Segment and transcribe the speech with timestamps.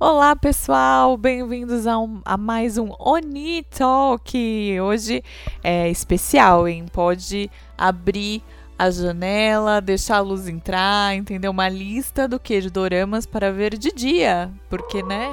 [0.00, 1.16] Olá, pessoal!
[1.16, 4.36] Bem-vindos a, um, a, mais um Oni Talk.
[4.80, 5.22] Hoje
[5.62, 6.86] é especial, hein?
[6.92, 7.48] Pode
[7.78, 8.42] abrir
[8.76, 11.52] a janela, deixar a luz entrar, entendeu?
[11.52, 15.28] Uma lista do que de doramas para ver de dia, porque, né?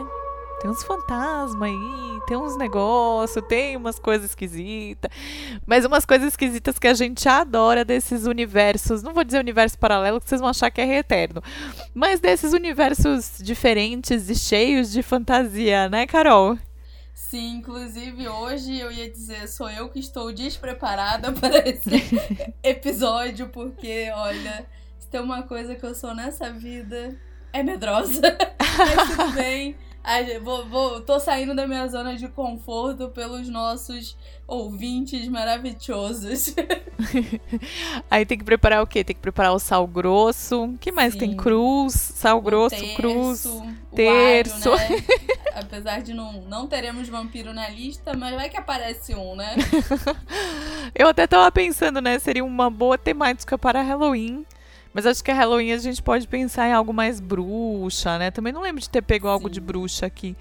[0.62, 5.10] Tem uns fantasmas aí, tem uns negócios, tem umas coisas esquisitas.
[5.66, 9.02] Mas umas coisas esquisitas que a gente adora desses universos.
[9.02, 11.42] Não vou dizer universo paralelo, que vocês vão achar que é eterno.
[11.96, 16.60] Mas desses universos diferentes e cheios de fantasia, né, Carol?
[17.12, 21.90] Sim, inclusive hoje eu ia dizer, sou eu que estou despreparada para esse
[22.62, 24.68] episódio, porque, olha,
[25.00, 27.18] se tem uma coisa que eu sou nessa vida,
[27.52, 28.22] é medrosa.
[28.78, 29.76] Mas tudo bem.
[30.44, 36.56] Vou, vou, tô saindo da minha zona de conforto pelos nossos ouvintes maravilhosos.
[38.10, 39.04] Aí tem que preparar o quê?
[39.04, 40.66] Tem que preparar o sal grosso.
[40.66, 41.20] O que mais Sim.
[41.20, 41.38] tem?
[41.38, 43.48] Cruz, sal o grosso, terço, cruz,
[43.94, 44.72] terço.
[44.72, 45.04] Alho, né?
[45.54, 49.56] Apesar de não, não teremos vampiro na lista, mas vai que aparece um, né?
[50.96, 52.18] Eu até tava pensando, né?
[52.20, 54.46] Seria uma boa temática para Halloween
[54.94, 58.32] mas acho que a Halloween a gente pode pensar em algo mais bruxa, né?
[58.32, 59.34] Também não lembro de ter pego Sim.
[59.34, 60.36] algo de bruxa aqui.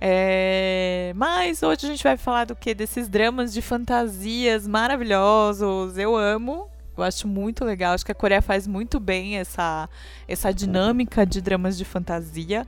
[0.00, 1.12] É...
[1.16, 2.74] Mas hoje a gente vai falar do que?
[2.74, 5.98] Desses dramas de fantasias maravilhosos.
[5.98, 6.68] Eu amo.
[6.96, 7.94] Eu acho muito legal.
[7.94, 9.88] Acho que a Coreia faz muito bem essa,
[10.26, 12.66] essa dinâmica de dramas de fantasia.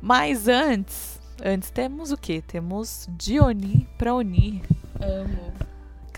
[0.00, 2.40] Mas antes, antes temos o que?
[2.42, 4.62] Temos Dioni pra Oni.
[5.00, 5.67] Amo.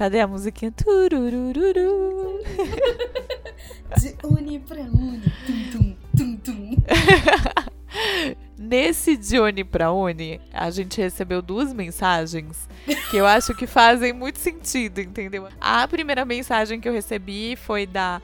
[0.00, 0.72] Cadê a musiquinha?
[0.72, 2.40] Tururururu.
[4.00, 5.20] De uni pra uni.
[5.46, 6.76] Tum, tum, tum, tum.
[8.56, 12.66] Nesse de Uni pra Uni, a gente recebeu duas mensagens
[13.10, 15.48] que eu acho que fazem muito sentido, entendeu?
[15.60, 18.22] A primeira mensagem que eu recebi foi da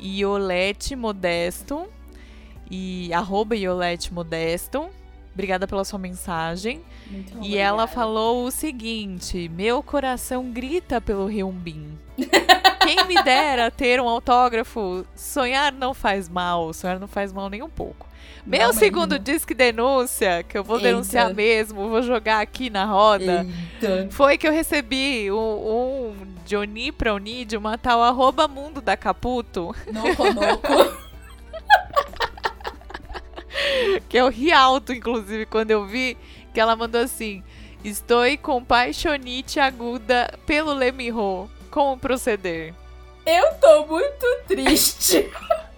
[0.00, 1.86] Iolete Modesto,
[2.70, 4.88] e arroba Iolete Modesto,
[5.38, 6.82] Obrigada pela sua mensagem.
[7.06, 7.62] Muito e obrigada.
[7.62, 11.96] ela falou o seguinte: Meu coração grita pelo Ryumbin.
[12.82, 17.62] Quem me dera ter um autógrafo, sonhar não faz mal, sonhar não faz mal nem
[17.62, 18.08] um pouco.
[18.44, 19.24] Meu não, segundo mesmo.
[19.24, 20.88] disque denúncia, que eu vou Eita.
[20.88, 23.46] denunciar mesmo, vou jogar aqui na roda,
[23.80, 24.08] Eita.
[24.10, 26.14] foi que eu recebi um, um
[26.46, 29.72] Johnny pra unir de uma tal arroba mundo da Caputo.
[29.92, 30.98] Noco, noco.
[34.08, 36.16] que eu ri alto, inclusive, quando eu vi
[36.52, 37.42] que ela mandou assim:
[37.84, 41.50] Estou com paixonite aguda pelo Lemirro.
[41.70, 42.74] Como proceder?
[43.24, 45.30] Eu tô muito triste.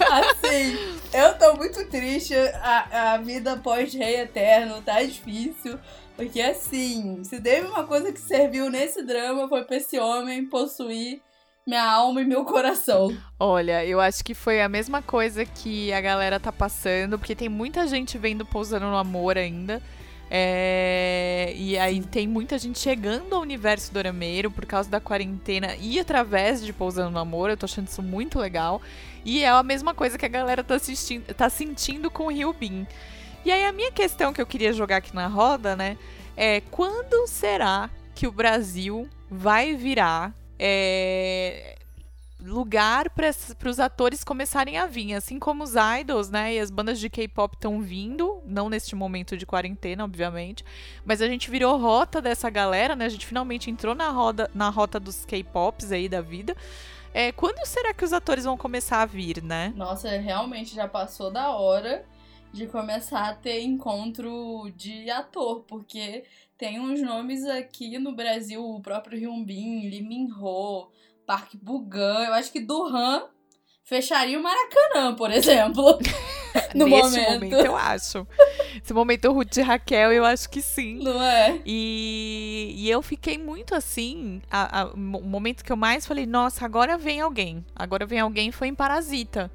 [0.00, 0.76] assim,
[1.12, 2.34] eu tô muito triste.
[2.34, 5.78] A, a vida pós-rei eterno tá difícil.
[6.16, 11.20] Porque assim, se teve uma coisa que serviu nesse drama foi pra esse homem possuir
[11.66, 13.16] minha alma e meu coração.
[13.40, 17.48] Olha, eu acho que foi a mesma coisa que a galera tá passando, porque tem
[17.48, 19.82] muita gente vendo Pousando no Amor ainda.
[20.30, 21.52] É...
[21.56, 26.64] E aí tem muita gente chegando ao universo dorameiro por causa da quarentena e através
[26.64, 27.50] de Pousando no Amor.
[27.50, 28.80] Eu tô achando isso muito legal.
[29.24, 32.52] E é a mesma coisa que a galera tá, assistindo, tá sentindo com o Rio
[32.52, 32.86] Bin.
[33.44, 35.98] E aí a minha questão que eu queria jogar aqui na roda, né?
[36.36, 41.76] É quando será que o Brasil vai virar é,
[42.40, 43.30] lugar para
[43.68, 46.54] os atores começarem a vir, assim como os idols, né?
[46.54, 50.64] E as bandas de K-pop estão vindo, não neste momento de quarentena, obviamente,
[51.04, 53.06] mas a gente virou rota dessa galera, né?
[53.06, 56.56] A gente finalmente entrou na roda, na rota dos K-pops aí da vida.
[57.12, 59.72] É, quando será que os atores vão começar a vir, né?
[59.74, 62.04] Nossa, realmente já passou da hora
[62.52, 66.24] de começar a ter encontro de ator, porque
[66.58, 70.90] tem uns nomes aqui no Brasil, o próprio Hyunbin, Lee Min-ho,
[71.26, 73.24] Park Bugan, eu acho que Duran
[73.84, 75.98] fecharia o Maracanã, por exemplo.
[76.74, 77.32] no Nesse momento.
[77.32, 78.26] momento, eu acho.
[78.82, 81.02] Esse momento Ruth e Raquel, eu acho que sim.
[81.02, 81.60] Não é?
[81.64, 84.42] E, e eu fiquei muito assim.
[84.50, 87.64] A, a, o momento que eu mais falei, nossa, agora vem alguém.
[87.74, 89.50] Agora vem alguém foi em Parasita.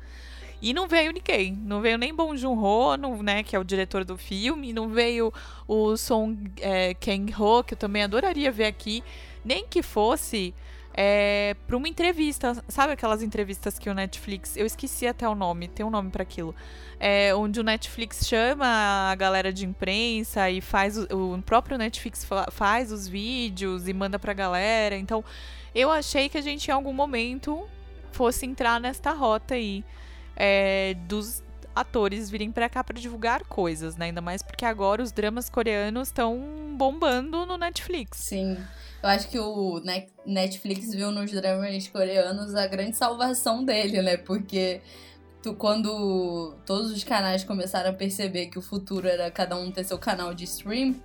[0.62, 1.54] E não veio ninguém.
[1.54, 4.72] Não veio nem Bong Joon-ho, né, que é o diretor do filme.
[4.72, 5.34] Não veio
[5.68, 9.04] o Song é, Kang-ho, que eu também adoraria ver aqui.
[9.44, 10.54] Nem que fosse
[10.94, 12.64] é, para uma entrevista.
[12.68, 14.56] Sabe aquelas entrevistas que o Netflix...
[14.56, 15.68] Eu esqueci até o nome.
[15.68, 16.54] Tem um nome para aquilo.
[17.00, 18.68] É, onde o Netflix chama
[19.10, 20.96] a galera de imprensa e faz...
[20.96, 24.96] O, o próprio Netflix faz os vídeos e manda pra galera.
[24.96, 25.26] Então,
[25.74, 27.68] eu achei que a gente em algum momento
[28.12, 29.84] fosse entrar nesta rota aí
[30.36, 31.44] é, dos
[31.76, 34.06] atores virem para cá para divulgar coisas, né?
[34.08, 38.20] Ainda mais porque agora os dramas coreanos estão bombando no Netflix.
[38.20, 38.58] Sim.
[39.02, 39.82] Eu acho que o
[40.26, 44.18] Netflix viu nos dramas coreanos a grande salvação dele, né?
[44.18, 44.82] Porque
[45.42, 49.84] tu, quando todos os canais começaram a perceber que o futuro era cada um ter
[49.84, 50.96] seu canal de stream,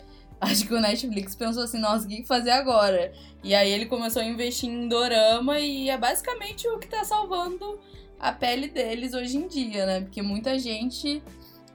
[0.40, 3.12] acho que o Netflix pensou assim, nossa, o que fazer agora?
[3.42, 7.80] E aí ele começou a investir em dorama e é basicamente o que tá salvando
[8.18, 10.00] a pele deles hoje em dia, né?
[10.00, 11.22] Porque muita gente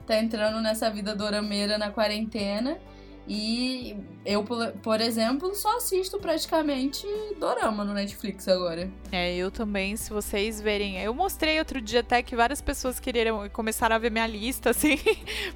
[0.06, 2.78] tá entrando nessa vida dorameira na quarentena
[3.26, 7.06] e eu, por exemplo, só assisto praticamente
[7.38, 8.90] dorama no Netflix agora.
[9.12, 10.98] É, eu também, se vocês verem.
[11.00, 14.98] Eu mostrei outro dia até que várias pessoas queriam começar a ver minha lista, assim.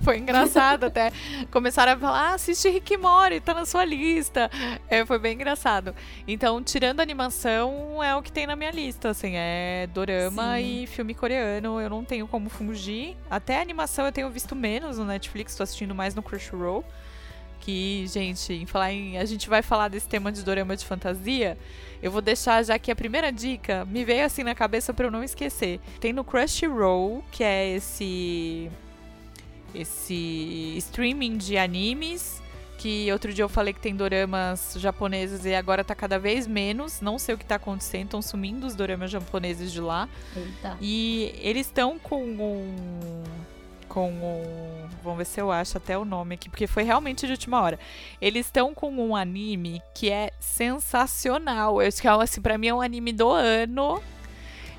[0.01, 1.13] foi engraçado até.
[1.51, 4.49] Começaram a falar: ah, assiste Rick Mori, tá na sua lista.
[4.89, 5.95] É, foi bem engraçado.
[6.27, 9.33] Então, tirando animação, é o que tem na minha lista, assim.
[9.35, 10.83] É dorama Sim.
[10.83, 11.81] e filme coreano.
[11.81, 13.17] Eu não tenho como fugir.
[13.29, 16.85] Até animação eu tenho visto menos no Netflix, tô assistindo mais no Crunchyroll
[17.61, 21.59] que, gente, em falar em, a gente vai falar desse tema de dorama de fantasia.
[22.03, 25.11] Eu vou deixar já que a primeira dica me veio assim na cabeça para eu
[25.11, 25.81] não esquecer.
[26.01, 28.71] Tem no Crunchyroll, que é esse
[29.75, 32.41] esse streaming de animes
[32.79, 37.01] que outro dia eu falei que tem doramas japoneses e agora tá cada vez menos.
[37.01, 40.09] Não sei o que tá acontecendo, estão sumindo os doramas japoneses de lá.
[40.37, 40.77] Eita.
[40.81, 43.25] E eles estão com um
[43.97, 44.89] com um.
[45.03, 47.79] Vamos ver se eu acho até o nome aqui, porque foi realmente de última hora.
[48.21, 51.81] Eles estão com um anime que é sensacional.
[51.81, 54.03] Eu acho que, é, assim, pra mim é um anime do ano.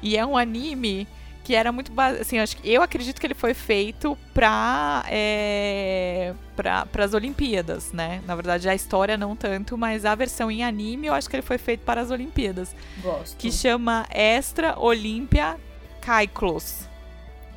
[0.04, 1.08] E é um anime
[1.44, 7.13] que era muito assim, acho eu acredito que ele foi feito para é, para as
[7.13, 8.22] Olimpíadas, né?
[8.28, 11.42] Na verdade a história não tanto, mas a versão em anime eu acho que ele
[11.42, 12.75] foi feito para as Olimpíadas.
[13.02, 13.38] Gosto.
[13.38, 15.56] Que chama Extra Olympia
[16.02, 16.88] Kaiklos.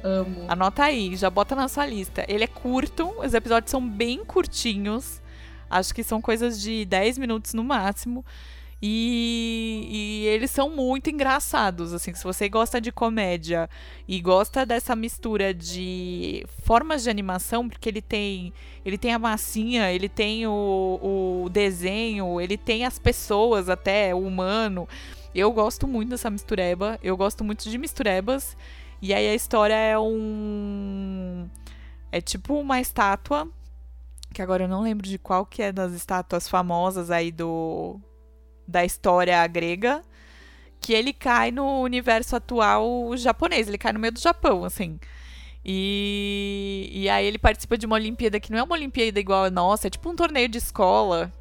[0.02, 0.44] Amo.
[0.48, 2.24] Anota aí, já bota na sua lista.
[2.28, 5.20] Ele é curto, os episódios são bem curtinhos.
[5.68, 8.24] Acho que são coisas de 10 minutos no máximo.
[8.82, 13.68] E, e, eles são muito engraçados, assim, se você gosta de comédia
[14.08, 19.92] e gosta dessa mistura de formas de animação, porque ele tem ele tem a massinha,
[19.92, 24.88] ele tem o, o desenho, ele tem as pessoas até, o humano.
[25.34, 28.56] Eu gosto muito dessa mistureba, eu gosto muito de misturebas.
[29.02, 31.48] E aí a história é um.
[32.12, 33.48] É tipo uma estátua.
[34.32, 37.98] Que agora eu não lembro de qual que é das estátuas famosas aí do.
[38.66, 40.02] Da história grega.
[40.80, 43.68] Que ele cai no universo atual japonês.
[43.68, 44.98] Ele cai no meio do Japão, assim.
[45.64, 49.50] E, e aí ele participa de uma Olimpíada que não é uma Olimpíada igual a
[49.50, 51.32] nossa, é tipo um torneio de escola.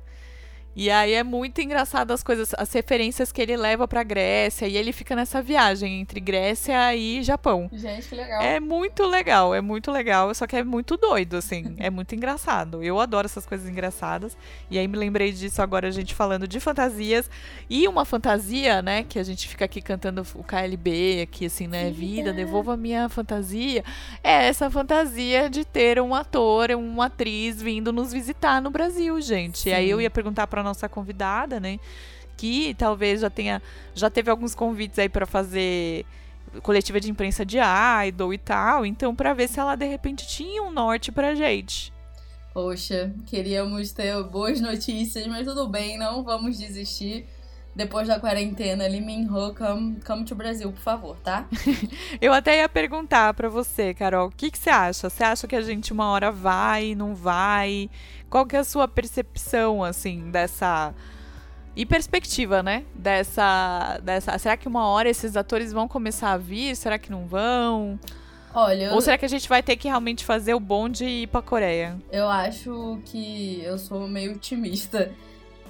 [0.79, 4.65] E aí é muito engraçado as coisas, as referências que ele leva pra Grécia.
[4.65, 7.69] E ele fica nessa viagem entre Grécia e Japão.
[7.73, 8.41] Gente, que legal.
[8.41, 10.33] É muito legal, é muito legal.
[10.33, 11.75] Só que é muito doido, assim.
[11.79, 12.81] é muito engraçado.
[12.81, 14.37] Eu adoro essas coisas engraçadas.
[14.71, 17.29] E aí me lembrei disso agora, a gente falando de fantasias.
[17.69, 19.03] E uma fantasia, né?
[19.03, 21.91] Que a gente fica aqui cantando o KLB, aqui, assim, né?
[21.91, 23.83] Vida, devolva a minha fantasia.
[24.23, 29.67] É essa fantasia de ter um ator, uma atriz vindo nos visitar no Brasil, gente.
[29.67, 31.79] E aí eu ia perguntar pra nossa convidada, né?
[32.37, 33.61] Que talvez já tenha,
[33.93, 36.05] já teve alguns convites aí para fazer
[36.63, 37.57] coletiva de imprensa de
[38.07, 41.93] idol e tal, então para ver se ela de repente tinha um norte pra gente.
[42.53, 47.27] Poxa, queríamos ter boas notícias, mas tudo bem, não vamos desistir.
[47.75, 51.47] Depois da quarentena, Lee Min Ho, come, come to Brasil, por favor, tá?
[52.19, 55.09] Eu até ia perguntar para você, Carol, o que, que você acha?
[55.09, 57.89] Você acha que a gente uma hora vai, não vai?
[58.29, 60.93] Qual que é a sua percepção, assim, dessa...
[61.75, 62.83] E perspectiva, né?
[62.93, 64.37] Dessa, dessa.
[64.37, 66.75] Será que uma hora esses atores vão começar a vir?
[66.75, 67.97] Será que não vão?
[68.53, 68.93] Olha.
[68.93, 71.41] Ou será que a gente vai ter que realmente fazer o bonde e ir pra
[71.41, 71.97] Coreia?
[72.11, 75.11] Eu acho que eu sou meio otimista.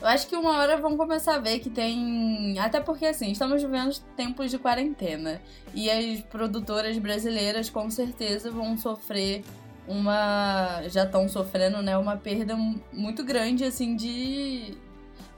[0.02, 2.58] Eu acho que uma hora vão começar a ver que tem.
[2.58, 5.42] Até porque, assim, estamos vivendo tempos de quarentena.
[5.76, 9.44] E as produtoras brasileiras, com certeza, vão sofrer
[9.90, 10.84] uma.
[10.88, 11.98] Já estão sofrendo, né?
[11.98, 12.56] Uma perda
[12.94, 14.78] muito grande, assim, de.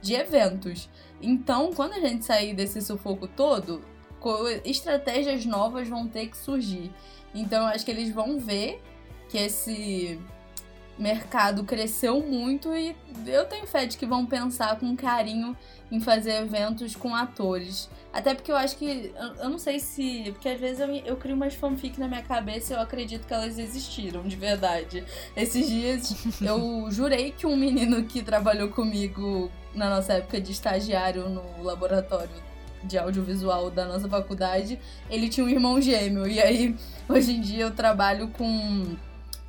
[0.01, 0.89] de eventos.
[1.21, 3.81] Então, quando a gente sair desse sufoco todo,
[4.65, 6.91] estratégias novas vão ter que surgir.
[7.33, 8.81] Então, acho que eles vão ver
[9.29, 10.19] que esse
[10.99, 15.57] mercado cresceu muito e eu tenho fé de que vão pensar com carinho
[15.89, 17.89] em fazer eventos com atores.
[18.13, 19.13] Até porque eu acho que.
[19.39, 20.31] Eu, não sei se.
[20.31, 23.33] Porque às vezes eu, eu crio umas fanfic na minha cabeça e eu acredito que
[23.33, 25.03] elas existiram, de verdade.
[25.35, 31.29] Esses dias eu jurei que um menino que trabalhou comigo na nossa época de estagiário
[31.29, 32.51] no laboratório
[32.83, 36.27] de audiovisual da nossa faculdade, ele tinha um irmão gêmeo.
[36.27, 36.75] E aí,
[37.07, 38.97] hoje em dia, eu trabalho com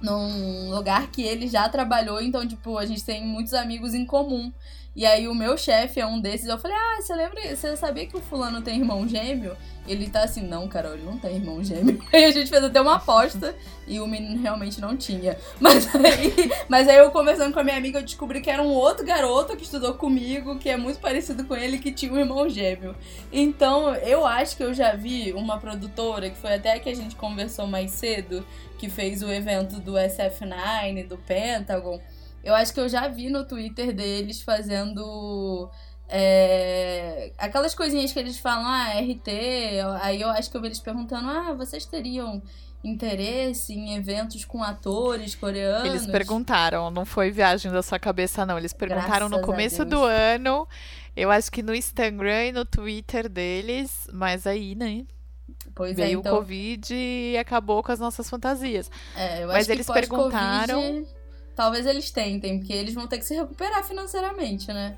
[0.01, 4.53] num lugar que ele já trabalhou, então, tipo, a gente tem muitos amigos em comum.
[4.95, 6.47] E aí o meu chefe é um desses.
[6.47, 7.57] Eu falei, ah, você lembra?
[7.57, 9.57] Você sabia que o fulano tem irmão gêmeo?
[9.89, 11.99] Ele tá assim, não, Carol, ele não tem irmão gêmeo.
[12.13, 13.55] Aí a gente fez até uma aposta
[13.87, 15.37] e o menino realmente não tinha.
[15.59, 18.69] Mas aí, mas aí eu conversando com a minha amiga, eu descobri que era um
[18.69, 22.49] outro garoto que estudou comigo, que é muito parecido com ele, que tinha um irmão
[22.49, 22.95] gêmeo.
[23.33, 27.17] Então, eu acho que eu já vi uma produtora, que foi até que a gente
[27.17, 28.45] conversou mais cedo,
[28.79, 32.01] que fez o evento do SF9, do Pentagon.
[32.43, 35.71] Eu acho que eu já vi no Twitter deles fazendo
[36.09, 39.29] é, aquelas coisinhas que eles falam, ah, RT,
[40.01, 42.43] aí eu acho que eu vi eles perguntando, ah, vocês teriam
[42.85, 45.87] interesse em eventos com atores coreanos?
[45.89, 48.59] Eles perguntaram, não foi viagem da sua cabeça, não.
[48.59, 50.69] Eles perguntaram Graças no começo do ano,
[51.17, 55.05] eu acho que no Instagram e no Twitter deles, mas aí, né?
[55.75, 58.91] Pois é, Veio então, o Covid e acabou com as nossas fantasias.
[59.17, 61.07] é, eu mas acho que eles perguntaram-
[61.55, 64.97] Talvez eles tentem, porque eles vão ter que se recuperar financeiramente, né?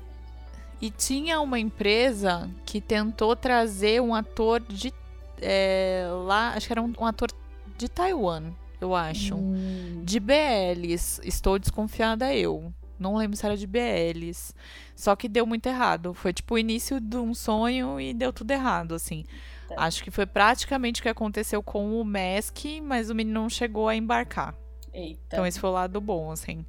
[0.81, 4.93] E tinha uma empresa que tentou trazer um ator de
[5.41, 7.29] é, lá, acho que era um, um ator
[7.77, 9.35] de Taiwan, eu acho.
[9.35, 12.73] Hum, De BLs, estou desconfiada eu.
[12.97, 14.53] Não lembro se era de BLs.
[14.95, 16.13] Só que deu muito errado.
[16.13, 19.25] Foi tipo o início de um sonho e deu tudo errado, assim.
[19.67, 19.75] Tá.
[19.77, 23.89] Acho que foi praticamente o que aconteceu com o Mask, mas o menino não chegou
[23.89, 24.55] a embarcar.
[24.95, 25.19] Eita.
[25.27, 26.65] Então esse foi o lado bom, assim.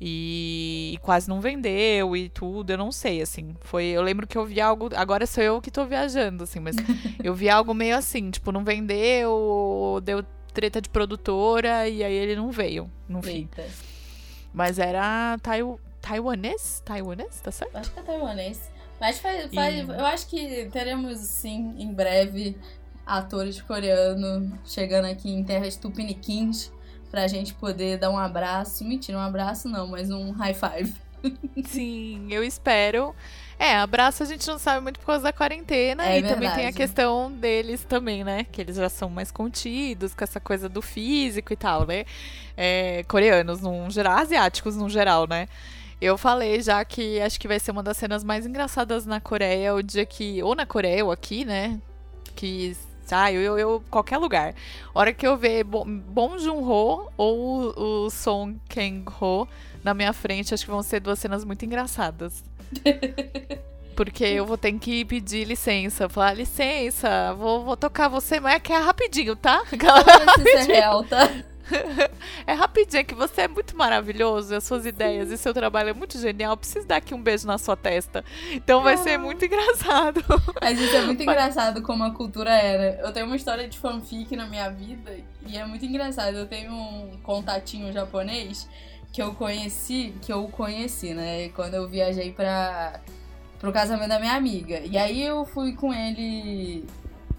[0.00, 3.56] E, e quase não vendeu e tudo, eu não sei, assim.
[3.62, 6.76] Foi, eu lembro que eu vi algo, agora sou eu que tô viajando, assim, mas
[7.22, 10.24] eu vi algo meio assim, tipo, não vendeu, deu
[10.54, 13.48] treta de produtora e aí ele não veio, no fim.
[13.58, 13.64] Eita.
[14.52, 16.80] Mas era taiw taiwanês?
[16.84, 17.76] Taiwanês, tá certo?
[17.76, 18.70] Acho que é taiwanês.
[19.00, 22.56] Mas faz, faz- E- eu acho que teremos, sim, em breve,
[23.06, 26.72] atores coreanos chegando aqui em terras tupiniquins
[27.10, 28.84] pra gente poder dar um abraço.
[28.84, 30.94] Mentira, um abraço não, mas um high five.
[31.66, 33.14] Sim, eu espero.
[33.58, 36.04] É, abraço a gente não sabe muito por causa da quarentena.
[36.06, 36.76] É e também tem a verdade.
[36.76, 38.46] questão deles também, né?
[38.52, 42.04] Que eles já são mais contidos com essa coisa do físico e tal, né?
[42.56, 45.48] É, coreanos, num geral, asiáticos no geral, né?
[46.00, 49.74] Eu falei já que acho que vai ser uma das cenas mais engraçadas na Coreia,
[49.74, 50.40] o dia que.
[50.42, 51.80] Ou na Coreia ou aqui, né?
[52.36, 52.76] Que.
[53.14, 54.54] Ah, eu, eu, eu- qualquer lugar.
[54.94, 59.46] Hora que eu ver Bo- Bong Joon-ho ou o, o Song Kang-ho
[59.84, 62.42] na minha frente, acho que vão ser duas cenas muito engraçadas.
[63.96, 66.08] Porque eu vou ter que pedir licença.
[66.08, 69.62] Falar, licença, vou, vou tocar você, mas é que é rapidinho, tá?
[69.72, 70.00] Aquela-
[70.38, 71.28] isso é real, tá?
[72.46, 76.18] É rapidinho, que você é muito maravilhoso, as suas ideias e seu trabalho é muito
[76.18, 76.56] genial.
[76.56, 78.24] Preciso dar aqui um beijo na sua testa.
[78.52, 79.18] Então vai ser Ah.
[79.18, 80.22] muito engraçado.
[80.60, 83.00] Mas isso é muito engraçado como a cultura era.
[83.06, 85.14] Eu tenho uma história de fanfic na minha vida
[85.46, 86.36] e é muito engraçado.
[86.36, 88.68] Eu tenho um contatinho japonês
[89.12, 91.48] que eu conheci, que eu conheci, né?
[91.50, 93.00] Quando eu viajei pra,
[93.58, 94.80] pro casamento da minha amiga.
[94.80, 96.84] E aí eu fui com ele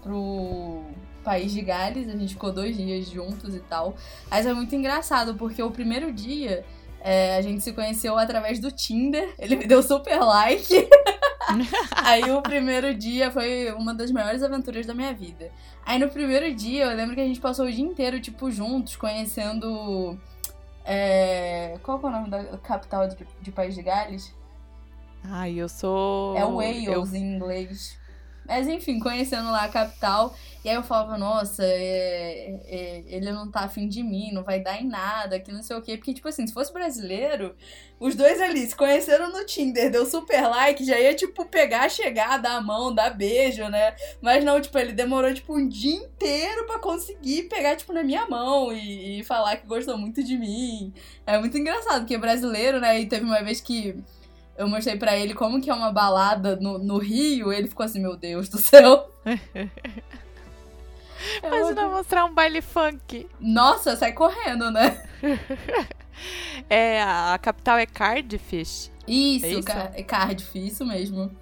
[0.02, 0.84] pro
[1.30, 3.94] país de Gales, a gente ficou dois dias juntos e tal.
[4.28, 6.64] Mas é muito engraçado, porque o primeiro dia
[7.00, 9.32] é, a gente se conheceu através do Tinder.
[9.38, 10.88] Ele me deu super like.
[12.04, 15.52] Aí o primeiro dia foi uma das maiores aventuras da minha vida.
[15.86, 18.96] Aí no primeiro dia, eu lembro que a gente passou o dia inteiro, tipo, juntos,
[18.96, 20.18] conhecendo.
[20.84, 24.34] é, Qual é o nome da capital de, de País de Gales?
[25.22, 26.36] Ai, eu sou.
[26.36, 27.99] É eu- Wales em inglês.
[28.50, 30.34] Mas enfim, conhecendo lá a capital.
[30.64, 34.58] E aí eu falava, nossa, é- é- ele não tá afim de mim, não vai
[34.60, 35.96] dar em nada, que não sei o quê.
[35.96, 37.54] Porque, tipo assim, se fosse brasileiro,
[38.00, 42.38] os dois ali se conheceram no Tinder, deu super like, já ia, tipo, pegar, chegar,
[42.38, 43.94] dar a mão, dar beijo, né?
[44.20, 48.26] Mas não, tipo, ele demorou, tipo, um dia inteiro pra conseguir pegar, tipo, na minha
[48.28, 50.92] mão e, e falar que gostou muito de mim.
[51.24, 53.00] É muito engraçado, porque brasileiro, né?
[53.00, 53.96] E teve uma vez que
[54.60, 57.98] eu mostrei pra ele como que é uma balada no, no Rio, ele ficou assim,
[58.00, 59.10] meu Deus do céu.
[61.42, 63.26] Imagina uma- mostrar um baile funk.
[63.40, 65.02] Nossa, sai correndo, né?
[66.68, 68.54] É, a, capital é Cardiff.
[68.54, 69.68] Isso, É isso?
[69.94, 71.34] É Cardiff, isso mesmo.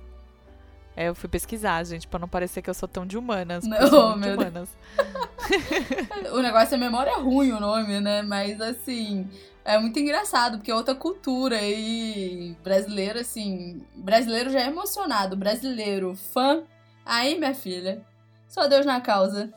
[0.97, 3.65] É, eu fui pesquisar, gente, pra não parecer que eu sou tão de humanas.
[3.67, 4.69] Não, eu meu de humanas.
[6.33, 8.23] O negócio é memória ruim o nome, né?
[8.23, 9.29] Mas assim,
[9.69, 16.17] é muito engraçado, porque é outra cultura e brasileiro, assim, brasileiro já é emocionado, brasileiro,
[16.33, 16.63] fã.
[17.05, 18.01] Aí, minha filha,
[18.49, 19.53] só Deus na causa.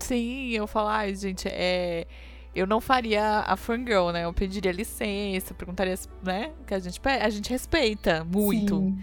[0.00, 2.06] Sim, eu falo, ai, gente, é.
[2.54, 4.24] Eu não faria a fangirl, né?
[4.24, 6.52] Eu pediria licença, perguntaria, né?
[6.66, 8.76] Que a gente, a gente respeita muito.
[8.76, 8.98] Sim.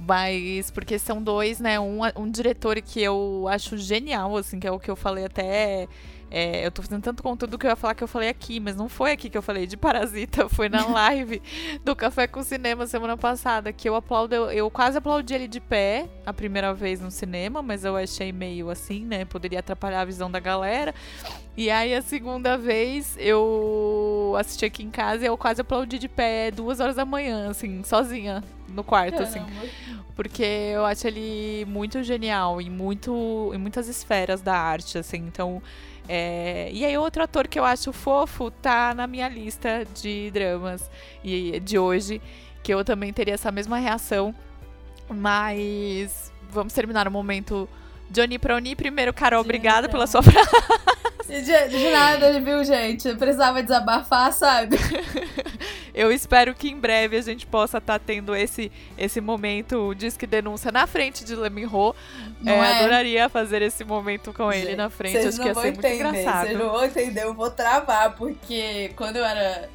[0.00, 1.78] Mas porque são dois, né?
[1.78, 5.88] Um, um diretor que eu acho genial, assim, que é o que eu falei até
[6.30, 8.74] é, eu tô fazendo tanto conteúdo que eu ia falar que eu falei aqui, mas
[8.76, 11.40] não foi aqui que eu falei de Parasita, foi na live
[11.84, 15.60] do Café com Cinema semana passada, que eu aplaudo, eu, eu, quase aplaudi ele de
[15.60, 19.24] pé a primeira vez no cinema, mas eu achei meio assim, né?
[19.24, 20.94] Poderia atrapalhar a visão da galera.
[21.56, 26.08] E aí a segunda vez eu assisti aqui em casa e eu quase aplaudi de
[26.08, 29.38] pé duas horas da manhã, assim, sozinha no quarto, assim.
[29.38, 29.60] Caramba.
[29.62, 30.04] assim.
[30.16, 35.18] Porque eu acho ele muito genial em, muito, em muitas esferas da arte, assim.
[35.18, 35.62] Então,
[36.08, 40.90] é, e aí outro ator que eu acho fofo tá na minha lista de dramas
[41.22, 42.20] e de hoje,
[42.62, 44.34] que eu também teria essa mesma reação.
[45.08, 47.68] Mas vamos terminar o momento
[48.10, 48.76] Johnny Proni.
[48.76, 50.48] Primeiro, Carol, obrigada pela sua frase.
[51.26, 53.08] De, de, nada, viu, gente?
[53.08, 54.76] Eu precisava desabafar, sabe?
[55.94, 60.26] Eu espero que em breve a gente possa estar tá tendo esse, esse momento Disque
[60.26, 61.94] Denúncia na frente de Leminho.
[62.44, 62.78] É, é?
[62.78, 65.16] Adoraria fazer esse momento com gente, ele na frente.
[65.18, 66.46] Acho que ia ser entender, muito engraçado.
[66.46, 69.70] Vocês não vão entender, eu vou travar, porque quando eu era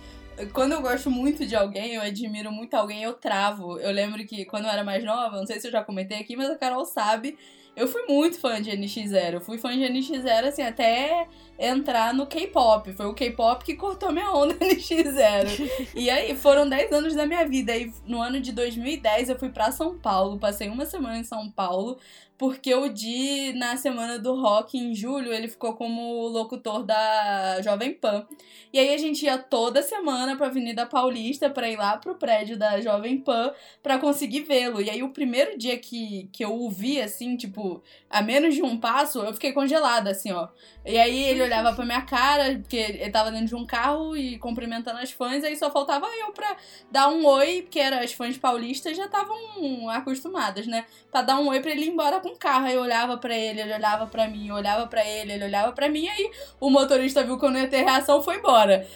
[0.54, 3.78] quando eu gosto muito de alguém, eu admiro muito alguém, eu travo.
[3.80, 6.36] Eu lembro que quando eu era mais nova, não sei se eu já comentei aqui,
[6.36, 7.38] mas a Carol sabe,
[7.76, 9.34] eu fui muito fã de NX0.
[9.34, 12.92] Eu fui fã de NX0, assim, até entrar no K-pop.
[12.94, 15.92] Foi o K-pop que cortou minha onda NX0.
[15.96, 17.76] e aí, foram 10 anos da minha vida.
[17.76, 21.50] E no ano de 2010 eu fui para São Paulo, passei uma semana em São
[21.50, 21.98] Paulo,
[22.40, 27.94] porque o Di, na semana do rock, em julho, ele ficou como locutor da Jovem
[27.94, 28.26] Pan.
[28.72, 32.58] E aí a gente ia toda semana pra Avenida Paulista pra ir lá pro prédio
[32.58, 33.52] da Jovem Pan
[33.84, 34.82] pra conseguir vê-lo.
[34.82, 38.64] E aí o primeiro dia que, que eu o vi, assim, tipo, a menos de
[38.64, 40.48] um passo, eu fiquei congelada, assim, ó.
[40.86, 44.40] E aí ele olhava pra minha cara, porque ele tava dentro de um carro e
[44.40, 46.56] cumprimentando as fãs, aí só faltava eu pra
[46.90, 50.86] dar um oi, porque era, as fãs paulistas já estavam acostumadas, né?
[51.12, 52.66] Pra dar um oi pra ele ir embora com o carro.
[52.66, 55.72] Aí eu olhava pra ele, ele olhava pra mim, eu olhava pra ele, ele olhava
[55.74, 58.88] pra mim, aí o motorista viu que eu não ia ter reação foi embora.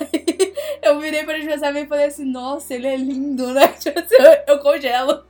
[0.00, 3.74] Aí eu virei pra ele e falei assim, nossa, ele é lindo, né?
[4.46, 5.24] Eu congelo.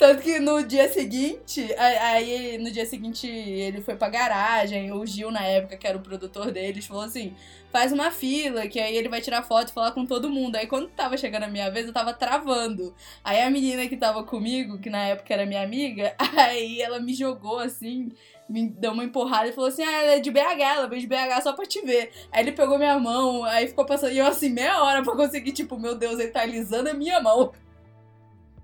[0.00, 5.30] Tanto que no dia seguinte, aí no dia seguinte ele foi pra garagem, o Gil,
[5.30, 7.34] na época, que era o produtor deles, falou assim:
[7.70, 10.56] faz uma fila, que aí ele vai tirar foto e falar com todo mundo.
[10.56, 12.94] Aí quando tava chegando a minha vez, eu tava travando.
[13.22, 17.12] Aí a menina que tava comigo, que na época era minha amiga, aí ela me
[17.12, 18.08] jogou assim
[18.48, 21.06] me deu uma empurrada e falou assim: Ah, ela é de BH, ela veio de
[21.06, 22.10] BH só pra te ver.
[22.32, 24.12] Aí ele pegou minha mão, aí ficou passando.
[24.12, 27.20] E eu assim, meia hora pra conseguir, tipo, meu Deus, ele tá alisando a minha
[27.20, 27.52] mão.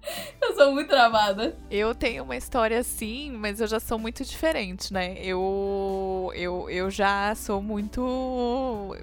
[0.41, 1.57] Eu sou muito travada.
[1.71, 5.17] Eu tenho uma história assim, mas eu já sou muito diferente, né?
[5.21, 8.97] Eu, eu, eu já sou muito.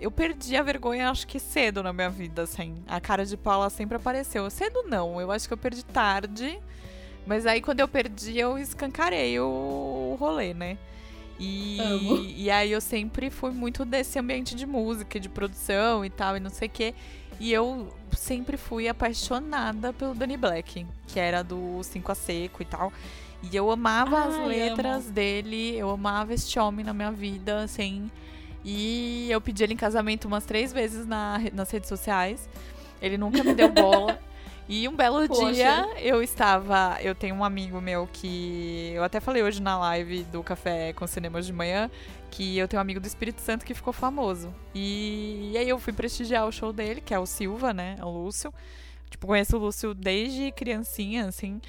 [0.00, 2.82] Eu perdi a vergonha, acho que cedo na minha vida, assim.
[2.86, 4.48] A cara de pau, ela sempre apareceu.
[4.50, 6.58] Cedo não, eu acho que eu perdi tarde.
[7.26, 10.76] Mas aí quando eu perdi, eu escancarei o rolê, né?
[11.38, 16.36] E, e aí eu sempre fui muito desse ambiente de música, de produção e tal,
[16.36, 16.94] e não sei o quê.
[17.40, 22.64] E eu sempre fui apaixonada pelo Danny Black, que era do 5 a Seco e
[22.64, 22.92] tal.
[23.42, 28.10] E eu amava Ai, as letras dele, eu amava este homem na minha vida, assim.
[28.64, 32.48] E eu pedi ele em casamento umas três vezes na, nas redes sociais.
[33.02, 34.18] Ele nunca me deu bola.
[34.66, 35.52] E um belo Poxa.
[35.52, 36.96] dia eu estava.
[37.02, 38.92] Eu tenho um amigo meu que.
[38.94, 41.90] Eu até falei hoje na live do Café com Cinemas de Manhã
[42.34, 44.52] que eu tenho um amigo do Espírito Santo que ficou famoso.
[44.74, 47.96] E, e aí eu fui prestigiar o show dele, que é o Silva, né?
[48.02, 48.52] O Lúcio.
[49.08, 51.60] Tipo, conheço o Lúcio desde criancinha, assim.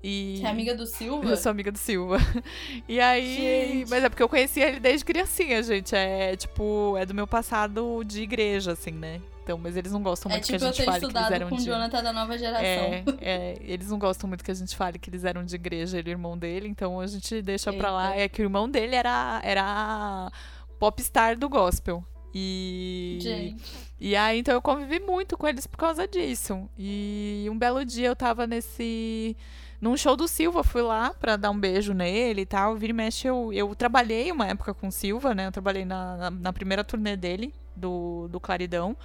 [0.00, 0.36] E...
[0.38, 1.28] Você é amiga do Silva?
[1.28, 2.18] Eu sou amiga do Silva.
[2.88, 3.36] E aí.
[3.36, 3.90] Gente.
[3.90, 5.94] Mas é porque eu conhecia ele desde criancinha, gente.
[5.94, 9.20] É tipo, é do meu passado de igreja, assim, né?
[9.42, 11.48] Então, mas eles não gostam é muito tipo que a gente fale que eles eram
[11.48, 11.64] com de...
[11.64, 12.64] Jonathan da nova geração.
[12.64, 15.98] É, é, eles não gostam muito que a gente fale que eles eram de igreja,
[15.98, 17.82] ele e o irmão dele, então a gente deixa Eita.
[17.82, 18.16] pra lá.
[18.16, 20.30] É que o irmão dele era, era
[20.78, 22.04] popstar do gospel.
[22.34, 23.18] E.
[23.20, 23.62] Gente.
[24.00, 26.68] E aí, então eu convivi muito com eles por causa disso.
[26.78, 29.36] E um belo dia eu tava nesse.
[29.80, 32.76] Num show do Silva, fui lá pra dar um beijo nele e tal.
[32.76, 35.48] Vira e mexe, eu, eu trabalhei uma época com o Silva, né?
[35.48, 38.96] Eu trabalhei na, na, na primeira turnê dele, do, do Claridão.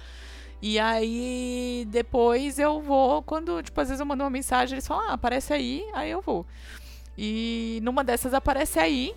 [0.60, 5.10] E aí, depois eu vou, quando, tipo, às vezes eu mando uma mensagem, eles falam,
[5.10, 6.44] ah, aparece aí, aí eu vou.
[7.16, 9.14] E numa dessas aparece aí,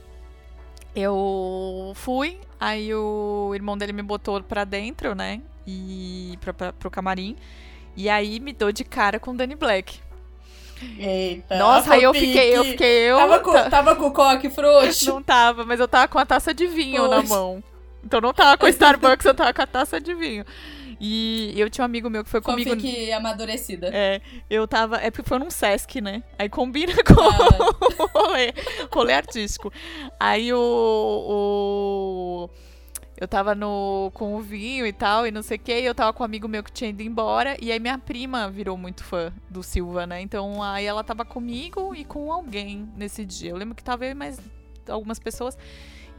[0.96, 6.92] eu fui, aí o irmão dele me botou pra dentro, né, e pra, pra, pro
[6.92, 7.36] camarim,
[7.98, 10.00] e aí me dou de cara com o Danny Black.
[10.98, 13.18] Eita, Nossa, aí eu fiquei, eu fiquei, eu...
[13.18, 15.12] Tava com, tava com o coque frouxo?
[15.12, 17.16] Não tava, mas eu tava com a taça de vinho Poxa.
[17.16, 17.64] na mão.
[18.04, 20.44] Então não tava com Starbucks, eu tava com a taça de vinho.
[21.04, 22.70] E eu tinha um amigo meu que foi comigo.
[22.70, 23.90] Fanfic amadurecida.
[23.92, 24.98] É, eu tava.
[24.98, 26.22] É porque foi num Sesc, né?
[26.38, 28.04] Aí combina com Ah.
[28.04, 28.54] o rolê,
[28.94, 29.74] rolê artístico.
[30.20, 32.50] Aí o, o-
[33.18, 35.94] Eu tava no, com o vinho e tal, e não sei o que, e eu
[35.94, 39.04] tava com um amigo meu que tinha ido embora, e aí minha prima virou muito
[39.04, 40.22] fã do Silva, né?
[40.22, 43.52] Então aí ela tava comigo e com alguém nesse dia.
[43.52, 44.40] Eu lembro que tava eu e mais
[44.90, 45.56] algumas pessoas.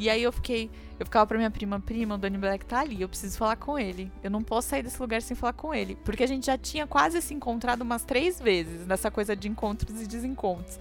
[0.03, 3.01] E aí eu fiquei, eu ficava pra minha prima, prima, o Danny Black tá ali,
[3.01, 4.11] eu preciso falar com ele.
[4.21, 5.95] Eu não posso sair desse lugar sem falar com ele.
[6.05, 10.03] Porque a gente já tinha quase se encontrado umas três vezes nessa coisa de encontros
[10.03, 10.77] e desencontros.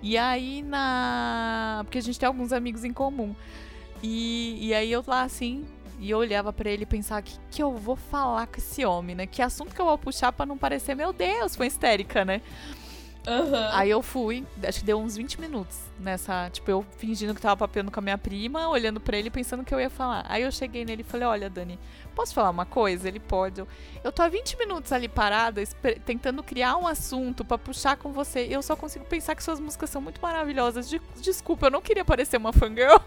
[0.00, 1.82] E aí na.
[1.84, 3.36] Porque a gente tem alguns amigos em comum.
[4.02, 5.66] E, e aí eu lá assim.
[6.00, 8.82] E eu olhava pra ele e pensava, o que, que eu vou falar com esse
[8.82, 9.26] homem, né?
[9.26, 12.40] Que assunto que eu vou puxar pra não parecer, meu Deus, foi histérica, né?
[13.26, 13.70] Aham.
[13.72, 17.56] Aí eu fui, acho que deu uns 20 minutos nessa, tipo, eu fingindo que tava
[17.56, 20.26] papeando com a minha prima, olhando pra ele, pensando que eu ia falar.
[20.28, 21.78] Aí eu cheguei nele e falei, olha, Dani,
[22.14, 23.08] posso falar uma coisa?
[23.08, 23.60] Ele pode.
[23.60, 23.68] Eu,
[24.02, 25.62] eu tô há 20 minutos ali parada,
[26.04, 28.46] tentando criar um assunto pra puxar com você.
[28.46, 30.88] e Eu só consigo pensar que suas músicas são muito maravilhosas.
[30.88, 32.98] De- desculpa, eu não queria parecer uma fangirl.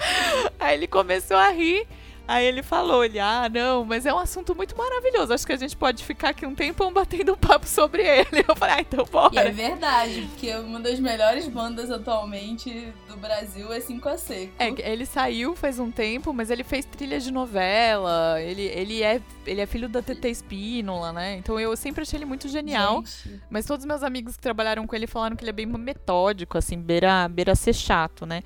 [0.58, 1.86] Aí ele começou a rir.
[2.28, 5.32] Aí ele falou, ele, ah, não, mas é um assunto muito maravilhoso.
[5.32, 8.44] Acho que a gente pode ficar aqui um tempão batendo um papo sobre ele.
[8.48, 9.48] Eu falei, ah, então E bora.
[9.48, 14.52] é verdade, porque uma das melhores bandas atualmente do Brasil é 5 a Seco.
[14.58, 18.42] É, ele saiu faz um tempo, mas ele fez trilha de novela.
[18.42, 21.36] Ele, ele, é, ele é filho da TT Espínola, né?
[21.36, 23.04] Então eu sempre achei ele muito genial.
[23.04, 25.66] Gente, Mas todos os meus amigos que trabalharam com ele falaram que ele é bem
[25.66, 28.42] metódico, assim, beira, beira ser chato, né?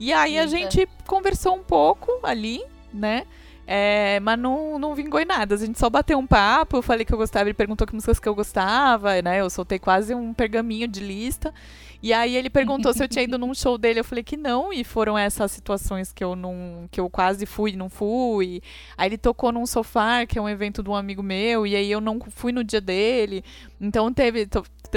[0.00, 0.48] E aí a Eita.
[0.56, 3.24] gente conversou um pouco ali, né?
[3.66, 5.54] É, mas não, não vingou em nada.
[5.54, 6.76] A gente só bateu um papo.
[6.78, 9.40] Eu falei que eu gostava, ele perguntou que músicas que eu gostava, né?
[9.40, 11.54] Eu soltei quase um pergaminho de lista.
[12.02, 14.00] E aí ele perguntou se eu tinha ido num show dele.
[14.00, 16.88] Eu falei que não, e foram essas situações que eu não.
[16.90, 18.60] que eu quase fui e não fui.
[18.98, 21.90] Aí ele tocou num sofá, que é um evento de um amigo meu, e aí
[21.90, 23.44] eu não fui no dia dele.
[23.80, 24.48] Então teve.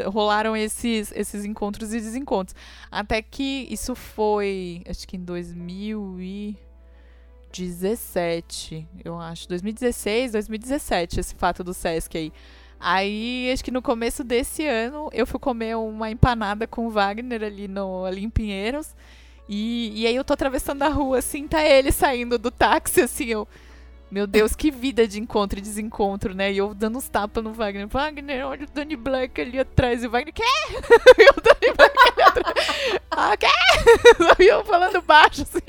[0.07, 2.55] rolaram esses, esses encontros e desencontros.
[2.91, 4.81] Até que isso foi.
[4.89, 5.23] Acho que em
[7.55, 9.47] 2017, eu acho.
[9.47, 12.33] 2016, 2017, esse fato do Sesc aí.
[12.79, 17.43] Aí, acho que no começo desse ano, eu fui comer uma empanada com o Wagner
[17.43, 18.93] ali, no, ali em Pinheiros.
[19.47, 23.25] E, e aí eu tô atravessando a rua, assim, tá ele saindo do táxi, assim,
[23.25, 23.47] eu...
[24.15, 26.49] Meu Deus, que vida de encontro e desencontro, né?
[26.49, 27.85] E eu dando uns tapas no Wagner.
[27.85, 30.05] Wagner, olha o Danny Black ali atrás.
[30.05, 30.41] E o Wagner, quê?
[31.19, 32.99] e o Danny Black ali atrás.
[33.11, 33.47] Ah, quê?
[34.41, 35.59] e eu falando baixo, assim.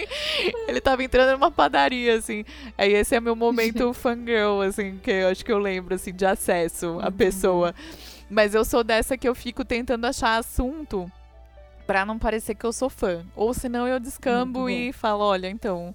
[0.68, 2.44] Ele tava entrando numa padaria, assim.
[2.78, 6.24] Aí esse é meu momento fangirl, assim, que eu acho que eu lembro, assim, de
[6.24, 7.12] acesso à Uhum.
[7.12, 7.74] pessoa.
[8.30, 11.10] Mas eu sou dessa que eu fico tentando achar assunto
[11.84, 13.26] pra não parecer que eu sou fã.
[13.34, 14.68] Ou senão eu descambo bom.
[14.68, 15.92] e falo, olha, então...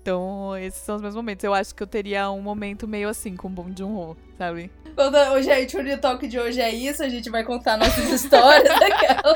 [0.00, 1.44] Então, esses são os meus momentos.
[1.44, 4.70] Eu acho que eu teria um momento meio assim com o Bom Joon-ho, sabe?
[4.94, 8.78] Quando o gente, o Talk de hoje é isso, a gente vai contar nossas histórias
[8.80, 9.34] daquela.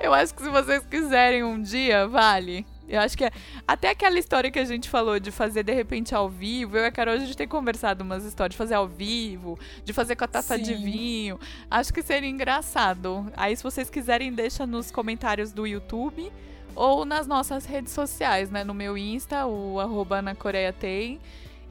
[0.00, 2.64] Eu acho que se vocês quiserem um dia, vale.
[2.88, 3.30] Eu acho que é.
[3.66, 6.76] Até aquela história que a gente falou de fazer de repente ao vivo.
[6.76, 9.92] Eu e a Carol, a gente tem conversado umas histórias de fazer ao vivo, de
[9.92, 10.84] fazer com a taça de Sim.
[10.84, 11.40] vinho.
[11.70, 13.30] Acho que seria engraçado.
[13.36, 16.30] Aí, se vocês quiserem, deixa nos comentários do YouTube
[16.74, 18.64] ou nas nossas redes sociais, né?
[18.64, 21.20] No meu Insta, o arroba na Coreia tem.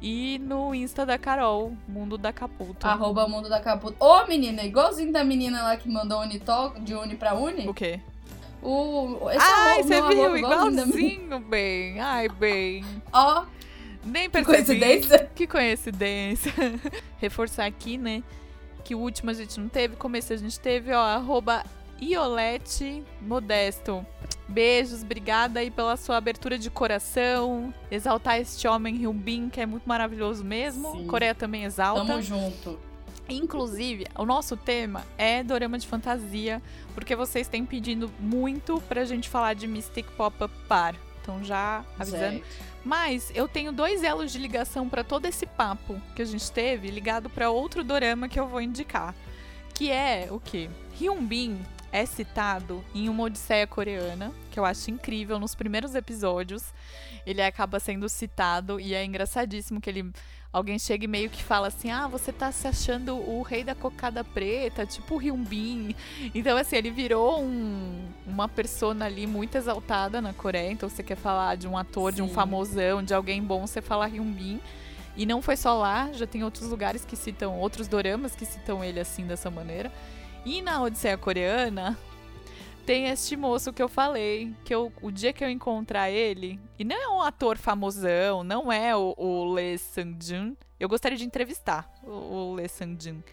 [0.01, 2.87] E no Insta da Carol, Mundo da Caputo.
[2.87, 3.95] Arroba Mundo da Caputa.
[4.03, 7.67] Ô, menina, igualzinho da menina lá que mandou Unitalk, de Uni pra Uni.
[7.67, 7.99] O quê?
[8.63, 10.37] O, esse Ai, arroba- você viu?
[10.37, 11.99] igualzinho bem.
[11.99, 12.83] Ai, bem.
[13.13, 13.43] Ó,
[14.03, 14.79] Nem que percebi.
[14.79, 15.29] coincidência.
[15.35, 16.51] Que coincidência.
[17.21, 18.23] Reforçar aqui, né?
[18.83, 21.63] Que o último a gente não teve, começo a gente teve, ó, arroba
[22.01, 24.05] Iolete Modesto.
[24.47, 27.73] Beijos, obrigada aí pela sua abertura de coração.
[27.89, 30.91] Exaltar este homem Hyunbin, que é muito maravilhoso mesmo.
[30.91, 31.07] Sim.
[31.07, 32.05] Coreia também exalta.
[32.05, 32.79] Tamo junto.
[33.29, 36.61] Inclusive, o nosso tema é dorama de fantasia,
[36.93, 40.95] porque vocês têm pedindo muito pra gente falar de Mystic Pop-Up Par.
[41.21, 42.31] Então já avisando.
[42.37, 42.45] Gente.
[42.83, 46.89] Mas eu tenho dois elos de ligação pra todo esse papo que a gente teve,
[46.89, 49.13] ligado pra outro dorama que eu vou indicar,
[49.75, 50.67] que é o quê?
[50.99, 51.61] Hyunbin
[51.91, 56.73] é citado em uma Odisseia coreana, que eu acho incrível nos primeiros episódios.
[57.25, 60.11] Ele acaba sendo citado e é engraçadíssimo que ele
[60.51, 63.75] alguém chega e meio que fala assim: "Ah, você tá se achando o rei da
[63.75, 65.95] cocada preta, tipo o Hyunbin".
[66.33, 70.71] Então assim, ele virou um, uma persona ali muito exaltada na Coreia.
[70.71, 72.33] Então você quer falar de um ator, de um Sim.
[72.33, 74.59] famosão, de alguém bom, você fala Hyunbin.
[75.15, 78.81] E não foi só lá, já tem outros lugares que citam, outros doramas que citam
[78.81, 79.91] ele assim dessa maneira.
[80.43, 81.97] E na Odisseia Coreana
[82.83, 86.83] tem este moço que eu falei, que eu, o dia que eu encontrar ele, e
[86.83, 91.93] não é um ator famosão, não é o, o Lee Sang-jun, Eu gostaria de entrevistar
[92.03, 93.23] o, o Lee Sang-jin.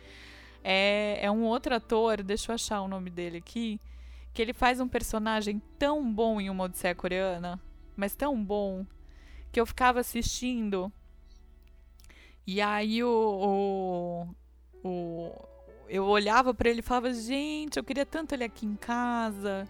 [0.62, 3.81] É, é um outro ator, deixa eu achar o nome dele aqui,
[4.35, 7.59] que ele faz um personagem tão bom em uma Odisseia Coreana,
[7.97, 8.85] mas tão bom,
[9.51, 10.92] que eu ficava assistindo.
[12.47, 14.29] E aí o,
[14.85, 15.58] o, o
[15.88, 19.66] eu olhava para ele e falava, gente, eu queria tanto ele aqui em casa.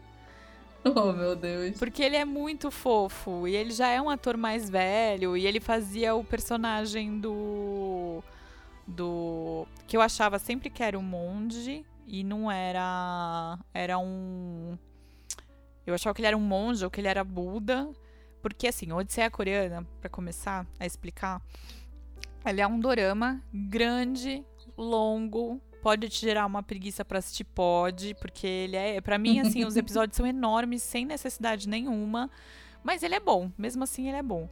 [0.85, 1.77] Oh, meu Deus.
[1.79, 3.47] Porque ele é muito fofo.
[3.47, 5.37] E ele já é um ator mais velho.
[5.37, 8.23] E ele fazia o personagem do.
[8.87, 9.67] Do.
[9.87, 11.85] Que eu achava sempre que era um monge.
[12.07, 13.59] E não era.
[13.75, 14.79] Era um.
[15.87, 17.89] Eu achava que ele era um monge ou que ele era Buda.
[18.41, 21.43] Porque, assim, Odisseia Coreana, para começar a explicar,
[22.47, 24.45] ele é um dorama grande,
[24.77, 29.01] longo, Pode te gerar uma preguiça para assistir, pode, porque ele é.
[29.01, 32.31] para mim, assim, os episódios são enormes, sem necessidade nenhuma.
[32.85, 34.51] Mas ele é bom, mesmo assim ele é bom.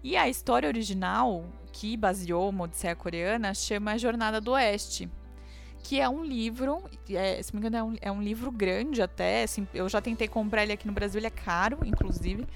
[0.00, 5.10] E a história original, que baseou uma Odisseia Coreana, chama Jornada do Oeste.
[5.82, 9.02] Que é um livro, é, se não me engano, é um, é um livro grande
[9.02, 9.42] até.
[9.42, 12.46] Assim, eu já tentei comprar ele aqui no Brasil, ele é caro, inclusive.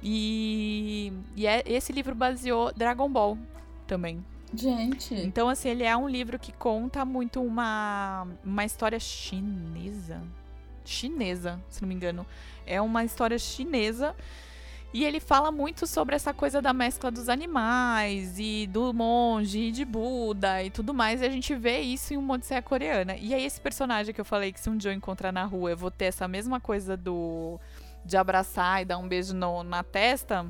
[0.00, 3.36] E, e é, esse livro baseou Dragon Ball
[3.84, 4.24] também.
[4.54, 5.14] Gente.
[5.14, 10.22] Então, assim, ele é um livro que conta muito uma, uma história chinesa.
[10.84, 12.26] Chinesa, se não me engano.
[12.66, 14.14] É uma história chinesa.
[14.92, 19.72] E ele fala muito sobre essa coisa da mescla dos animais e do monge e
[19.72, 21.20] de Buda e tudo mais.
[21.20, 23.16] E a gente vê isso em uma Odisseia coreana.
[23.16, 25.70] E aí, esse personagem que eu falei que se um dia eu encontrar na rua
[25.70, 27.58] eu vou ter essa mesma coisa do
[28.04, 30.46] de abraçar e dar um beijo no, na testa,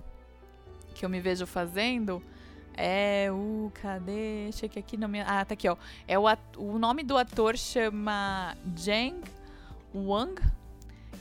[0.92, 2.20] que eu me vejo fazendo
[2.76, 3.70] é o.
[3.80, 4.50] Cadê?
[4.52, 5.24] Cheque aqui no meu.
[5.26, 5.76] Ah, tá aqui, ó.
[6.06, 6.24] É o,
[6.56, 9.20] o nome do ator chama Jang
[9.94, 10.40] Wang.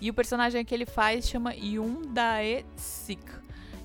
[0.01, 3.23] E o personagem que ele faz chama Yun Dae-sik.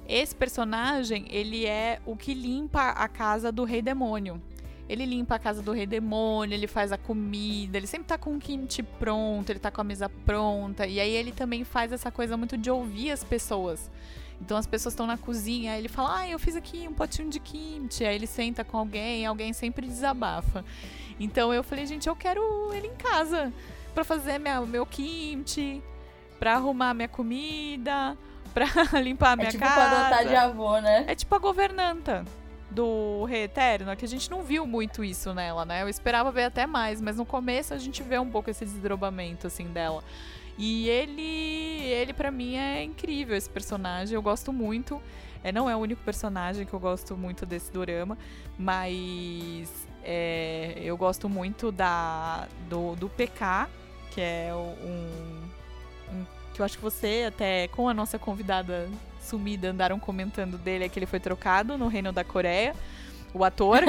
[0.09, 4.43] Esse personagem, ele é o que limpa a casa do rei demônio.
[4.89, 8.35] Ele limpa a casa do rei demônio, ele faz a comida, ele sempre tá com
[8.35, 10.87] o kimchi pronto, ele tá com a mesa pronta.
[10.87, 13.91] E aí ele também faz essa coisa muito de ouvir as pessoas.
[14.41, 17.29] Então as pessoas estão na cozinha, aí ele fala: "Ah, eu fiz aqui um potinho
[17.29, 18.05] de kimchi".
[18.05, 20.65] Aí ele senta com alguém, alguém sempre desabafa.
[21.19, 23.53] Então eu falei: "Gente, eu quero ele em casa
[23.95, 25.83] para fazer minha, meu kimchi,
[26.39, 28.17] para arrumar minha comida,
[28.55, 30.15] para limpar a minha é tipo casa".
[30.15, 31.05] É tipo de avô, né?
[31.07, 32.25] É tipo a governanta
[32.71, 35.83] do Rei Eterno, que a gente não viu muito isso nela, né?
[35.83, 39.47] Eu esperava ver até mais, mas no começo a gente vê um pouco esse desdobramento
[39.47, 40.05] assim dela.
[40.59, 45.01] E ele, ele para mim é incrível esse personagem, eu gosto muito.
[45.45, 48.19] É, não é o único personagem que eu gosto muito desse dorama,
[48.59, 49.71] mas
[50.03, 53.69] é, eu gosto muito da do, do PK,
[54.11, 55.49] que é um,
[56.13, 58.91] um, que eu acho que você até com a nossa convidada
[59.23, 62.75] sumida andaram comentando dele, é que ele foi trocado no Reino da Coreia
[63.35, 63.81] o ator.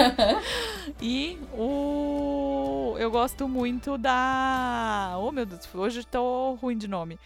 [1.01, 2.95] e o.
[2.99, 5.15] Eu gosto muito da.
[5.19, 7.19] Oh, meu Deus, hoje tô ruim de nome.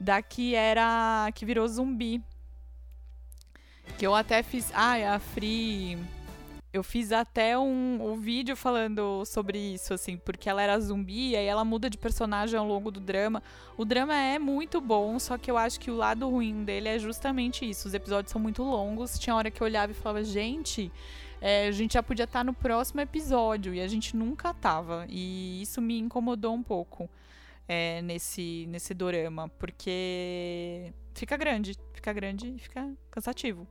[0.00, 1.30] Da que era.
[1.34, 2.22] que virou zumbi.
[3.96, 4.70] Que eu até fiz.
[4.74, 5.98] Ah, a Free.
[6.70, 11.36] Eu fiz até um, um vídeo falando sobre isso, assim, porque ela era zumbi e
[11.36, 13.42] aí ela muda de personagem ao longo do drama.
[13.74, 16.98] O drama é muito bom, só que eu acho que o lado ruim dele é
[16.98, 17.88] justamente isso.
[17.88, 19.18] Os episódios são muito longos.
[19.18, 20.92] Tinha hora que eu olhava e falava, gente,
[21.40, 25.06] é, a gente já podia estar tá no próximo episódio e a gente nunca tava.
[25.08, 27.08] E isso me incomodou um pouco
[27.68, 33.66] é, nesse, nesse dorama, porque fica grande, fica grande e fica cansativo.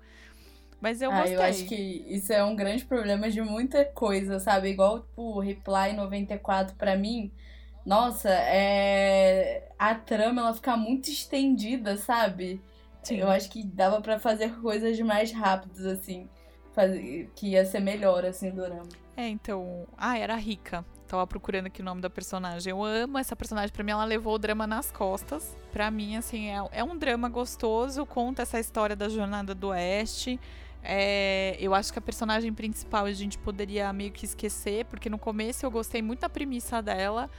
[0.79, 1.35] Mas eu ah, gostei.
[1.35, 4.69] Eu acho que isso é um grande problema de muita coisa, sabe?
[4.69, 7.31] Igual tipo, o Reply 94 para mim.
[7.85, 9.69] Nossa, é...
[9.79, 12.61] a trama ela fica muito estendida, sabe?
[13.01, 13.17] Sim.
[13.17, 16.29] Eu acho que dava para fazer coisas mais rápidas, assim
[17.35, 18.87] que ia ser melhor, assim, do drama.
[19.15, 19.87] É, então.
[19.97, 20.85] Ah, era rica.
[21.07, 22.69] Tava procurando aqui o nome da personagem.
[22.69, 23.71] Eu amo essa personagem.
[23.71, 25.55] Pra mim, ela levou o drama nas costas.
[25.71, 28.05] Pra mim, assim, é, é um drama gostoso.
[28.05, 30.39] Conta essa história da jornada do Oeste.
[30.83, 35.17] É, eu acho que a personagem principal a gente poderia meio que esquecer, porque no
[35.17, 37.29] começo eu gostei muito da premissa dela.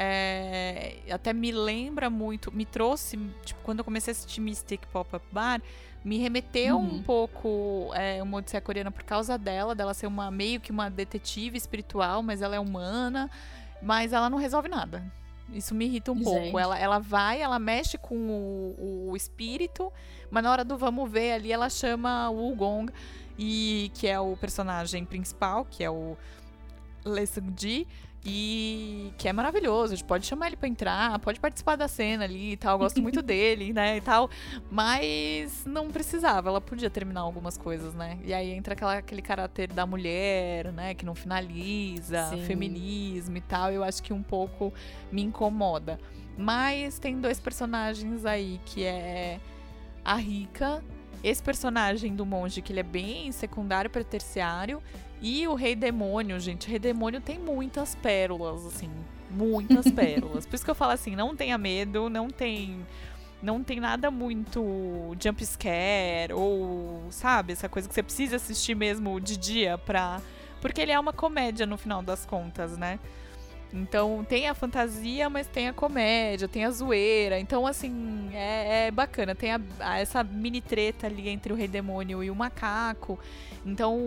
[0.00, 5.26] É, até me lembra muito, me trouxe, tipo, quando eu comecei a assistir Mystic Pop-Up
[5.32, 5.60] Bar,
[6.04, 6.94] me remeteu uhum.
[6.94, 10.88] um pouco é, uma Odisseia Coreana por causa dela, dela ser uma meio que uma
[10.88, 13.28] detetive espiritual, mas ela é humana,
[13.82, 15.04] mas ela não resolve nada.
[15.52, 16.26] Isso me irrita um Gente.
[16.26, 16.58] pouco.
[16.60, 19.92] Ela, ela vai, ela mexe com o, o, espírito,
[20.30, 22.92] mas na hora do vamos ver ali, ela chama o Gong,
[23.36, 26.16] e, que é o personagem principal, que é o
[27.04, 27.88] Lee Seung-ji,
[28.24, 32.24] E que é maravilhoso, a gente pode chamar ele pra entrar, pode participar da cena
[32.24, 32.78] ali e tal.
[32.78, 33.96] Gosto muito dele, né?
[33.96, 34.28] E tal.
[34.70, 38.18] Mas não precisava, ela podia terminar algumas coisas, né?
[38.24, 40.94] E aí entra aquela, aquele caráter da mulher, né?
[40.94, 42.44] Que não finaliza, Sim.
[42.44, 43.70] feminismo e tal.
[43.70, 44.72] Eu acho que um pouco
[45.10, 45.98] me incomoda.
[46.36, 49.40] Mas tem dois personagens aí que é
[50.04, 50.82] a Rica,
[51.22, 54.80] esse personagem do monge que ele é bem secundário para terciário
[55.20, 58.90] e o Rei Demônio, gente, o Rei Demônio tem muitas pérolas, assim,
[59.30, 60.46] muitas pérolas.
[60.46, 62.86] Por isso que eu falo assim, não tenha medo, não tem
[63.40, 69.20] não tem nada muito jump scare ou, sabe, essa coisa que você precisa assistir mesmo
[69.20, 70.20] de dia pra
[70.60, 72.98] porque ele é uma comédia no final das contas, né?
[73.72, 77.38] Então tem a fantasia, mas tem a comédia, tem a zoeira.
[77.38, 79.34] Então, assim, é, é bacana.
[79.34, 83.18] Tem a, a, essa mini treta ali entre o rei demônio e o macaco.
[83.66, 83.98] Então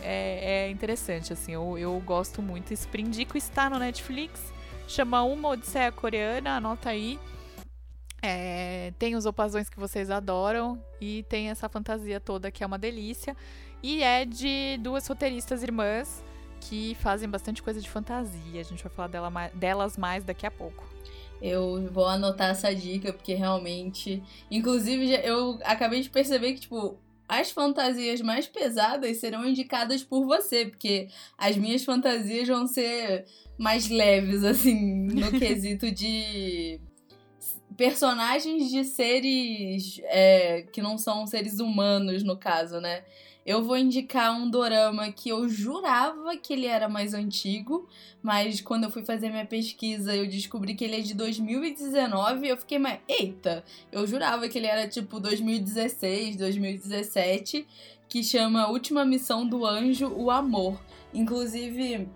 [0.00, 2.72] é, é interessante, assim, eu, eu gosto muito.
[2.72, 4.52] Sprindico está no Netflix,
[4.86, 7.18] chama Uma Odisseia Coreana, anota aí.
[8.24, 12.78] É, tem os opazões que vocês adoram e tem essa fantasia toda que é uma
[12.78, 13.36] delícia.
[13.82, 16.22] E é de duas roteiristas irmãs
[16.68, 18.60] que fazem bastante coisa de fantasia.
[18.60, 20.84] A gente vai falar dela, delas mais daqui a pouco.
[21.40, 24.22] Eu vou anotar essa dica, porque realmente.
[24.50, 26.96] Inclusive, eu acabei de perceber que, tipo,
[27.28, 33.26] as fantasias mais pesadas serão indicadas por você, porque as minhas fantasias vão ser
[33.58, 36.80] mais leves, assim, no quesito de
[37.76, 43.02] personagens de seres é, que não são seres humanos, no caso, né?
[43.44, 47.88] Eu vou indicar um dorama que eu jurava que ele era mais antigo,
[48.22, 52.50] mas quando eu fui fazer minha pesquisa eu descobri que ele é de 2019 e
[52.50, 53.00] eu fiquei mais.
[53.08, 53.64] Eita!
[53.90, 57.66] Eu jurava que ele era tipo 2016, 2017,
[58.08, 60.80] que chama Última Missão do Anjo, o Amor.
[61.12, 62.08] Inclusive.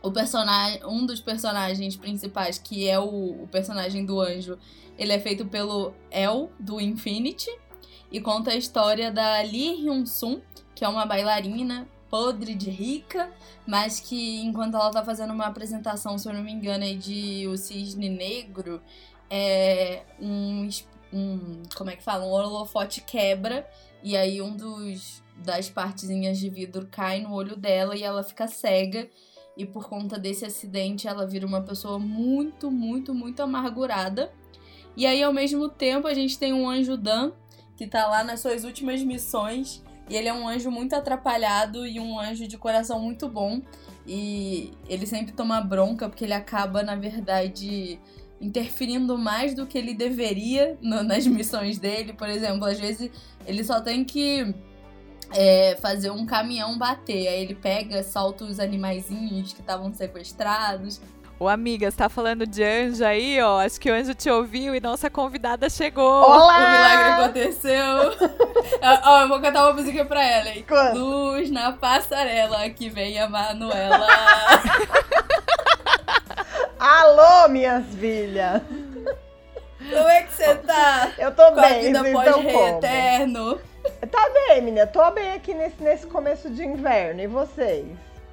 [0.00, 4.56] O personagem, um dos personagens principais, que é o, o personagem do anjo,
[4.96, 7.50] ele é feito pelo El do Infinity
[8.10, 10.42] e conta a história da Lee Hyun-sung,
[10.74, 13.30] que é uma bailarina podre de rica,
[13.66, 17.46] mas que enquanto ela tá fazendo uma apresentação, se eu não me engano, aí de
[17.48, 18.80] O Cisne Negro,
[19.30, 20.68] é um,
[21.12, 22.24] um como é que fala?
[22.24, 23.68] Um holofote quebra
[24.02, 28.46] e aí um dos das partezinhas de vidro cai no olho dela e ela fica
[28.48, 29.08] cega.
[29.56, 34.32] E por conta desse acidente, ela vira uma pessoa muito, muito, muito amargurada.
[34.96, 37.32] E aí, ao mesmo tempo, a gente tem um anjo Dan,
[37.78, 42.00] que tá lá nas suas últimas missões e ele é um anjo muito atrapalhado e
[42.00, 43.62] um anjo de coração muito bom.
[44.04, 48.00] E ele sempre toma bronca porque ele acaba, na verdade,
[48.40, 52.12] interferindo mais do que ele deveria no, nas missões dele.
[52.14, 53.10] Por exemplo, às vezes
[53.46, 54.52] ele só tem que
[55.30, 57.28] é, fazer um caminhão bater.
[57.28, 61.00] Aí ele pega, solta os animaizinhos que estavam sequestrados.
[61.40, 63.60] Ô, amiga, você tá falando de anjo aí, ó.
[63.60, 66.24] Acho que o anjo te ouviu e nossa convidada chegou.
[66.24, 66.58] Olá!
[66.58, 67.94] O milagre aconteceu.
[69.04, 70.64] ó, eu vou cantar uma música pra ela, hein?
[70.66, 70.98] Quando?
[70.98, 74.08] Luz na passarela, que vem a Manuela.
[76.76, 78.60] Alô, minhas filhas!
[79.78, 81.12] Como é que você tá?
[81.18, 82.66] Eu tô Com bem, a vida rei como?
[82.68, 83.60] eterno.
[84.10, 84.88] Tá bem, menina.
[84.88, 87.20] Tô bem aqui nesse, nesse começo de inverno.
[87.22, 87.86] E vocês?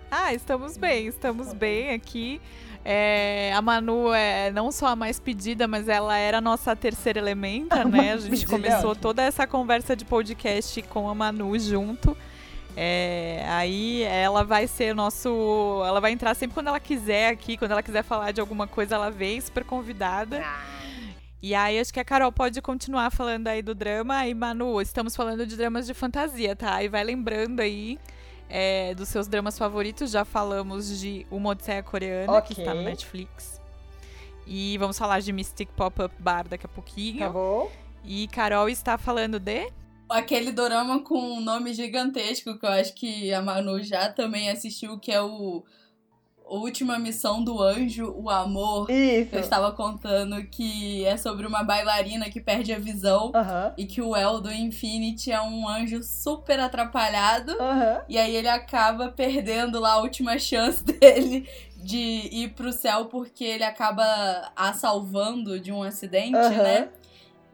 [0.10, 2.41] Ah, estamos bem, estamos bem aqui.
[2.88, 7.17] É, a Manu é não só a mais pedida, mas ela era a nossa terceira
[7.17, 8.13] elementa, né?
[8.13, 9.02] A gente começou ótimo.
[9.02, 12.15] toda essa conversa de podcast com a Manu junto.
[12.78, 15.82] É, aí ela vai ser o nosso.
[15.88, 18.93] Ela vai entrar sempre quando ela quiser aqui, quando ela quiser falar de alguma coisa,
[18.93, 20.43] ela vem super convidada.
[21.41, 24.28] E aí acho que a Carol pode continuar falando aí do drama.
[24.28, 26.84] E Manu, estamos falando de dramas de fantasia, tá?
[26.84, 27.98] E vai lembrando aí
[28.49, 30.12] é, dos seus dramas favoritos.
[30.12, 32.58] Já falamos de Uma Odisseia Coreana, que Ok.
[32.63, 33.62] está no Netflix.
[34.47, 37.19] E vamos falar de Mystic Pop-Up Bar daqui a pouquinho.
[37.19, 37.71] Tá bom?
[38.03, 39.71] E Carol está falando de.
[40.08, 44.99] Aquele dorama com um nome gigantesco que eu acho que a Manu já também assistiu,
[44.99, 45.63] que é o
[46.47, 48.89] Última Missão do Anjo, o Amor.
[48.89, 49.34] Isso.
[49.36, 53.73] Eu estava contando que é sobre uma bailarina que perde a visão Aham.
[53.77, 57.51] e que o El do Infinity é um anjo super atrapalhado.
[57.60, 58.01] Aham.
[58.08, 63.43] E aí ele acaba perdendo lá a última chance dele de ir pro céu porque
[63.43, 66.63] ele acaba a salvando de um acidente, Aham.
[66.63, 66.89] né?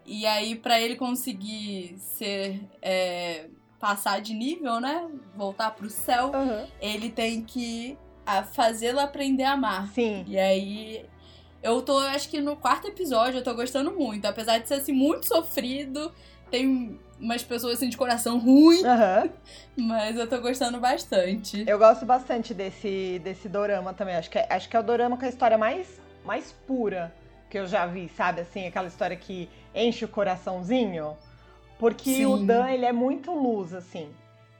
[0.06, 2.60] E aí, pra ele conseguir ser.
[2.82, 3.45] é,
[3.80, 5.08] passar de nível, né?
[5.36, 6.32] Voltar pro céu,
[6.80, 9.88] ele tem que a- fazê-la aprender a amar.
[9.89, 10.24] Sim.
[10.28, 11.05] E aí.
[11.63, 14.26] Eu tô, acho que no quarto episódio, eu tô gostando muito.
[14.26, 16.11] Apesar de ser assim, muito sofrido,
[16.49, 19.30] tem umas pessoas assim de coração ruim, Aham.
[19.78, 21.63] mas eu tô gostando bastante.
[21.67, 24.15] Eu gosto bastante desse, desse dorama também.
[24.15, 27.13] Acho que, é, acho que é o dorama com a história mais, mais pura
[27.47, 28.41] que eu já vi, sabe?
[28.41, 31.15] Assim, aquela história que enche o coraçãozinho.
[31.78, 32.26] Porque Sim.
[32.26, 34.09] o Dan, ele é muito luz, assim.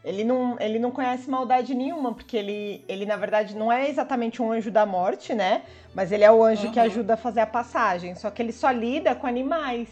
[0.04, 4.42] Ele não, ele não conhece maldade nenhuma, porque ele, ele, na verdade, não é exatamente
[4.42, 5.62] um anjo da morte, né?
[5.94, 6.86] Mas ele é o anjo que Uhum.
[6.86, 8.16] ajuda a fazer a passagem.
[8.16, 9.88] Só que ele só lida com animais.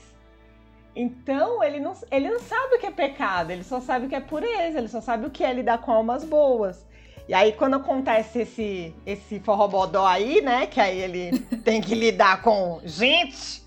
[0.95, 4.15] Então, ele não, ele não sabe o que é pecado, ele só sabe o que
[4.15, 6.85] é pureza, ele só sabe o que é lidar com almas boas.
[7.27, 10.65] E aí, quando acontece esse, esse forrobodó aí, né?
[10.65, 13.63] Que aí ele tem que lidar com gente,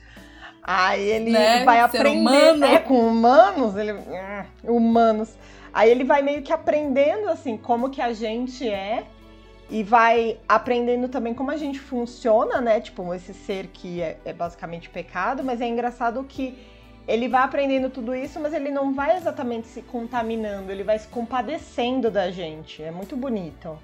[0.60, 2.58] aí ele Né, vai ser aprender humano.
[2.58, 5.32] né, com humanos, ele, hum, humanos.
[5.72, 9.06] Aí ele vai meio que aprendendo, assim, como que a gente é
[9.70, 12.80] e vai aprendendo também como a gente funciona, né?
[12.80, 16.58] Tipo, esse ser que é, é basicamente pecado, mas é engraçado que
[17.08, 21.08] ele vai aprendendo tudo isso, mas ele não vai exatamente se contaminando, ele vai se
[21.08, 22.82] compadecendo da gente.
[22.82, 23.78] É muito bonito.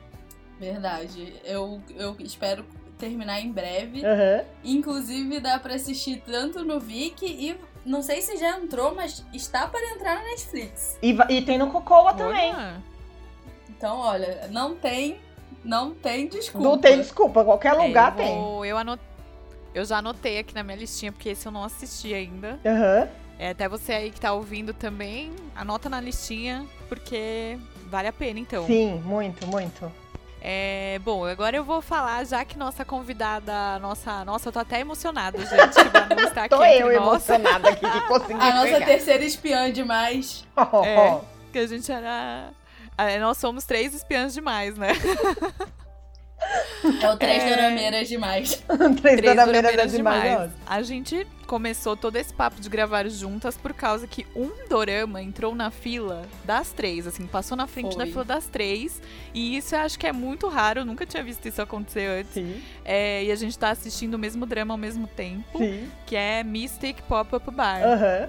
[0.61, 1.33] Verdade.
[1.45, 2.65] Eu, eu espero
[2.99, 4.05] terminar em breve.
[4.05, 4.45] Aham.
[4.63, 7.57] Inclusive, dá pra assistir tanto no Viki e
[7.89, 10.99] não sei se já entrou, mas está para entrar na Netflix.
[11.03, 12.55] E, e tem no Cocoa também.
[13.71, 15.19] Então, olha, não tem,
[15.65, 16.69] não tem desculpa.
[16.69, 18.41] Não tem desculpa, qualquer É, lugar eu tem.
[18.41, 19.01] vou- Eu, anot...
[19.75, 22.59] eu já anotei aqui na minha listinha, porque esse eu não assisti ainda.
[22.65, 23.09] Aham.
[23.39, 28.41] É, até você aí que tá ouvindo também, anota na listinha, porque vale a pena,
[28.41, 28.67] então.
[28.67, 29.91] Sim, muito, muito.
[30.41, 34.81] É, bom, agora eu vou falar, já que nossa convidada, nossa, nossa, eu tô até
[34.81, 38.55] emocionada, gente, que Manu está aqui Tô entre eu nós, emocionada aqui que consegui A
[38.55, 40.47] nossa terceira espiã demais.
[40.85, 41.21] É.
[41.53, 42.51] que a gente era...
[42.97, 44.93] é, Nós somos três espiãs demais, né?
[47.03, 47.49] É o Três É.
[47.51, 48.63] Dorameiras demais.
[49.03, 50.23] Três Três dorameiras é demais.
[50.31, 50.51] demais.
[50.67, 55.55] A gente começou todo esse papo de gravar juntas por causa que um dorama entrou
[55.55, 58.05] na fila das três, assim, passou na frente Foi.
[58.05, 59.01] da fila das três.
[59.35, 62.33] E isso eu acho que é muito raro, eu nunca tinha visto isso acontecer antes.
[62.35, 65.91] Sim, É, e a gente tá assistindo o mesmo drama ao mesmo tempo, sim.
[66.07, 67.83] que é Mystic Pop-Up Bar.
[67.83, 68.29] Aham.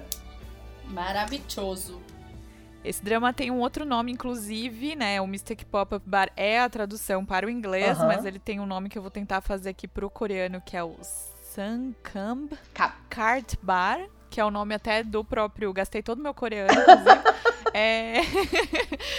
[0.88, 2.00] Maravilhoso.
[2.82, 5.20] Esse drama tem um outro nome, inclusive, né?
[5.20, 8.06] O Mystic Pop-Up Bar é a tradução para o inglês, Aham.
[8.06, 10.82] mas ele tem um nome que eu vou tentar fazer aqui pro coreano, que é
[10.82, 14.00] o Sankam Ca- Cart Bar,
[14.30, 15.72] que é o nome até do próprio.
[15.74, 17.20] Gastei todo o meu coreano, inclusive.
[17.74, 18.20] é.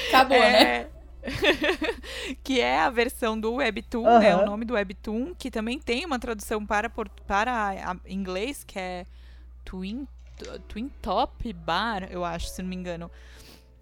[0.10, 0.64] Acabou, né?
[0.64, 0.90] é...
[2.44, 4.34] que é a versão do Webtoon, né?
[4.34, 4.42] Aham.
[4.42, 6.90] O nome do Webtoon, que também tem uma tradução para,
[7.28, 9.06] para inglês, que é
[9.64, 10.08] Twin,
[10.68, 13.12] Twin Top Bar, eu acho, se não me engano.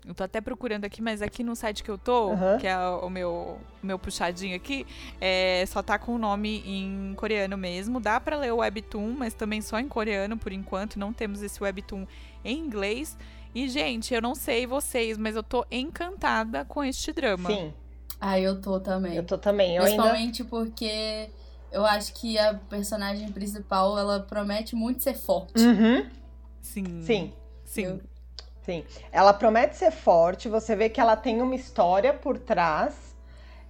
[0.06, 2.58] Eu tô até procurando aqui, mas aqui no site que eu tô, Aham.
[2.58, 4.88] que é o meu, meu puxadinho aqui,
[5.20, 8.00] é, só tá com o nome em coreano mesmo.
[8.00, 10.98] Dá pra ler o Webtoon, mas também só em coreano por enquanto.
[10.98, 12.08] Não temos esse Webtoon
[12.44, 13.18] em inglês.
[13.54, 17.50] E, gente, eu não sei vocês, mas eu tô encantada com este drama.
[17.50, 17.74] Sim,
[18.22, 19.16] Ah, eu tô também.
[19.16, 19.76] eu tô também.
[19.76, 20.04] Eu ainda.
[20.04, 21.30] Principalmente porque
[21.72, 25.60] eu acho que a personagem principal, ela promete muito ser forte.
[25.62, 26.10] Uhum.
[26.62, 27.02] Sim.
[27.02, 27.34] Sim,
[27.66, 27.84] Sim.
[27.84, 28.02] Eu-
[28.62, 28.86] sim.
[29.12, 33.16] Ela promete ser forte, você vê que ela tem uma história por trás.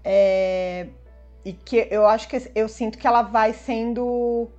[0.03, 0.87] é,
[1.45, 4.49] E que eu acho que eu sinto que ela vai sendo.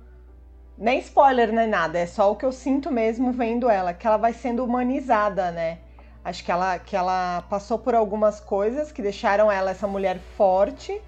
[0.77, 4.17] Nem spoiler, nem nada, é só o que eu sinto mesmo vendo ela, que ela
[4.17, 5.79] vai sendo humanizada, né?
[6.23, 11.01] Acho que ela, que ela passou por algumas coisas que deixaram ela essa mulher forte,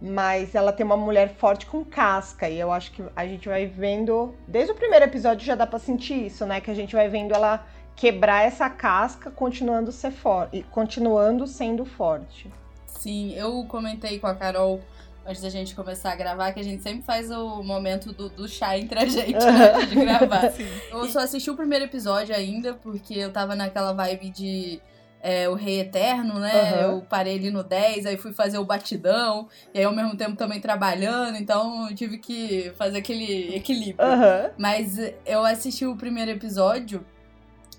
[0.00, 3.66] mas ela tem uma mulher forte com casca, e eu acho que a gente vai
[3.66, 4.34] vendo.
[4.48, 6.60] Desde o primeiro episódio já dá pra sentir isso, né?
[6.60, 7.64] Que a gente vai vendo ela
[7.96, 12.50] quebrar essa casca, continuando ser forte, continuando sendo forte.
[12.86, 14.80] Sim, eu comentei com a Carol
[15.26, 18.48] antes da gente começar a gravar que a gente sempre faz o momento do, do
[18.48, 20.52] chá entre a gente, né, antes de gravar.
[20.90, 24.80] Eu só assisti o primeiro episódio ainda, porque eu tava naquela vibe de
[25.22, 26.52] é, o Rei Eterno, né?
[26.52, 26.80] Aham.
[26.80, 30.36] Eu parei ali no 10, aí fui fazer o batidão, e aí ao mesmo tempo
[30.36, 34.06] também trabalhando, então eu tive que fazer aquele equilíbrio.
[34.06, 34.50] Aham.
[34.58, 37.04] Mas eu assisti o primeiro episódio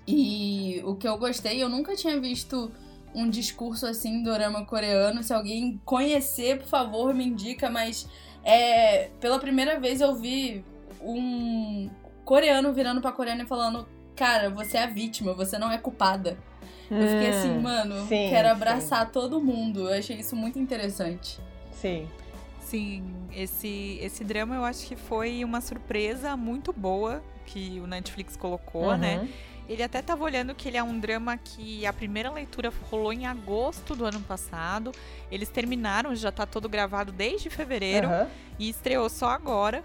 [0.06, 2.70] e o que eu gostei, eu nunca tinha visto
[3.14, 5.22] um discurso assim do dorama coreano.
[5.22, 8.08] Se alguém conhecer, por favor, me indica, mas
[8.42, 10.64] é, pela primeira vez eu vi
[11.00, 11.88] um
[12.24, 13.86] coreano virando pra coreana e falando:
[14.16, 16.36] Cara, você é a vítima, você não é culpada.
[16.90, 18.52] Eu fiquei assim, Hum, mano, sim, quero sim.
[18.54, 19.88] abraçar todo mundo.
[19.88, 21.40] Eu achei isso muito interessante.
[21.72, 22.06] Sim.
[22.60, 28.36] Sim, esse, esse drama eu acho que foi uma surpresa muito boa que o Netflix
[28.36, 28.96] colocou, Uhum.
[28.98, 29.28] né?
[29.68, 33.26] Ele até tava olhando que ele é um drama que a primeira leitura rolou em
[33.26, 34.92] agosto do ano passado.
[35.30, 38.28] Eles terminaram, já tá todo gravado desde fevereiro Aham.
[38.58, 39.82] e estreou só agora.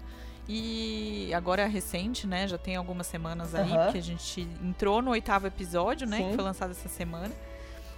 [0.48, 2.46] E agora é recente, né?
[2.48, 3.84] Já tem algumas semanas aí, Aham.
[3.84, 6.16] porque a gente entrou no oitavo episódio, né?
[6.18, 6.28] Sim.
[6.30, 7.30] Que foi lançado essa semana.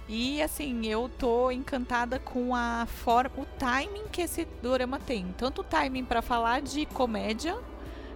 [0.07, 5.33] E assim, eu tô encantada com a forma, o timing que esse dorama tem.
[5.37, 7.57] Tanto o timing pra falar de comédia,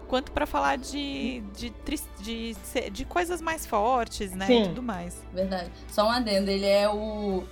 [0.08, 4.46] quanto pra falar de, de, tris- de, se- de coisas mais fortes, né?
[4.48, 4.64] Sim.
[4.64, 5.16] E tudo mais.
[5.34, 5.70] Verdade.
[5.90, 7.44] Só um adendo, ele é o.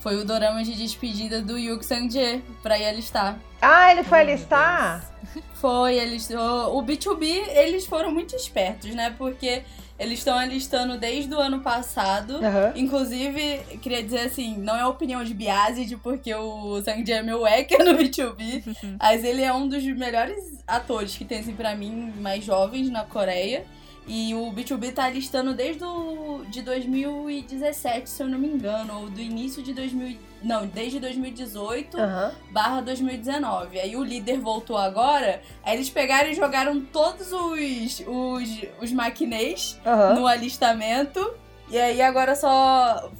[0.00, 3.38] Foi o dorama de despedida do Yuki Sang-jae pra ir alistar.
[3.60, 5.10] Ah, ele foi Oh, meu alistar?
[5.54, 6.30] Foi, eles.
[6.30, 9.12] O, o B2B, eles foram muito espertos, né?
[9.18, 9.64] Porque
[9.98, 12.36] eles estão alistando desde o ano passado.
[12.36, 12.72] Aham.
[12.76, 17.44] Inclusive, queria dizer assim, não é opinião de Biazid, porque o Sang Jae é meu
[17.44, 18.64] hacker no B2B,
[19.00, 23.04] mas ele é um dos melhores atores que tem, assim, pra mim, mais jovens na
[23.04, 23.64] Coreia.
[24.08, 29.10] E o B2B tá listando desde o, de 2017, se eu não me engano, ou
[29.10, 30.16] do início de 2000,
[30.46, 32.32] não, desde 2018 Aham.
[32.50, 33.80] barra 2019.
[33.80, 38.48] Aí o líder voltou agora, aí eles pegaram e jogaram todos os, os,
[38.80, 40.14] os maquinês Aham.
[40.14, 41.34] no alistamento.
[41.68, 43.10] E aí agora só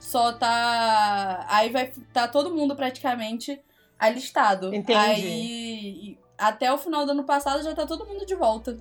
[0.00, 3.60] só tá aí vai tá todo mundo praticamente
[3.98, 4.74] alistado.
[4.74, 4.98] Entendi.
[4.98, 8.76] Aí até o final do ano passado já tá todo mundo de volta.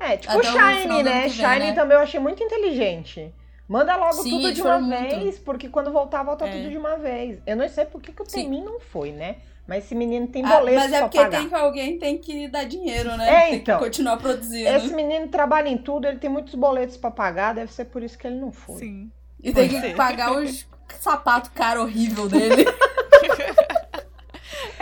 [0.00, 1.20] É, tipo o Até Shine, né?
[1.22, 1.72] vem, Shine né?
[1.72, 3.32] também eu achei muito inteligente.
[3.68, 5.16] Manda logo Sim, tudo de uma muito.
[5.16, 6.50] vez, porque quando voltar, volta É.
[6.50, 7.38] tudo de uma vez.
[7.46, 8.24] Eu não sei por que, que o.
[8.26, 9.36] Temin não foi, né?
[9.66, 11.38] Mas esse menino tem Ah, boleto mas é porque pagar.
[11.38, 13.28] tem que alguém tem que dar dinheiro, né?
[13.28, 13.78] É, tem então.
[13.78, 14.68] que continuar produzindo.
[14.68, 18.18] Esse menino trabalha em tudo, ele tem muitos boletos pra pagar, deve ser por isso
[18.18, 18.76] que ele não foi.
[18.76, 19.10] Sim.
[19.42, 20.66] E tem que pagar os
[21.00, 22.64] sapato caro horrível dele.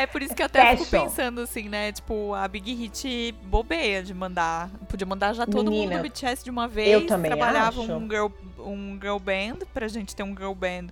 [0.03, 1.05] É por isso que eu até fico Fashion.
[1.09, 1.93] pensando assim, né?
[1.93, 4.69] Tipo, a Big Hit bobeia de mandar.
[4.89, 6.89] Podia mandar já todo Menina, mundo do BTS de uma vez.
[6.89, 7.93] eu também Trabalhava acho.
[7.93, 8.27] um girl,
[8.59, 10.87] um girl band, pra gente ter um girl band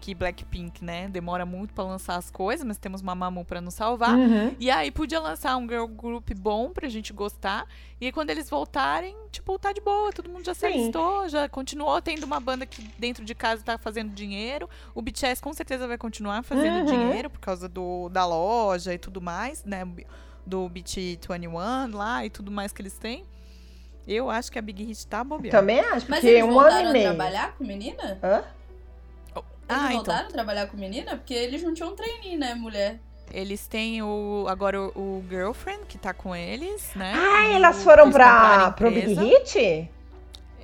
[0.00, 1.08] que Blackpink, né?
[1.08, 4.14] Demora muito pra lançar as coisas, mas temos Mamamoo pra nos salvar.
[4.16, 4.54] Uhum.
[4.60, 7.66] E aí podia lançar um girl group bom pra gente gostar.
[8.00, 10.66] E aí, quando eles voltarem, tipo, tá de boa, todo mundo já se Sim.
[10.66, 14.68] alistou, já continuou tendo uma banda que dentro de casa tá fazendo dinheiro.
[14.94, 16.84] O BTS com certeza vai continuar fazendo Uhum.
[16.84, 19.84] dinheiro por causa do, da loja e tudo mais, né?
[20.46, 23.24] Do BT21 lá e tudo mais que eles têm.
[24.06, 25.50] Eu acho que a Big Hit tá bobeando.
[25.56, 27.04] Também acho, Mas porque eles um ano e meio.
[27.08, 28.18] trabalhar com menina?
[28.22, 28.44] Hã?
[29.68, 29.96] Eles Ah, então.
[29.96, 31.16] voltaram a trabalhar com menina?
[31.16, 33.00] Porque eles não tinham trainee, né, mulher?
[33.32, 34.88] Eles têm o agora o,
[35.18, 37.12] o Girlfriend, que tá com eles, né?
[37.16, 39.22] Ah, elas foram eles compraram pra, a pro Big empresa.
[39.22, 39.90] Hit?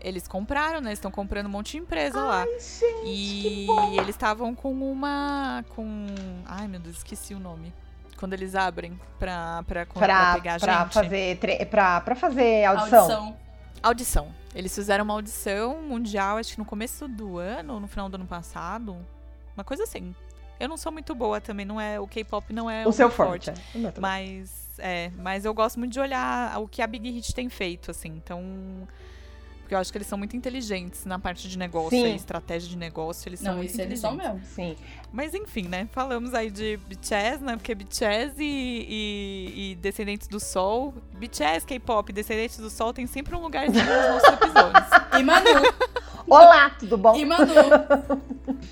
[0.04, 0.92] Eles compraram, né?
[0.92, 2.42] Estão comprando um monte de empresa lá.
[2.42, 5.64] Ai, gente, E eles estavam com uma.
[5.76, 6.06] com.
[6.46, 7.72] Ai, meu Deus, esqueci o nome.
[8.16, 10.94] Quando eles abrem pra, pra, pra Pra, pegar pra, gente.
[10.94, 13.36] fazer, tre- pra, pra fazer audição.
[13.82, 14.28] Audição.
[14.54, 18.16] Eles fizeram uma audição mundial, acho que no começo do ano, ou no final do
[18.16, 18.96] ano passado.
[19.56, 20.14] Uma coisa assim.
[20.60, 21.98] Eu não sou muito boa também, não é.
[21.98, 23.50] O K-pop não é O seu meu forte.
[23.50, 23.54] é.
[23.74, 24.00] O.
[24.00, 27.90] Mas, é, mas eu gosto muito de olhar o que a Big Hit tem feito,
[27.90, 28.10] assim.
[28.10, 28.86] Então.
[29.60, 32.76] Porque eu acho que eles são muito inteligentes na parte de negócio e estratégia de
[32.76, 33.28] negócio.
[33.28, 34.24] Eles são Não, muito isso eles inteligentes.
[34.26, 34.46] são mesmo.
[34.46, 34.76] Sim.
[35.12, 35.88] Mas enfim, né?
[35.92, 37.56] Falamos aí de BTS, né?
[37.56, 40.94] Porque BTS e, e- e Descendentes do Sol.
[41.14, 44.86] BTS, K-pop e Descendentes do Sol tem sempre um lugarzinho nos nossos episódios.
[45.18, 45.50] E Manu,
[46.26, 47.14] Olá, tudo bom?
[47.14, 47.52] e Manu.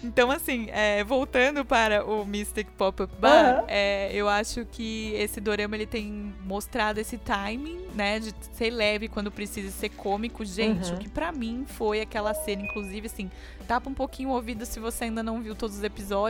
[0.03, 3.65] Então, assim, é, voltando para o Mystic Pop-Up Bar, Aham.
[3.69, 8.19] é, eu acho que esse dorama ele tem mostrado esse timing, né?
[8.19, 10.45] De ser leve quando precisa ser cômico.
[10.45, 10.97] Gente, Uhum.
[10.97, 13.31] o que pra mim foi aquela cena, inclusive, assim,
[13.69, 16.30] tapa um pouquinho o ouvido se você ainda não viu todos os episódios.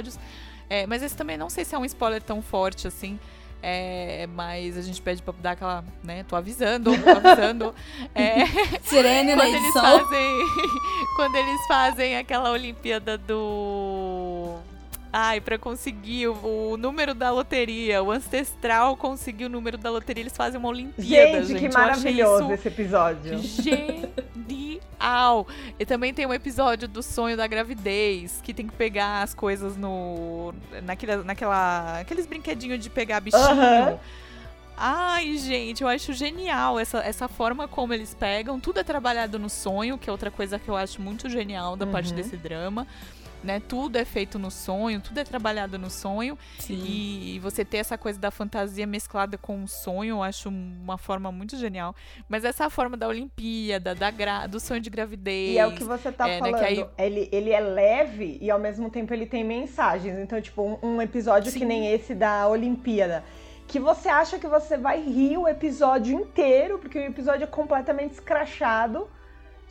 [0.69, 3.19] É, mas esse também não sei se é um spoiler tão forte assim.
[3.63, 6.25] É, mas a gente pede pra dar aquela, né?
[6.27, 7.75] Tô avisando, tô avisando.
[8.15, 8.47] É,
[8.83, 9.83] Sirene na quando eles edição.
[9.83, 10.47] fazem
[11.17, 14.60] quando eles fazem aquela Olimpíada do
[15.13, 20.23] Ai, pra conseguir o, o número da loteria, o ancestral conseguir o número da loteria,
[20.23, 21.69] eles fazem uma Olimpíada, Gente, gente.
[21.69, 23.39] que maravilhoso isso esse episódio.
[23.39, 25.47] Genial!
[25.79, 29.77] E também tem um episódio do sonho da gravidez, que tem que pegar as coisas
[29.77, 30.55] no.
[30.85, 31.25] naquela.
[31.25, 33.99] naquela aqueles brinquedinhos de pegar bichinho.
[34.83, 38.59] Ai, gente, eu acho genial essa, essa forma como eles pegam.
[38.59, 41.87] Tudo é trabalhado no sonho, que é outra coisa que eu acho muito genial da
[41.87, 42.17] parte Uhum.
[42.17, 42.87] desse drama.
[43.43, 43.59] Né?
[43.67, 46.37] Tudo é feito no sonho, tudo é trabalhado no sonho.
[46.59, 46.75] Sim.
[46.87, 51.33] E você ter essa coisa da fantasia mesclada com o sonho, eu acho uma forma
[51.33, 51.95] muito genial.
[52.29, 55.55] Mas essa forma da Olimpíada, da gra- do sonho de gravidez.
[55.55, 56.59] E é o que você tá É, né, falando.
[56.59, 60.19] que aí- ele, ele é leve e ao mesmo tempo ele tem mensagens.
[60.19, 61.65] Então, tipo, um, um episódio que Sim.
[61.65, 63.25] nem esse da Olimpíada.
[63.67, 68.13] Que você acha que você vai rir o episódio inteiro, porque o episódio é completamente
[68.13, 69.09] escrachado.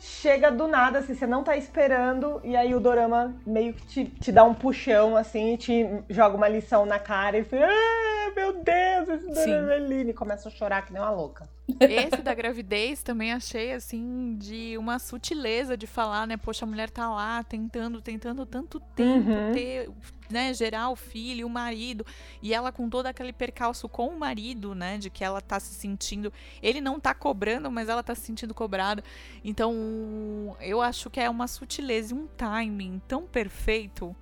[0.02, 4.04] Chega do nada, assim, você não tá esperando, e aí o Dorama meio que te,
[4.06, 8.32] te dá um puxão, assim, e te joga uma lição na cara e fica, ah,
[8.34, 10.14] meu Deus, esse Dona Eveline.
[10.14, 11.46] Começa a chorar que nem uma louca.
[11.78, 16.38] Esse da gravidez também achei, assim, de uma sutileza de falar, né?
[16.38, 19.52] Poxa, a mulher tá lá tentando, tentando tanto tempo uhum.
[19.52, 19.90] ter,
[20.30, 22.06] né, gerar o filho, o marido,
[22.40, 25.74] e ela com todo aquele percalço com o marido, né, de que ela tá se
[25.74, 29.02] sentindo, ele não tá cobrando, mas ela tá se sentindo cobrada.
[29.44, 34.14] Então, eu acho que é uma sutileza e um timing tão perfeito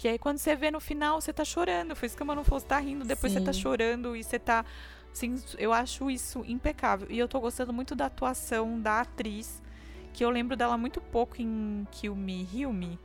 [0.00, 1.94] que aí quando você vê no final, você tá chorando.
[1.94, 3.40] Foi isso que eu não fosse tá rindo, depois Sim.
[3.40, 4.64] você tá chorando e você tá.
[5.12, 7.06] Assim, eu acho isso impecável.
[7.10, 9.62] E eu tô gostando muito da atuação da atriz,
[10.14, 12.98] que eu lembro dela muito pouco em Kill Me, Heal Me.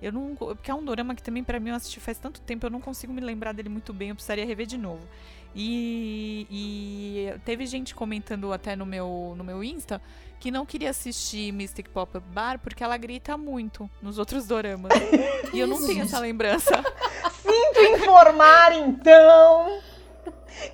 [0.00, 0.34] Eu não.
[0.34, 2.80] Porque é um drama que também, para mim, eu assisti faz tanto tempo, eu não
[2.80, 5.06] consigo me lembrar dele muito bem, eu precisaria rever de novo.
[5.54, 10.00] E, e teve gente comentando até no meu, no meu Insta
[10.38, 14.92] que não queria assistir Mystic Pop-Up Bar porque ela grita muito nos outros doramas.
[15.52, 16.82] e eu não tenho essa lembrança.
[17.42, 19.80] Sinto informar, então,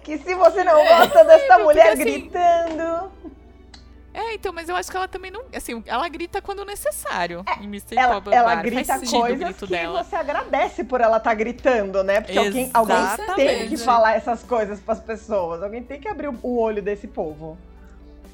[0.03, 3.13] que se você não é, gosta é, dessa mulher assim, gritando.
[4.15, 5.43] É, então, mas eu acho que ela também não.
[5.53, 10.05] Assim, ela grita quando necessário é, em Mystic ela, Ela grita coisas que dela.
[10.05, 12.21] você agradece por ela estar tá gritando, né?
[12.21, 12.97] Porque alguém, alguém
[13.35, 15.65] tem que falar essas coisas para as pessoas.
[15.65, 17.59] Alguém tem que abrir o olho desse povo.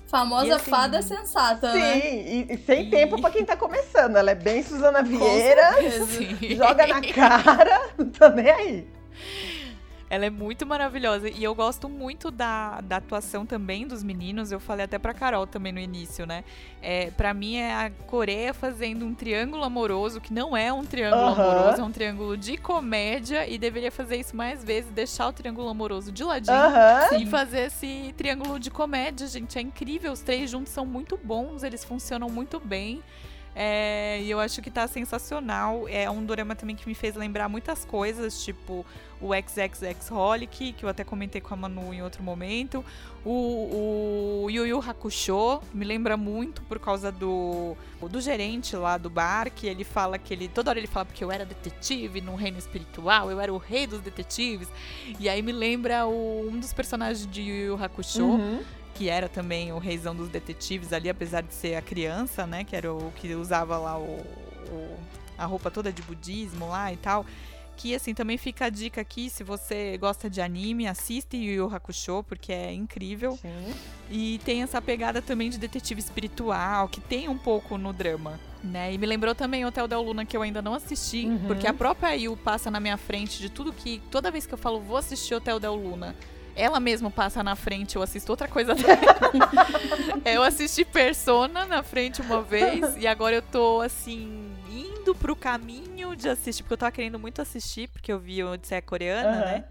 [0.06, 2.00] Famosa assim, fada sensata, sim, né?
[2.00, 2.90] Sim, e, e, sem e...
[2.90, 4.16] tempo para quem tá começando.
[4.16, 5.76] Ela é bem Suzana Vieira,
[6.56, 8.88] joga na cara, não tô nem aí.
[10.10, 11.30] Ela é muito maravilhosa.
[11.30, 14.50] E eu gosto muito da, da atuação também dos meninos.
[14.50, 16.42] Eu falei até pra Carol também no início, né?
[16.82, 21.22] É, pra mim é a Coreia fazendo um triângulo amoroso, que não é um triângulo
[21.22, 21.32] uhum.
[21.32, 23.48] amoroso, é um triângulo de comédia.
[23.48, 27.20] E deveria fazer isso mais vezes, deixar o triângulo amoroso de ladinho uhum.
[27.20, 29.58] e fazer esse triângulo de comédia, gente.
[29.58, 30.10] É incrível.
[30.10, 33.00] Os três juntos são muito bons, eles funcionam muito bem.
[33.54, 35.86] É, e eu acho que tá sensacional.
[35.88, 38.84] É um dorama também que me fez lembrar muitas coisas, tipo
[39.20, 42.84] o XXX Holic, que eu até comentei com a Manu em outro momento.
[43.24, 49.10] O, o Yu Yu Hakusho me lembra muito por causa do, do gerente lá do
[49.10, 50.48] bar, que ele fala que ele.
[50.48, 53.86] Toda hora ele fala porque eu era detetive no reino espiritual, eu era o rei
[53.86, 54.68] dos detetives.
[55.18, 58.24] E aí me lembra o, um dos personagens de Yu Yu Hakusho.
[58.24, 62.64] Uhum que era também o reizão dos detetives ali, apesar de ser a criança, né?
[62.64, 64.98] Que era o que usava lá o, o,
[65.38, 67.24] a roupa toda de budismo lá e tal.
[67.80, 71.74] Que assim, também fica a dica aqui, se você gosta de anime, assiste Yu Yu
[71.74, 73.38] Hakusho, porque é incrível.
[73.40, 73.74] Sim.
[74.10, 78.38] E tem essa pegada também de detetive espiritual, que tem um pouco no drama.
[78.62, 78.92] Né?
[78.92, 81.38] E me lembrou também Hotel Del Luna, que eu ainda não assisti, uhum.
[81.46, 84.02] porque a própria Yu passa na minha frente de tudo que.
[84.10, 86.14] Toda vez que eu falo, vou assistir Hotel Del Luna,
[86.54, 88.98] ela mesma passa na frente, eu assisto outra coisa dela.
[90.26, 94.49] eu assisti Persona na frente uma vez e agora eu tô assim
[95.00, 98.82] indo pro caminho de assistir, porque eu tava querendo muito assistir, porque eu vi Odisseia
[98.82, 99.44] Coreana, uhum.
[99.44, 99.64] né?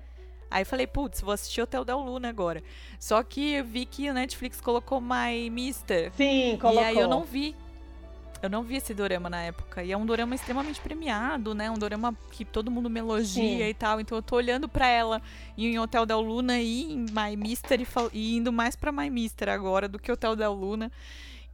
[0.52, 2.64] Aí falei, putz, vou assistir Hotel Del Luna agora.
[3.00, 6.12] Só que eu vi que o Netflix colocou My Mister.
[6.18, 6.82] Sim, colocou.
[6.82, 7.56] E aí eu não vi.
[8.42, 9.84] Eu não vi esse dorama na época.
[9.84, 11.70] E é um dorama extremamente premiado, né?
[11.70, 13.70] Um dorama que todo mundo me elogia Sim.
[13.70, 14.00] e tal.
[14.00, 15.22] Então eu tô olhando para ela
[15.56, 19.50] em Hotel Del Luna e em My Mister e, e indo mais para My Mister
[19.50, 20.92] agora do que Hotel Del Luna.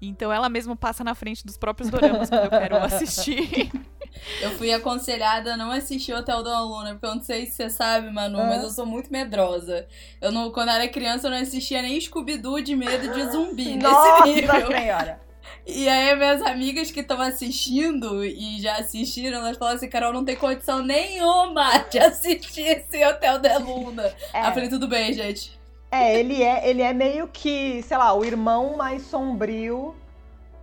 [0.07, 3.71] Então ela mesma passa na frente dos próprios doramas quando eu quero assistir.
[4.41, 7.69] Eu fui aconselhada a não assistir Hotel Del Luna, porque eu não sei se você
[7.69, 9.85] sabe, Manu, mas eu sou muito medrosa.
[10.21, 14.25] Eu não, quando era criança, eu não assistia nem Scooby-Doo de medo de zumbi Nossa
[14.25, 14.67] nesse nível.
[14.67, 15.19] Senhora.
[15.67, 20.23] E aí, minhas amigas que estão assistindo e já assistiram, elas falam assim: Carol, não
[20.23, 24.13] tem condição nenhuma de assistir esse Hotel da Luna.
[24.33, 24.47] É.
[24.47, 25.59] Eu falei: tudo bem, gente.
[25.91, 29.95] É, ele é, ele é meio que, sei lá, o irmão mais sombrio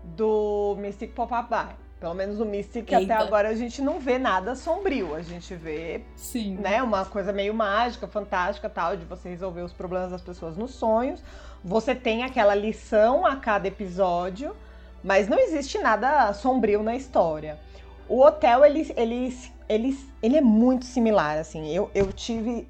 [0.02, 1.76] do Mystic Pop-Up Bar.
[1.98, 3.14] Pelo menos o Mystic Eita.
[3.14, 5.14] até agora a gente não vê nada sombrio.
[5.14, 6.56] A gente vê, Sim.
[6.56, 10.72] né, uma coisa meio mágica, fantástica, tal, de você resolver os problemas das pessoas nos
[10.74, 11.22] sonhos.
[11.64, 14.54] Você tem aquela lição a cada episódio
[15.02, 17.58] mas não existe nada sombrio na história.
[18.08, 19.36] O hotel, ele, ele,
[19.68, 21.68] ele, ele é muito similar, assim.
[21.74, 22.68] Eu, eu tive.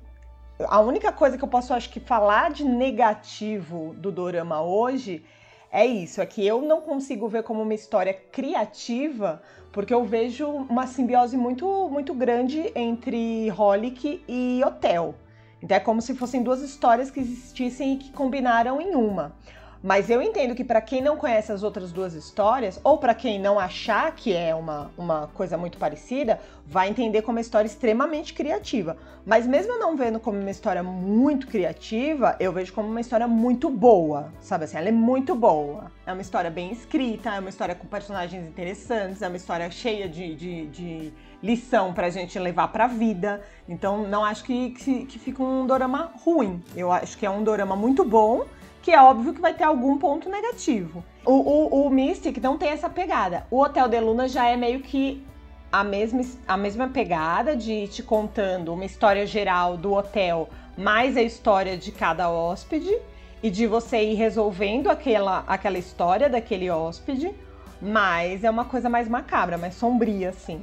[0.69, 5.25] A única coisa que eu posso, acho que, falar de negativo do Dorama hoje
[5.71, 9.43] é isso: é que eu não consigo ver como uma história criativa,
[9.73, 15.15] porque eu vejo uma simbiose muito, muito grande entre Holic e Hotel.
[15.63, 19.35] Então é como se fossem duas histórias que existissem e que combinaram em uma.
[19.83, 23.41] Mas eu entendo que para quem não conhece as outras duas histórias, ou para quem
[23.41, 28.33] não achar que é uma, uma coisa muito parecida, vai entender como uma história extremamente
[28.33, 28.97] criativa.
[29.27, 33.69] Mas mesmo não vendo como uma história muito criativa, eu vejo como uma história muito
[33.69, 34.77] boa, sabe assim?
[34.77, 35.91] Ela é muito boa.
[36.07, 40.09] É uma história bem escrita, é uma história com personagens interessantes, é uma história cheia
[40.09, 41.13] de, de, de
[41.43, 43.43] lição pra gente levar pra vida.
[43.69, 46.63] Então não acho que, que, que fica um dorama ruim.
[46.77, 48.45] Eu acho que é um dorama muito bom
[48.83, 51.05] que é óbvio que vai ter algum ponto negativo.
[51.25, 53.47] O, o, o Mystic não tem essa pegada.
[53.51, 55.25] O Hotel de Luna já é meio que
[55.71, 61.23] a mesma, a mesma pegada de te contando uma história geral do hotel, mais a
[61.23, 62.95] história de cada hóspede,
[63.43, 67.35] e de você ir resolvendo aquela, aquela história daquele hóspede,
[67.81, 70.61] mas é uma coisa mais macabra, mais sombria, assim.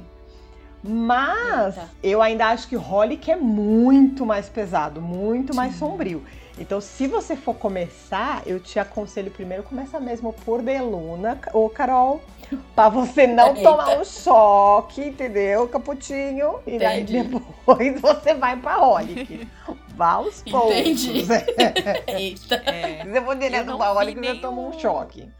[0.82, 1.90] Mas Eita.
[2.02, 5.56] eu ainda acho que Holic é muito mais pesado, muito Sim.
[5.56, 6.22] mais sombrio.
[6.60, 12.20] Então, se você for começar, eu te aconselho primeiro começa mesmo por Deluna, ou Carol,
[12.76, 13.62] para você não Eita.
[13.62, 16.60] tomar um choque, entendeu, Caputinho?
[16.66, 19.48] E aí depois você vai pra Holic.
[19.96, 20.76] Vá aos poucos.
[20.76, 21.24] Entendi.
[22.06, 22.56] Eita.
[22.56, 23.06] É.
[23.06, 25.30] Você for direto pra Holic, você toma um choque.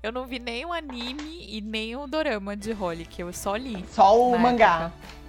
[0.00, 3.84] Eu não vi nem o anime e nem o dorama de Holic, eu só li.
[3.90, 4.92] Só o mangá.
[4.94, 5.19] Época.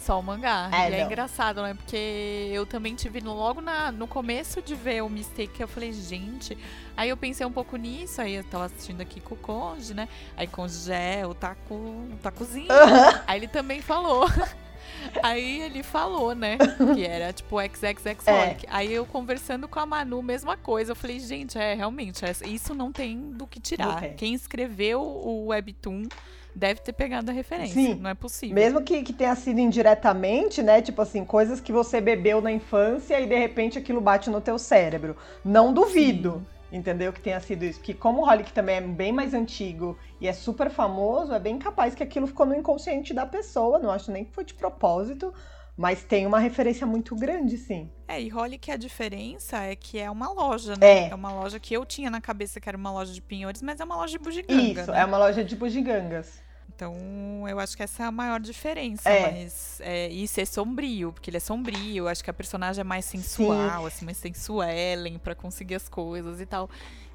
[0.00, 0.70] Só o mangá.
[0.72, 1.74] É, e é engraçado, né?
[1.74, 5.92] Porque eu também tive no, logo na, no começo de ver o Mistake, eu falei,
[5.92, 6.56] gente.
[6.96, 10.08] Aí eu pensei um pouco nisso, aí eu tava assistindo aqui com o Conde, né?
[10.36, 12.72] Aí Conde já é o taco, o tacozinho.
[12.72, 13.20] Uhum.
[13.26, 14.26] Aí ele também falou.
[15.22, 16.58] Aí ele falou, né?
[16.94, 18.56] Que era tipo XXX é.
[18.68, 20.92] Aí eu conversando com a Manu, mesma coisa.
[20.92, 24.00] Eu falei, gente, é realmente, é, isso não tem do que tirar.
[24.14, 26.06] Quem escreveu o Webtoon
[26.54, 27.74] deve ter pegado a referência.
[27.74, 27.94] Sim.
[27.94, 28.54] Não é possível.
[28.54, 30.82] Mesmo que, que tenha sido indiretamente, né?
[30.82, 34.58] Tipo assim, coisas que você bebeu na infância e de repente aquilo bate no teu
[34.58, 35.16] cérebro.
[35.44, 36.34] Não duvido.
[36.34, 36.60] Sim.
[36.72, 37.12] Entendeu?
[37.12, 37.80] Que tenha sido isso.
[37.80, 41.58] Porque como o Holic também é bem mais antigo e é super famoso, é bem
[41.58, 43.78] capaz que aquilo ficou no inconsciente da pessoa.
[43.78, 45.34] Não acho nem que foi de propósito.
[45.80, 47.88] Mas tem uma referência muito grande, sim.
[48.06, 51.06] É, e Holly que a diferença é que é uma loja, né?
[51.06, 51.08] É.
[51.08, 53.80] é uma loja que eu tinha na cabeça que era uma loja de pinhores, mas
[53.80, 54.82] é uma loja de bugiganga.
[54.82, 55.00] Isso, né?
[55.00, 56.42] é uma loja de bugigangas.
[56.68, 56.94] Então,
[57.48, 59.08] eu acho que essa é a maior diferença.
[59.08, 59.30] É.
[59.30, 62.04] Mas, é, e ser sombrio, porque ele é sombrio.
[62.04, 63.86] Eu acho que a personagem é mais sensual, Sim.
[63.86, 66.68] assim, mais sensuelen para conseguir as coisas e tal.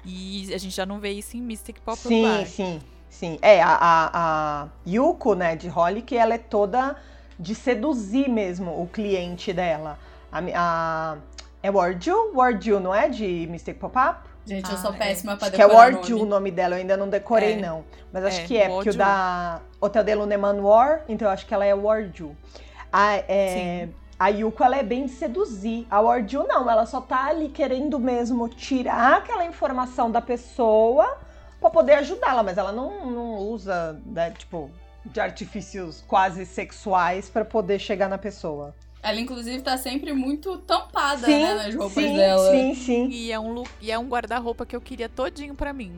[0.04, 3.38] E a gente já não vê isso em Mystic Pop Sim, sim, sim.
[3.40, 4.10] É, a, a,
[4.64, 6.96] a Yuko, né, de Holly, que ela é toda
[7.38, 9.98] de seduzir mesmo o cliente dela.
[10.30, 11.16] A, a,
[11.62, 12.32] é Warju?
[12.34, 13.08] Warju, não é?
[13.08, 14.20] De Mystic Pop-Up?
[14.46, 15.36] Gente, eu sou ah, péssima é.
[15.36, 17.56] pra decorar Que é Warju o nome dela, eu ainda não decorei é.
[17.56, 17.84] não.
[18.12, 21.44] Mas acho é, que é, porque o da Hotel de Luneman War, então eu acho
[21.44, 22.36] que ela é Warju.
[22.92, 25.86] A, é, a Yuko, ela é bem de seduzir.
[25.90, 31.18] A Warju não, ela só tá ali querendo mesmo tirar aquela informação da pessoa
[31.60, 34.70] pra poder ajudá-la, mas ela não, não usa, né, tipo,
[35.12, 38.74] de artifícios quase sexuais para poder chegar na pessoa.
[39.02, 42.50] Ela, inclusive, tá sempre muito tampada, sim, né, nas roupas sim, dela.
[42.50, 43.08] Sim, sim.
[43.08, 45.92] E é um look, e é um guarda-roupa que eu queria todinho pra mim.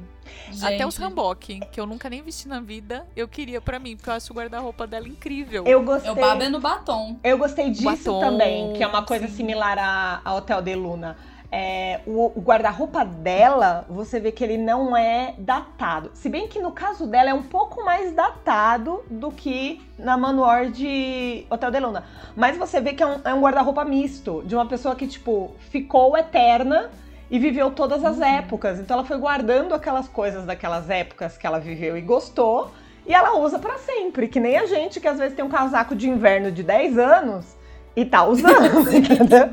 [0.50, 0.74] Gente.
[0.74, 4.11] Até os hanbok, que eu nunca nem vesti na vida, eu queria pra mim, porque
[4.11, 5.64] eu acho o guarda-roupa dela incrível.
[5.66, 6.11] Eu gostei.
[6.11, 7.18] Eu babo é no batom.
[7.24, 9.36] Eu gostei disso batom, também, que é uma coisa sim.
[9.36, 11.16] similar a, a Hotel de Luna.
[11.51, 16.11] É, o, o guarda-roupa dela, você vê que ele não é datado.
[16.12, 20.66] Se bem que no caso dela é um pouco mais datado do que na manual
[20.66, 22.05] de Hotel de Luna.
[22.36, 25.55] Mas você vê que é um, é um guarda-roupa misto, de uma pessoa que, tipo,
[25.70, 26.90] ficou eterna
[27.30, 28.24] e viveu todas as uhum.
[28.24, 28.78] épocas.
[28.78, 32.70] Então ela foi guardando aquelas coisas daquelas épocas que ela viveu e gostou.
[33.07, 35.94] E ela usa para sempre, que nem a gente que às vezes tem um casaco
[35.94, 37.57] de inverno de 10 anos
[37.96, 39.49] e tá usando, entendeu?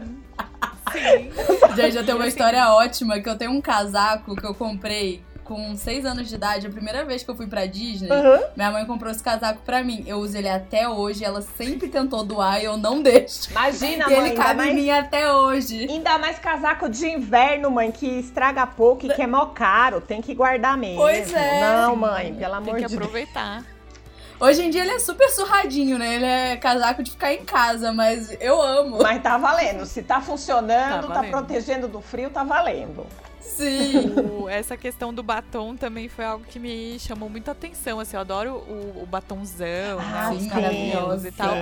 [1.75, 5.75] Já, já tem uma história ótima, que eu tenho um casaco que eu comprei com
[5.75, 8.43] seis anos de idade, a primeira vez que eu fui pra Disney, uhum.
[8.55, 10.03] minha mãe comprou esse casaco pra mim.
[10.07, 13.51] Eu uso ele até hoje, ela sempre tentou doar e eu não deixo.
[13.51, 14.27] Imagina, e mãe.
[14.27, 14.71] ele cabe mais...
[14.71, 15.87] em mim até hoje.
[15.87, 20.01] Ainda mais casaco de inverno, mãe, que estraga pouco e que é mó caro.
[20.01, 20.97] Tem que guardar mesmo.
[20.97, 21.61] Pois é.
[21.61, 22.91] Não, mãe, pelo amor de Deus.
[22.91, 23.74] Tem que aproveitar.
[24.39, 26.15] Hoje em dia ele é super surradinho, né?
[26.15, 29.01] Ele é casaco de ficar em casa, mas eu amo.
[29.01, 29.85] Mas tá valendo.
[29.85, 33.05] Se tá funcionando, tá, tá protegendo do frio, tá valendo.
[33.39, 34.13] Sim.
[34.35, 37.99] O, essa questão do batom também foi algo que me chamou muita atenção.
[37.99, 40.35] Assim, eu adoro o, o batonzão, ah, né?
[40.35, 41.55] Os maravilhosos e tal.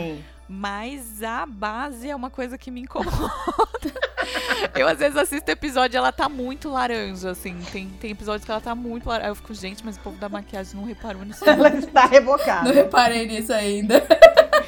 [0.47, 3.11] Mas a base é uma coisa que me incomoda.
[4.75, 7.57] eu às vezes assisto episódio e ela tá muito laranja, assim.
[7.71, 9.25] Tem, tem episódios que ela tá muito laranja.
[9.27, 11.43] Aí eu fico, gente, mas o povo da maquiagem não reparou nisso.
[11.47, 12.67] Ela está rebocada.
[12.67, 14.01] Não reparei nisso ainda.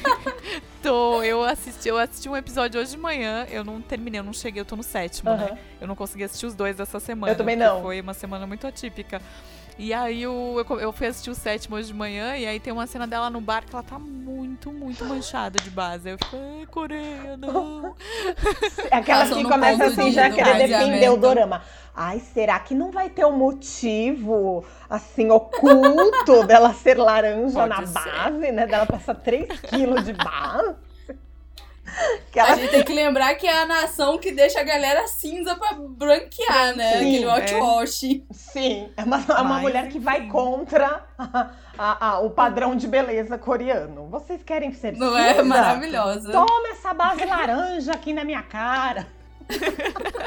[0.82, 1.22] tô.
[1.22, 3.46] Eu assisti, eu assisti um episódio hoje de manhã.
[3.50, 5.36] Eu não terminei, eu não cheguei, eu tô no sétimo, Uhum.
[5.36, 5.58] né?
[5.80, 7.32] Eu não consegui assistir os dois dessa semana.
[7.32, 7.82] Eu também não.
[7.82, 9.20] Foi uma semana muito atípica.
[9.78, 12.72] E aí o- eu, eu fui assistir o sétimo hoje de manhã e aí tem
[12.72, 16.08] uma cena dela no bar que ela tá muito, muito manchada de base.
[16.08, 17.94] Aí eu fico, ai, Coreia, não.
[18.90, 21.62] É aquela que começa assim já do querer defender o dorama.
[21.94, 27.86] Ai, será que não vai ter um motivo, assim, oculto dela ser laranja Pode na
[27.86, 28.12] ser.
[28.12, 28.66] base, né?
[28.66, 30.74] Dela passar 3 quilos de base?
[32.32, 35.06] Que ela A gente tem que lembrar que é a nação que deixa a galera
[35.08, 36.98] cinza pra branquear, né?
[36.98, 38.00] Sim, Aquele whitewash.
[38.32, 42.74] Sim, é uma, é uma Mas, mulher que vai contra a- a- a- o padrão
[42.76, 44.08] de beleza coreano.
[44.08, 45.44] Vocês querem ser Não é cinza?
[45.44, 46.32] maravilhosa?
[46.32, 49.06] Toma essa base laranja aqui na minha cara.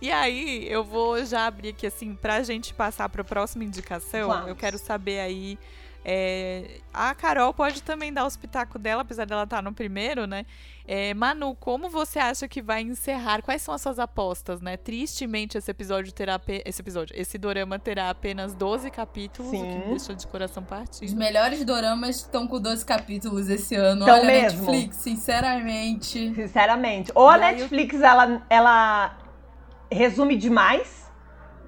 [0.00, 4.28] E aí, eu vou já abrir aqui, assim, pra gente passar pra próxima indicação.
[4.28, 4.48] Vamos.
[4.48, 5.58] Eu quero saber aí.
[6.04, 10.46] É, a Carol pode também dar os pitacos dela, apesar dela estar no primeiro, né?
[10.86, 13.42] É, Manu, como você acha que vai encerrar?
[13.42, 14.76] Quais são as suas apostas, né?
[14.76, 16.34] Tristemente, esse episódio terá.
[16.34, 19.82] ape- Esse episódio, esse dorama terá apenas 12 capítulos, o que Sim.
[19.88, 21.16] deixa de coração Os partido.
[21.16, 24.02] melhores doramas estão com 12 capítulos esse ano.
[24.02, 24.62] Então Olha, mesmo?
[24.72, 26.34] Netflix, sinceramente.
[26.34, 27.12] Sinceramente.
[27.14, 29.16] Ou a E aí eu- Netflix, ela, ela
[29.92, 30.99] resume demais,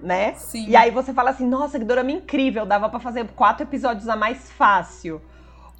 [0.03, 0.35] né?
[0.35, 0.69] Sim.
[0.69, 4.17] E aí você fala assim, nossa, que dorama incrível, dava pra fazer quatro episódios a
[4.17, 5.23] mais fácil.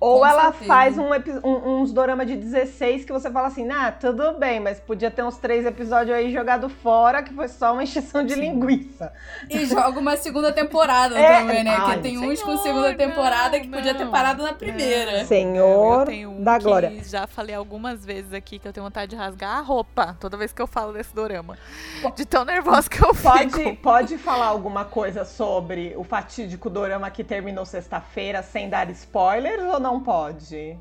[0.05, 0.65] Ou Com ela certeza.
[0.65, 1.11] faz um,
[1.45, 5.23] um- uns dorama de 16 que você fala assim, ah, tudo bem, mas podia ter
[5.23, 8.41] uns três episódios aí jogado fora, que foi só uma encheção de Sim.
[8.41, 9.13] linguiça.
[9.49, 11.71] E joga uma segunda temporada É, também, né?
[11.71, 15.19] ai, Porque tem uns com senhor, segunda temporada que não, podia ter parado na primeira.
[15.21, 16.93] Não, Senhor eu tenho um da que glória.
[17.05, 20.53] já falei algumas vezes aqui que eu tenho vontade de rasgar a roupa toda vez
[20.53, 21.57] que eu falo desse dorama.
[22.17, 23.77] De tão nervosa que eu Pode, fico.
[23.77, 29.79] pode falar alguma coisa sobre o fatídico dorama que terminou sexta-feira sem dar spoilers ou
[29.79, 30.79] não pode?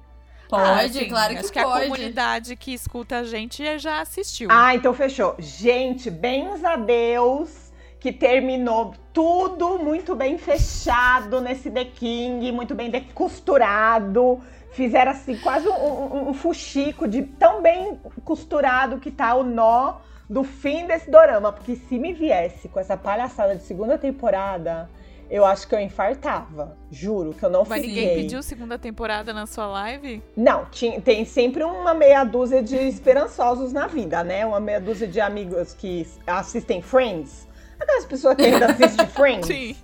[0.50, 1.84] Pode, Ah, sim, claro que Acho que pode.
[1.86, 4.50] a comunidade que escuta a gente já assistiu.
[4.52, 5.36] Ah, então fechou.
[5.40, 12.90] Gente, bens a Deus que terminou tudo muito bem fechado nesse The King, muito bem
[12.90, 14.42] decosturado.
[14.72, 19.98] Fizeram assim quase um, um, um fuxico de tão bem costurado que tá o nó
[20.30, 21.52] do fim desse dorama.
[21.52, 24.90] Porque se me viesse com essa palhaçada de segunda temporada,
[25.32, 26.78] eu acho que eu infartava.
[26.92, 27.96] Juro que eu não Mas fiquei.
[28.02, 30.22] ninguém pediu segunda temporada na sua live?
[30.36, 34.46] Não, tinha- tem sempre uma meia dúzia de esperançosos na vida, né?
[34.46, 37.48] Uma meia dúzia de amigos que assistem Friends.
[37.80, 39.48] Aquelas pessoas que ainda assistem Friends.
[39.48, 39.76] Sim.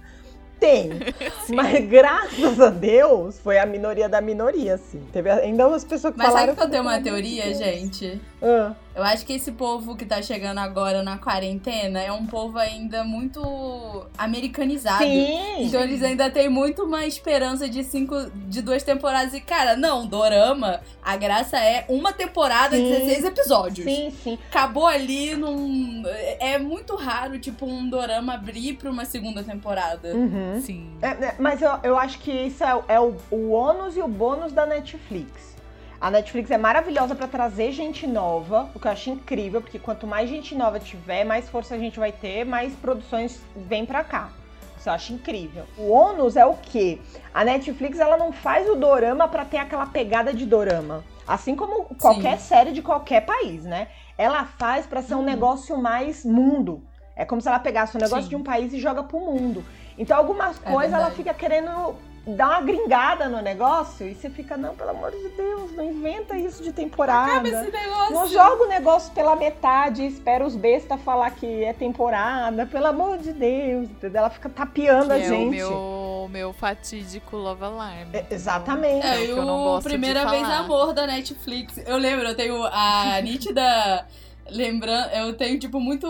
[0.60, 0.90] Tem.
[1.50, 5.00] Mas graças a Deus foi a minoria da minoria, assim.
[5.14, 6.48] Teve ainda umas pessoas que Mas falaram.
[6.48, 8.22] sabe que eu tenho uma "Pelo amor de teoria, Deus." gente?
[8.42, 12.58] Ah, Eu acho que esse povo que tá chegando agora na quarentena é um povo
[12.58, 15.04] ainda muito americanizado.
[15.04, 15.38] sim.
[15.60, 18.16] Então eles ainda têm muito uma esperança de cinco,
[18.48, 19.36] de duas temporadas.
[19.36, 22.90] E, cara, não, Dorama, a graça é uma temporada, Sim.
[22.90, 23.86] 16 episódios.
[23.86, 24.40] Sim, sim.
[24.50, 26.02] Acabou ali num.
[26.40, 30.12] É muito raro, tipo, um Dorama abrir pra uma segunda temporada.
[30.16, 30.60] Uhum.
[30.60, 30.90] Sim.
[31.04, 34.08] É, é, mas eu, eu acho que isso é, é o, o ônus e o
[34.08, 35.56] bônus da Netflix.
[36.00, 40.06] A Netflix é maravilhosa pra trazer gente nova, o que eu acho incrível, porque quanto
[40.06, 44.30] mais gente nova tiver, mais força a gente vai ter, mais produções vêm pra cá.
[44.78, 45.66] Isso eu acho incrível.
[45.76, 47.00] O ônus é o quê?
[47.34, 51.04] A Netflix ela não faz o dorama pra ter aquela pegada de dorama.
[51.28, 53.88] Assim como qualquer série de qualquer país, né?
[54.18, 55.26] Ela faz pra ser um Uhum.
[55.26, 56.84] negócio mais mundo.
[57.16, 58.30] É como se ela pegasse um negócio Sim.
[58.30, 59.66] de um país e joga pro mundo.
[59.98, 61.96] Então, algumas É coisas ela fica querendo
[62.28, 66.38] dar uma gringada no negócio e você fica, não, pelo amor de Deus, não inventa
[66.38, 67.32] isso de temporada.
[67.32, 68.14] Acaba esse negócio.
[68.14, 72.66] Não joga o negócio pela metade e espera os bestas falar que é temporada.
[72.66, 74.20] Pelo amor de Deus, entendeu?
[74.20, 75.48] Ela fica tapeando Que a é gente.
[75.48, 78.10] o meu, meu fatídico Love Alarm.
[78.14, 79.06] É, exatamente.
[79.06, 80.44] É, É, o que eu não gosto de Primeira Vez.
[80.48, 81.78] Amor da Netflix.
[81.86, 84.06] Eu lembro, eu tenho a nítida
[84.52, 85.10] lembrança.
[85.16, 86.08] Eu tenho, tipo, muito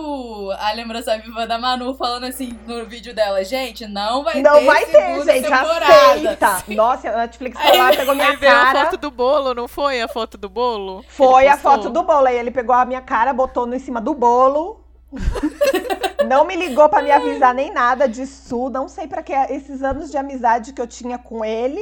[0.60, 4.66] a lembrança viva da Manu falando assim no vídeo dela: gente, não vai Não ter
[4.66, 5.44] vai ter, gente.
[5.44, 6.12] temporada.
[6.14, 6.64] Aceita.
[6.76, 8.86] Nossa, a Netflix foi lá, pegou minha Aí veio a cara.
[8.86, 11.04] foto do bolo, não foi a foto do bolo?
[11.08, 12.28] Foi a foto do bolo.
[12.28, 14.84] Aí ele pegou a minha cara, botou no em cima do bolo.
[16.28, 18.70] não me ligou pra me avisar nem nada disso.
[18.70, 21.82] Não sei pra que esses anos de amizade que eu tinha com ele.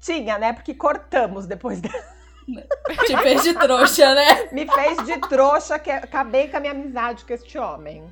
[0.00, 0.52] Tinha, né?
[0.52, 2.04] Porque cortamos depois dela.
[3.06, 4.48] Te fez de trouxa, né?
[4.52, 8.02] Me fez de trouxa que acabei com a minha amizade com este homem.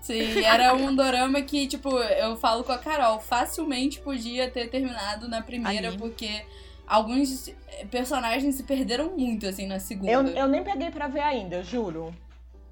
[0.00, 5.28] Sim, era um dorama que, tipo, eu falo com a Carol, facilmente podia ter terminado
[5.28, 5.98] na primeira, Ali.
[5.98, 6.42] porque
[6.86, 7.50] alguns
[7.90, 10.10] personagens se perderam muito, assim, na segunda.
[10.10, 12.14] Eu, eu nem peguei pra ver ainda, eu juro.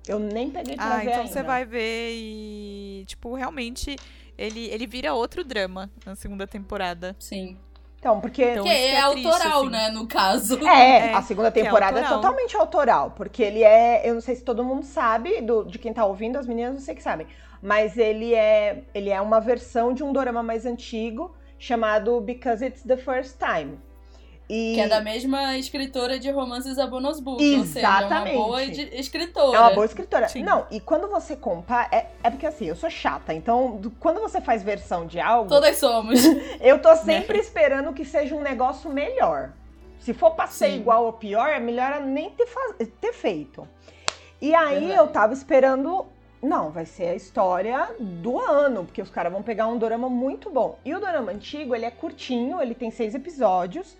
[0.06, 1.32] Eu nem peguei pra Ah, ver então ainda.
[1.32, 3.94] você vai ver e, tipo, realmente
[4.38, 7.14] ele, ele vira outro drama na segunda temporada.
[7.18, 7.58] Sim.
[7.98, 8.44] Então, porque.
[8.44, 9.70] Então, que é, é triste, autoral, assim.
[9.70, 10.66] né, no caso.
[10.66, 12.20] É, É, a segunda é temporada é, autoral.
[12.20, 15.92] totalmente autoral, porque ele é, eu não sei se todo mundo sabe, do- de quem
[15.92, 17.26] tá ouvindo, as meninas não sei que sabem,
[17.60, 22.82] mas ele é, ele é uma versão de um dorama mais antigo chamado Because It's
[22.84, 23.78] the First Time.
[24.50, 27.42] E Que é da mesma escritora de romances Abonos Book.
[27.58, 28.36] Ou seja, é uma Exatamente.
[28.36, 29.56] boa escritora.
[29.56, 30.28] é uma boa escritora.
[30.28, 30.42] Sim.
[30.42, 34.20] Não, e quando você compara, é, é porque assim, eu sou chata, então do- quando
[34.20, 36.18] você faz versão de algo, Todas somos.
[36.62, 39.50] eu tô sempre esperando que seja um negócio melhor.
[40.00, 40.76] Se for pra ser Sim.
[40.76, 43.68] igual ou pior, é melhor nem ter, fa- ter feito.
[44.40, 44.98] E aí Verdade.
[44.98, 46.06] eu tava esperando.
[46.40, 50.48] Não, vai ser a história do ano, porque os caras vão pegar um dorama muito
[50.48, 50.78] bom.
[50.84, 53.96] E o dorama antigo, ele é curtinho, ele tem seis episódios.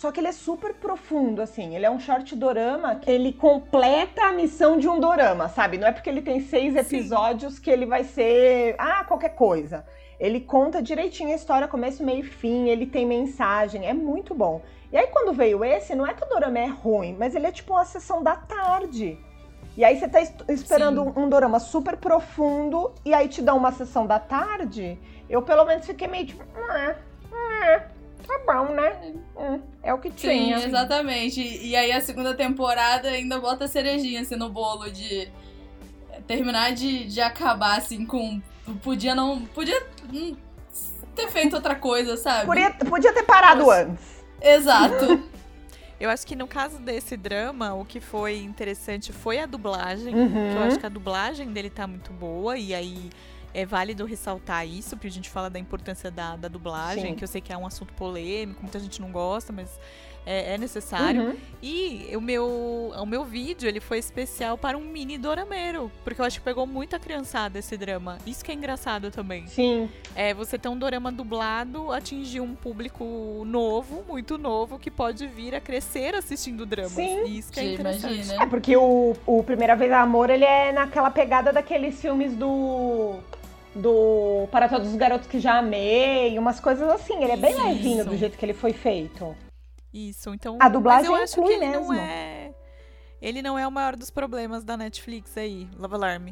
[0.00, 1.76] Só que ele é super profundo, assim.
[1.76, 5.76] Ele é um short dorama que ele completa a missão de um dorama, sabe?
[5.76, 9.84] Não é porque ele tem seis episódios que ele vai ser, ah, qualquer coisa.
[10.18, 14.62] Ele conta direitinho a história, começo, meio e fim, ele tem mensagem, é muito bom.
[14.90, 17.52] E aí quando veio esse, não é que o dorama é ruim, mas ele é
[17.52, 19.18] tipo uma sessão da tarde.
[19.76, 23.52] E aí você tá es- esperando um, um dorama super profundo e aí te dá
[23.52, 24.98] uma sessão da tarde.
[25.28, 26.94] Eu pelo menos fiquei meio tipo, ah,
[27.34, 27.82] ah,
[28.26, 29.14] tá bom, né?
[29.36, 30.58] Hum, é o que Sim, tinha.
[30.64, 31.40] exatamente.
[31.40, 35.28] E aí a segunda temporada ainda bota a cerejinha assim no bolo de
[36.26, 38.40] terminar de, de acabar assim com.
[38.82, 39.42] Podia não.
[39.46, 39.82] Podia
[41.14, 42.46] ter feito outra coisa, sabe?
[42.46, 43.82] Podia, podia ter parado Nossa.
[43.82, 44.04] antes.
[44.40, 45.22] Exato.
[46.00, 50.14] Eu acho que no caso desse drama, o que foi interessante foi a dublagem.
[50.14, 50.52] Uhum.
[50.56, 53.10] eu acho que a dublagem dele tá muito boa e aí
[53.52, 57.14] é válido ressaltar isso, porque a gente fala da importância da, da dublagem, Sim.
[57.14, 59.78] que eu sei que é um assunto polêmico, muita gente não gosta, mas
[60.26, 61.22] é, é necessário.
[61.22, 61.36] Uhum.
[61.62, 66.24] E o meu, o meu vídeo, ele foi especial para um mini dorameiro, porque eu
[66.24, 68.18] acho que pegou muita criançada esse drama.
[68.26, 69.46] Isso que é engraçado também.
[69.46, 69.88] Sim.
[70.14, 75.54] É você ter um dorama dublado atingir um público novo, muito novo, que pode vir
[75.54, 76.92] a crescer assistindo dramas.
[76.92, 77.24] Sim.
[77.26, 78.14] E isso que é interessante.
[78.14, 78.42] imagina.
[78.42, 83.18] É porque o, o Primeira Vez Amor, ele é naquela pegada daqueles filmes do.
[83.74, 87.22] Do Para Todos os Garotos que Já Amei, umas coisas assim.
[87.22, 87.62] Ele é bem Isso.
[87.66, 89.36] levinho do jeito que ele foi feito.
[89.92, 90.56] Isso, então.
[90.60, 91.94] A dublagem mas eu acho que ele não mesmo.
[91.94, 92.50] é.
[93.22, 96.28] Ele não é o maior dos problemas da Netflix aí, Love Alarm.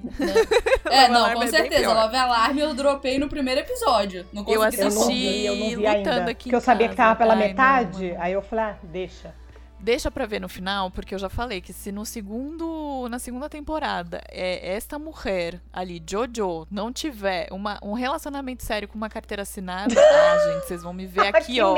[0.87, 1.93] É, Love não, Alarm com é certeza.
[1.93, 4.25] Love Alarm eu dropei no primeiro episódio.
[4.33, 6.31] Não Eu consegui Eu não assisti vi, eu não vi lutando ainda.
[6.31, 8.17] aqui Porque eu sabia que tava pela Ai, não, metade.
[8.19, 9.35] aí eu falei, ah, deixa.
[9.81, 13.49] Deixa pra ver no final, porque eu já falei que se no segundo, na segunda
[13.49, 19.43] temporada, é, esta mulher ali, Jojo, não tiver uma, um relacionamento sério com uma carteira
[19.43, 21.77] assinada, ah, gente, vocês vão me ver aqui, ó,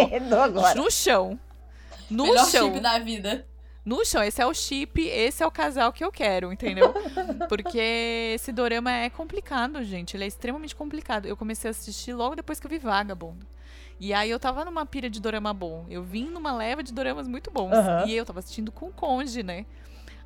[0.74, 1.38] no chão.
[2.08, 2.68] No Melhor chão.
[2.68, 3.46] chip da vida.
[3.84, 6.92] No chão, esse é o chip, esse é o casal que eu quero, entendeu?
[7.48, 7.78] Porque
[8.34, 10.16] esse dorama é complicado, gente.
[10.16, 11.26] Ele é extremamente complicado.
[11.26, 13.38] Eu comecei a assistir logo depois que eu vi Vagabond.
[14.00, 15.84] E aí eu tava numa pira de dorama bom.
[15.90, 17.72] Eu vim numa leva de doramas muito bons.
[17.74, 18.06] Aham.
[18.06, 19.66] E eu tava assistindo com o Conde, né?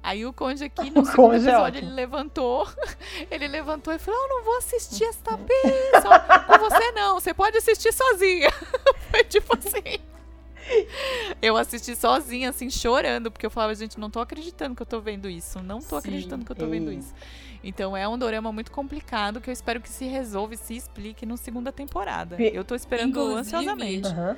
[0.00, 1.88] Aí o Conde aqui no O segundo Conde é episódio ótimo.
[1.88, 2.68] ele levantou,
[3.30, 5.32] ele levantou e falou: "Eu não vou assistir esta
[6.00, 8.50] só com você não, você pode assistir sozinha".
[9.10, 9.98] Foi tipo assim.
[11.42, 14.98] Eu assisti sozinha, assim, chorando, porque eu falava, gente, não tô acreditando que eu tô
[14.98, 15.62] vendo isso.
[15.62, 16.08] Não tô Sim.
[16.08, 17.12] acreditando que eu tô vendo isso.
[17.64, 21.24] Então é um dorama muito complicado que eu espero que se resolva e se explique
[21.24, 22.36] na segunda temporada.
[22.40, 24.08] Eu tô esperando Inclusive, ansiosamente.
[24.08, 24.36] Aham.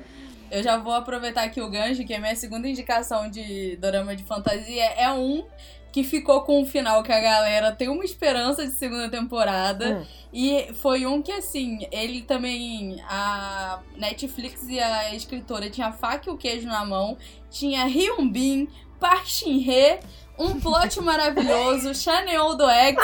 [0.49, 4.23] Eu já vou aproveitar aqui o gancho, que a minha segunda indicação de dorama de
[4.23, 5.45] fantasia é um
[5.91, 9.99] que ficou com um final que a galera tem uma esperança de segunda temporada.
[9.99, 10.05] Hum.
[10.31, 13.01] E foi um que, assim, ele também.
[13.09, 17.17] A Netflix e a escritora tinha a faca e o queijo na mão,
[17.49, 18.67] tinha Hyun Bin,
[18.99, 19.99] Park Shin-hye.
[20.39, 22.97] Um plot maravilhoso, Chanel do X,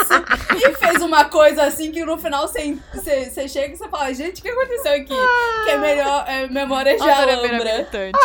[0.56, 4.44] e fez uma coisa assim que no final você chega e você fala, gente, o
[4.44, 5.08] que aconteceu aqui?
[5.66, 7.02] Que é melhor, é memória de
[7.42, 7.50] Alhambra.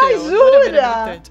[0.03, 1.23] Ai, jura?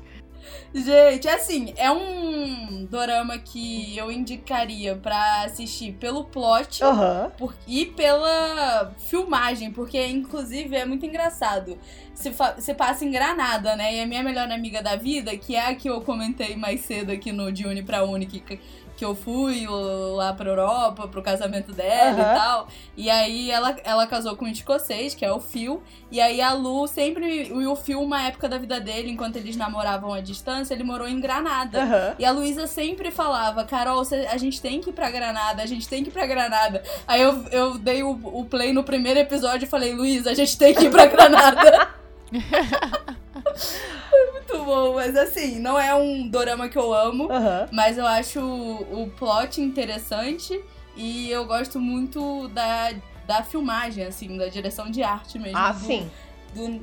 [0.84, 7.32] Gente, assim, é um dorama que eu indicaria pra assistir pelo plot Aham.
[7.38, 11.78] por- e pela filmagem, porque inclusive é muito engraçado.
[12.14, 13.96] Se, se passa em Granada, né?
[13.96, 17.12] E a minha melhor amiga da vida, que é a que eu comentei mais cedo
[17.12, 18.60] aqui no De Uni pra Uni, que,
[18.98, 19.68] que eu fui
[20.16, 22.20] lá pra Europa, pro casamento dela Aham.
[22.20, 22.68] e tal.
[22.98, 25.84] E aí ela, ela casou com um escocês, que é o Phil.
[26.12, 27.48] E aí a Lu sempre.
[27.48, 31.08] E o Phil, uma época da vida dele, enquanto eles namoravam à distância, ele morou
[31.08, 31.84] em Granada.
[31.84, 32.16] Aham.
[32.18, 35.88] E a Luísa sempre falava, Carol, a gente tem que ir pra Granada, a gente
[35.88, 36.82] tem que ir pra Granada.
[37.08, 40.58] Aí eu, eu dei o, o play no primeiro episódio e falei, Luísa, a gente
[40.58, 41.90] tem que ir pra Granada.
[42.32, 47.28] Foi muito bom, mas assim, não é um dorama que eu amo,
[47.72, 50.60] mas eu acho o, o plot interessante
[50.96, 52.92] e eu gosto muito da,
[53.26, 55.58] da filmagem, assim, da direção de arte mesmo.
[55.58, 56.10] Ah, do- sim.
[56.54, 56.82] do-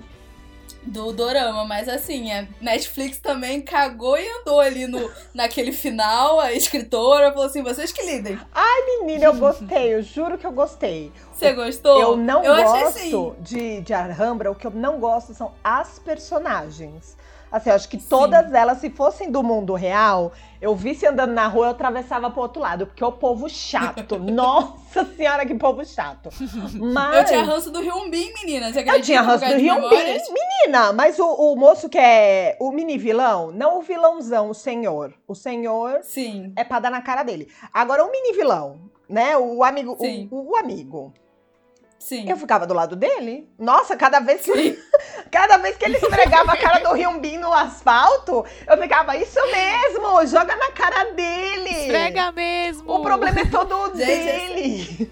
[0.86, 6.52] do dorama, mas assim, a Netflix também cagou e andou ali no, naquele final, a
[6.52, 8.38] escritora falou assim, vocês que lidem.
[8.52, 11.12] Ai, menina, eu gostei, eu juro que eu gostei.
[11.32, 12.00] Você gostou?
[12.00, 13.34] Eu não eu gosto assim.
[13.40, 17.16] de, de Alhambra, o que eu não gosto são as personagens.
[17.54, 21.46] Assim, eu acho que todas elas, se fossem do mundo real, eu visse andando na
[21.46, 24.18] rua, eu atravessava pro outro lado, porque o povo chato.
[24.18, 26.30] Nossa senhora, que povo chato.
[26.74, 27.16] Mas...
[27.16, 28.72] Eu tinha ranço do Hyunbin, menina.
[28.72, 30.18] Você Eu tinha ranço do Hyunbin.
[30.66, 35.14] Menina, mas o, o moço que é o mini vilão, não o vilãozão, o senhor.
[35.28, 36.52] O senhor Sim.
[36.56, 37.46] é pra dar na cara dele.
[37.72, 39.36] Agora, o mini vilão, né?
[39.36, 39.96] O amigo.
[40.00, 40.26] Sim.
[40.28, 41.14] O, o amigo.
[42.04, 42.28] Sim.
[42.28, 43.48] Eu ficava do lado dele.
[43.58, 44.76] Nossa, cada vez que, Sim.
[45.32, 50.26] cada vez que ele esfregava a cara do Hyunbin no asfalto, eu ficava, isso mesmo,
[50.26, 51.70] joga na cara dele.
[51.70, 52.92] Esfrega mesmo!
[52.92, 55.10] O problema é todo Gente, dele.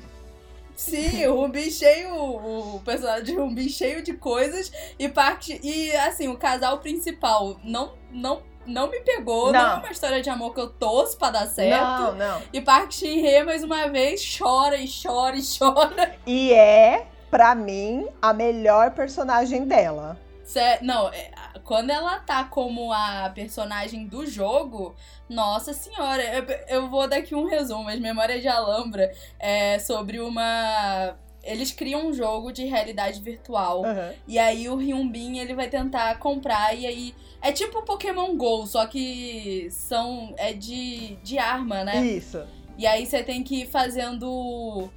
[0.77, 6.29] Sim, o Rubi cheio, o personagem de Rubi cheio de coisas e parte e assim,
[6.29, 9.71] o casal principal não não não me pegou, não, Não.
[9.77, 11.83] é uma história de amor que eu torço pra dar certo.
[11.85, 12.43] Não, não.
[12.53, 16.15] E Park Shin-hye mais uma vez chora e chora e chora.
[16.27, 20.19] E é, pra mim, a melhor personagem dela.
[20.45, 21.31] Cé- Não, é,
[21.65, 24.95] quando ela tá como a personagem do jogo,
[25.29, 26.45] nossa senhora, eu,
[26.83, 31.17] eu vou dar aqui um resumo, mas Memória de Alhambra é sobre uma.
[31.43, 33.85] Eles criam um jogo de realidade virtual.
[33.85, 34.13] Aham.
[34.29, 38.67] E aí o Hyunbin, ele vai tentar comprar e aí é tipo o Pokémon Go,
[38.67, 42.05] só que são é de, de arma, né?
[42.07, 42.43] Isso.
[42.79, 44.89] E aí você tem que ir fazendo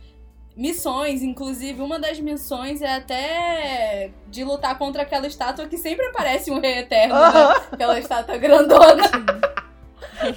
[0.56, 6.52] missões, inclusive uma das missões é até de lutar contra aquela estátua que sempre aparece
[6.52, 7.68] um rei eterno, né?
[7.72, 9.04] Aquela estátua grandona.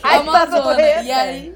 [0.03, 0.75] A estátua do Amazona.
[0.75, 1.55] rei E aí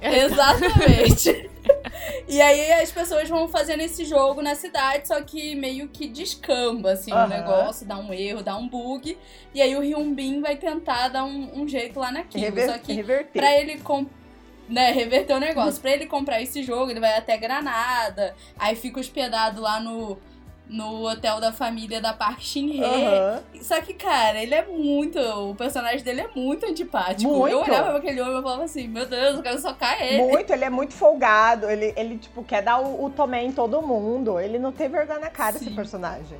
[0.00, 1.50] Exatamente.
[2.28, 6.92] e aí as pessoas vão fazendo esse jogo na cidade, só que meio que descamba,
[6.92, 7.28] assim, o Aham.
[7.28, 9.16] negócio, dá um erro, dá um bug.
[9.54, 12.44] E aí o Hyunbin vai tentar dar um, um jeito lá naquilo.
[12.44, 13.40] Rever- Só que reverter.
[13.40, 13.78] pra ele
[14.68, 18.98] né, reverter o negócio, pra ele comprar esse jogo, ele vai até Granada, aí fica
[18.98, 20.18] hospedado lá no,
[20.68, 22.82] no hotel da família da Park Shin-hye.
[22.84, 23.42] Aham.
[23.62, 25.18] Só que, cara, ele é muito.
[25.18, 27.30] O personagem dele é muito antipático.
[27.30, 27.52] Muito.
[27.52, 30.22] Eu olhava pra aquele homem e falava assim: Meu Deus, eu quero socar ele.
[30.24, 31.70] Muito, ele é muito folgado.
[31.70, 34.40] Ele, ele tipo, quer dar o, o tomé em todo mundo.
[34.40, 35.74] Ele não tem vergonha na cara, esse Sim.
[35.74, 36.38] personagem.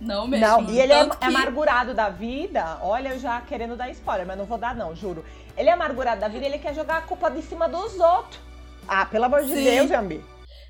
[0.00, 0.46] Não mesmo.
[0.46, 2.78] Não, e ele é Tanto que- amargurado da vida.
[2.82, 5.24] Olha, eu já querendo dar spoiler, mas não vou dar, não, juro.
[5.56, 8.40] Ele é amargurado da vida e ele quer jogar a culpa de cima dos outros.
[8.88, 9.62] Ah, pelo amor de Sim.
[9.62, 10.24] Deus, Jambi.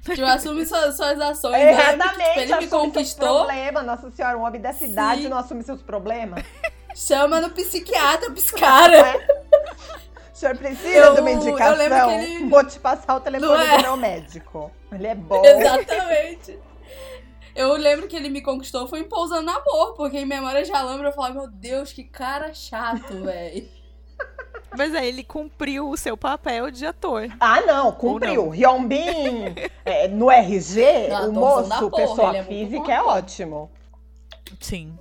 [0.04, 1.52] Tipo, assume suas, suas ações.
[1.52, 1.72] né?
[1.72, 2.28] Exatamente.
[2.30, 3.44] Tipo, ele me conquistou.
[3.44, 3.84] problemas.
[3.86, 6.44] Nossa senhora, um homem dessa idade não assume seus problemas.
[6.94, 9.14] Chama no psiquiatra pra esse cara.
[10.32, 11.76] O senhor precisa Eu- de uma eu indicação?
[11.76, 13.76] lembro que ele- Vou te passar o telefone Não é?
[13.76, 14.70] do meu médico.
[14.90, 15.42] Ele é bom.
[15.44, 16.58] Exatamente.
[17.54, 20.72] Eu lembro que ele me conquistou foi em Pousando no Amor, porque em Memória de
[20.72, 23.68] Alhambra eu falava, meu Deus, que cara chato, velho.
[24.80, 27.28] Mas aí ele cumpriu o seu papel de ator.
[27.38, 28.46] Ah, não, cumpriu.
[28.46, 28.50] não.
[28.50, 29.54] Hyunbin
[29.84, 33.70] é, no RG, Não, o moço, porra, pessoa ele é física, é ótimo.
[34.58, 34.96] Sim.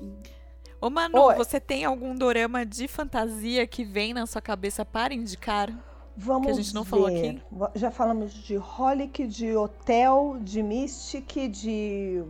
[0.82, 1.36] Ô, Manu, Oi.
[1.36, 5.70] você tem algum dorama de fantasia que vem na sua cabeça para indicar?
[6.18, 6.90] Vamos Que a gente não ver.
[6.90, 7.42] falou aqui.
[7.76, 12.22] Já falamos de Holic, de Hotel, de Mystic, de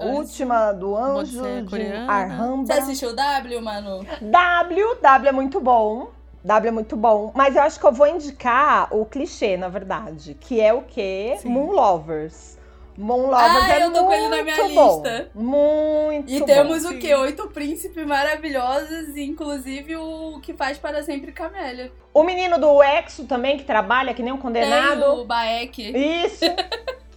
[0.00, 2.56] Última do Anjo, Odisseia de Coreana.
[2.64, 4.00] Você assistiu W, mano?
[4.22, 6.16] W, W é muito bom.
[6.44, 7.32] W é muito bom.
[7.34, 10.34] Mas eu acho que eu vou indicar o clichê, na verdade.
[10.40, 11.36] Que é o quê?
[11.40, 11.48] Sim.
[11.48, 12.56] Moon Lovers.
[12.96, 14.94] Moon Lovers Ah, é eu tô com ele muito na minha bom.
[14.96, 15.30] lista.
[15.34, 16.46] Muito E bom.
[16.46, 17.14] temos o quê?
[17.14, 21.92] Oito príncipes maravilhosos, inclusive o que faz para sempre Camélia.
[22.12, 25.00] O menino do Exo também, que trabalha que nem um condenado.
[25.00, 25.92] Tem o Baek.
[25.96, 26.44] Isso.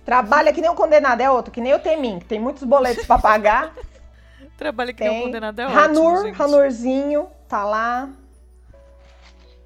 [0.05, 3.05] Trabalha que nem um condenado, é outro, que nem o Temin, que tem muitos boletos
[3.05, 3.74] pra pagar.
[4.57, 5.24] Trabalho que nem um Tem.
[5.24, 6.41] condenado é Hanur, ótimo, gente.
[6.41, 8.09] Hanurzinho, tá lá.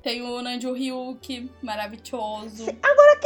[0.06, 2.68] Tem o Nanju Ryuki, maravilhoso.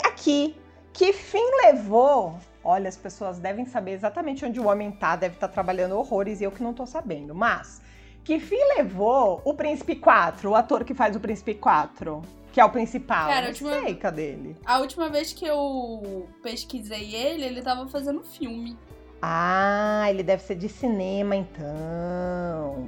[0.05, 0.55] Aqui,
[0.93, 2.39] que fim levou?
[2.63, 6.45] Olha, as pessoas devem saber exatamente onde o homem tá, deve estar trabalhando horrores e
[6.45, 7.35] eu que não tô sabendo.
[7.35, 7.81] Mas,
[8.23, 12.21] que fim levou o Príncipe 4, o ator que faz o Príncipe 4?
[12.53, 13.27] Que é o principal.
[13.27, 14.55] Cara, a última- sei, cadê ele?
[14.65, 18.77] A última vez que eu pesquisei ele, ele tava fazendo filme.
[19.21, 22.87] Ah, ele deve ser de cinema, então.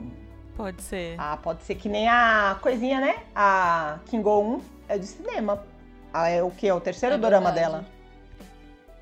[0.61, 1.15] Pode ser.
[1.17, 3.15] Ah, pode ser que nem a coisinha, né?
[3.35, 5.63] A Kingo 1 é de cinema.
[6.13, 6.67] Ah, é o que?
[6.67, 7.83] É o terceiro É dorama dela.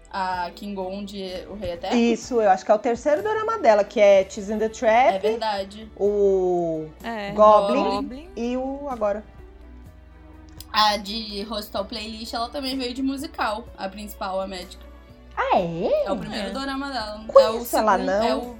[0.10, 1.98] A Kingon de O Rei Eterno.
[1.98, 4.70] Isso, eu acho que é o terceiro dorama dela, que é Cheese in the É
[4.70, 5.92] Trap, verdade.
[5.98, 7.32] o É.
[7.32, 7.84] Goblin.
[7.84, 8.30] Goblin.
[8.38, 9.22] e o agora.
[10.72, 14.84] A de Hostel Playlist, ela também veio de musical, a principal, a médica.
[15.36, 16.06] Ah, é?
[16.06, 16.52] É o primeiro É.
[16.52, 17.22] dorama dela.
[17.28, 18.24] Conheço é o ela, segundo- não.
[18.24, 18.56] É o,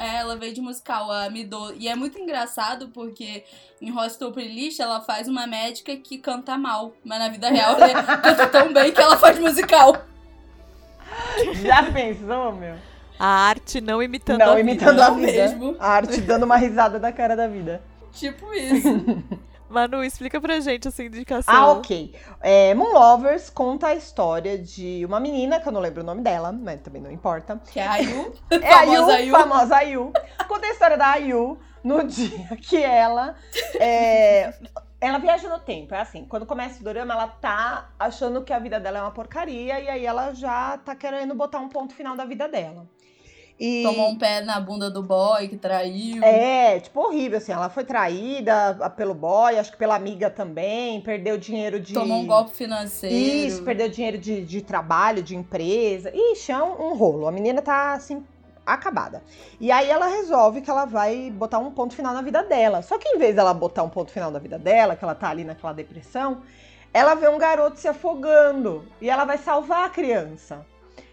[0.00, 1.74] É, ela veio de musical, a Mido.
[1.76, 3.44] E é muito engraçado porque
[3.82, 6.94] em Hostel Playlist ela faz uma médica que canta mal.
[7.04, 9.94] Mas na vida real ela canta tão bem que ela faz musical.
[11.62, 12.76] Já pensou, meu?
[13.18, 14.60] A arte não imitando não, a vida.
[14.70, 15.32] imitando a Não vida.
[15.32, 15.76] mesmo.
[15.78, 17.82] A arte dando uma risada da cara da vida.
[18.14, 18.88] Tipo isso.
[19.70, 21.54] Manu, explica pra gente essa indicação.
[21.54, 22.14] Ah, ok.
[22.40, 26.22] É, Moon Lovers conta a história de uma menina, que eu não lembro o nome
[26.22, 27.60] dela, mas também não importa.
[27.72, 28.32] Que é a Ayu.
[28.50, 29.32] É a Famosa Ayu, Ayu.
[29.32, 30.12] famosa Ayu.
[30.48, 33.34] Conta a história da Ayu no dia que ela.
[33.78, 34.52] é,
[35.00, 35.94] ela viaja no tempo.
[35.94, 39.10] É assim, quando começa o dorama, ela tá achando que a vida dela é uma
[39.12, 42.86] porcaria e aí ela já tá querendo botar um ponto final da vida dela.
[43.60, 43.82] E...
[43.82, 46.24] Tomou um pé na bunda do boy que traiu.
[46.24, 47.52] É, tipo, horrível, assim.
[47.52, 51.92] Ela foi traída pelo boy, acho que pela amiga também, perdeu dinheiro de.
[51.92, 53.14] Tomou um golpe financeiro.
[53.14, 56.10] Isso, perdeu dinheiro de, de trabalho, de empresa.
[56.14, 57.28] Ixi, é um, um rolo.
[57.28, 58.24] A menina tá, assim,
[58.64, 59.22] acabada.
[59.60, 62.80] E aí ela resolve que ela vai botar um ponto final na vida dela.
[62.80, 65.28] Só que em vez dela botar um ponto final na vida dela, que ela tá
[65.28, 66.40] ali naquela depressão,
[66.94, 68.86] ela vê um garoto se afogando.
[69.02, 70.64] E ela vai salvar a criança.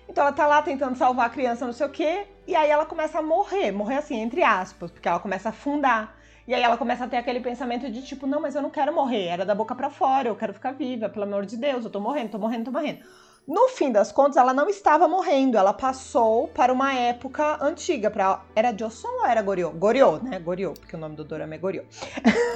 [0.08, 2.86] Então ela tá lá tentando salvar a criança, não sei o quê, e aí ela
[2.86, 6.16] começa a morrer, morrer assim, entre aspas, porque ela começa a afundar.
[6.48, 8.96] E aí ela começa a ter aquele pensamento de tipo, não, mas eu não quero
[8.96, 11.92] morrer, era da boca para fora, eu quero ficar viva, pelo amor de Deus, eu
[11.92, 13.00] tô morrendo, tô morrendo, tô morrendo.
[13.46, 18.42] No fim das contas, ela não estava morrendo, ela passou para uma época antiga, para
[18.56, 19.72] era Joseon ou era Goryeo?
[19.72, 20.40] Goryeo, né?
[20.40, 21.86] Goryeo, porque o nome do dorama é Goryeo.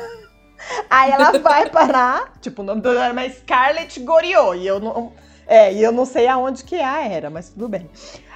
[0.90, 5.12] aí ela vai parar, tipo, o nome do dorama é Scarlet Goryeo, e eu não
[5.48, 7.90] é, e eu não sei aonde que é a era, mas tudo bem.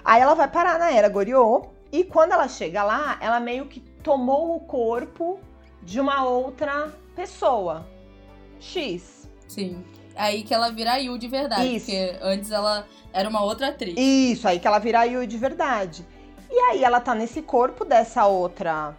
[0.05, 3.79] Aí ela vai parar na era Goryeo e quando ela chega lá, ela meio que
[3.79, 5.39] tomou o corpo
[5.81, 7.87] de uma outra pessoa.
[8.59, 9.27] X.
[9.47, 9.83] Sim.
[10.15, 11.75] Aí que ela vira Yu de verdade.
[11.75, 11.87] Isso.
[11.87, 13.95] Porque antes ela era uma outra atriz.
[13.97, 16.05] Isso, aí que ela vira a Yui de verdade.
[16.51, 18.95] E aí ela tá nesse corpo dessa outra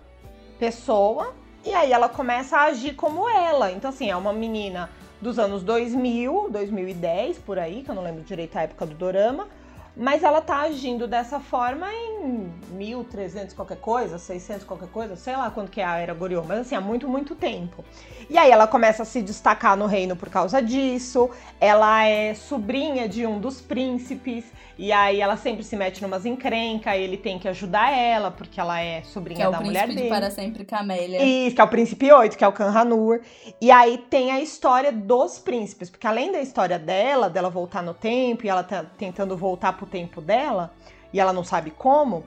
[0.58, 1.34] pessoa
[1.64, 3.70] e aí ela começa a agir como ela.
[3.70, 8.22] Então assim, é uma menina dos anos 2000, 2010, por aí, que eu não lembro
[8.22, 9.48] direito a época do dorama,
[9.96, 15.50] mas ela tá agindo dessa forma em 1300 qualquer coisa, 600 qualquer coisa, sei lá
[15.50, 17.82] quando que é a era Goryeo, mas assim, há muito, muito tempo.
[18.28, 21.30] E aí ela começa a se destacar no reino por causa disso,
[21.60, 24.44] ela é sobrinha de um dos príncipes,
[24.76, 28.80] e aí ela sempre se mete numas encrencas, ele tem que ajudar ela, porque ela
[28.80, 30.08] é sobrinha Que é o da mulher príncipe dele.
[30.08, 31.22] de Para Sempre Camélia.
[31.22, 33.20] Isso, que é o Príncipe 8, que é o Khan Hanur.
[33.60, 37.94] E aí tem a história dos príncipes, porque além da história dela, dela voltar no
[37.94, 40.74] tempo e ela tá tentando voltar pro tempo dela,
[41.12, 42.24] e ela não sabe como,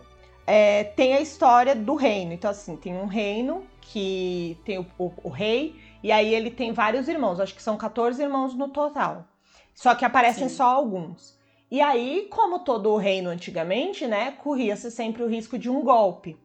[0.47, 2.31] é, tem a história do reino.
[2.33, 6.71] Então, assim, tem um reino que tem o, o- o rei, e aí ele tem
[6.71, 9.27] vários irmãos, acho que são 14 irmãos no total.
[9.73, 10.55] Só que aparecem Sim.
[10.55, 11.37] só alguns.
[11.71, 16.37] E aí, como todo o reino antigamente, né, corria-se sempre o risco de um golpe.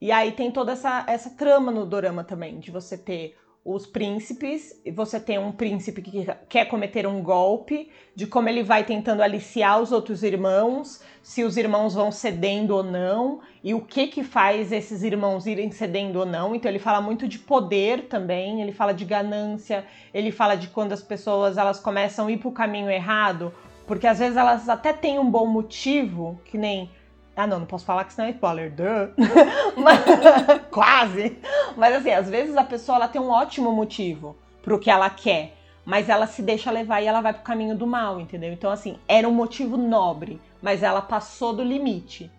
[0.00, 3.36] E aí tem toda essa, essa trama no dorama também, de você ter
[3.74, 8.82] os príncipes, você tem um príncipe que quer cometer um golpe, de como ele vai
[8.82, 14.06] tentando aliciar os outros irmãos, se os irmãos vão cedendo ou não, e o que
[14.06, 16.54] que faz esses irmãos irem cedendo ou não.
[16.54, 19.84] Então ele fala muito de poder também, ele fala de ganância,
[20.14, 23.52] ele fala de quando as pessoas elas começam a ir pro caminho errado,
[23.86, 26.90] porque às vezes elas até têm um bom motivo, que nem
[27.38, 28.72] ah, não, não posso falar que senão é spoiler.
[29.76, 30.04] Mas-
[30.70, 31.38] Quase.
[31.76, 35.54] Mas assim, às vezes a pessoa ela tem um ótimo motivo pro que ela quer,
[35.84, 38.52] mas ela se deixa levar e ela vai pro caminho do mal, entendeu?
[38.52, 42.30] Então, assim, era um motivo nobre, mas ela passou do limite.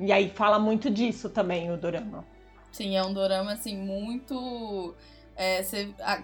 [0.00, 2.24] E aí fala muito disso também o Dorama.
[2.70, 4.94] Sim, é um dorama, assim, muito.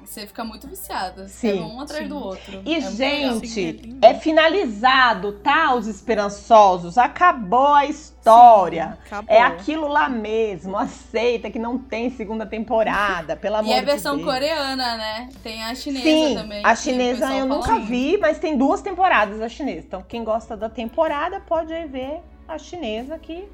[0.05, 1.29] Você fica muito viciada.
[1.29, 2.09] Você Sim, é um atrás sim.
[2.09, 2.63] do outro.
[2.65, 5.75] E, é gente, Sim, é é finalizado, tá?
[5.75, 6.99] Os esperançosos.
[6.99, 8.99] Acabou a história.
[9.07, 9.35] Acabou.
[9.35, 10.77] É aquilo lá mesmo.
[10.77, 14.27] Aceita que não tem segunda temporada, pelo amor E é de versão Deus.
[14.29, 15.29] coreana, né?
[15.43, 16.61] Tem a chinesa Sim, também.
[16.65, 17.87] a chinesa eu nunca muito.
[17.87, 19.87] vi, mas tem duas temporadas a chinesa.
[19.87, 23.49] Então, quem gosta da temporada pode ver a chinesa que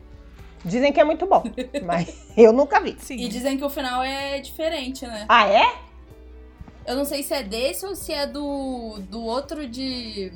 [0.65, 1.43] dizem que é muito bom,
[1.85, 2.97] mas eu nunca vi.
[2.99, 3.17] Sim.
[3.17, 5.27] E dizem que o final é diferente, né?
[5.29, 5.91] Ah, é?
[6.87, 10.33] Eu não sei se é desse ou se é do, do outro de.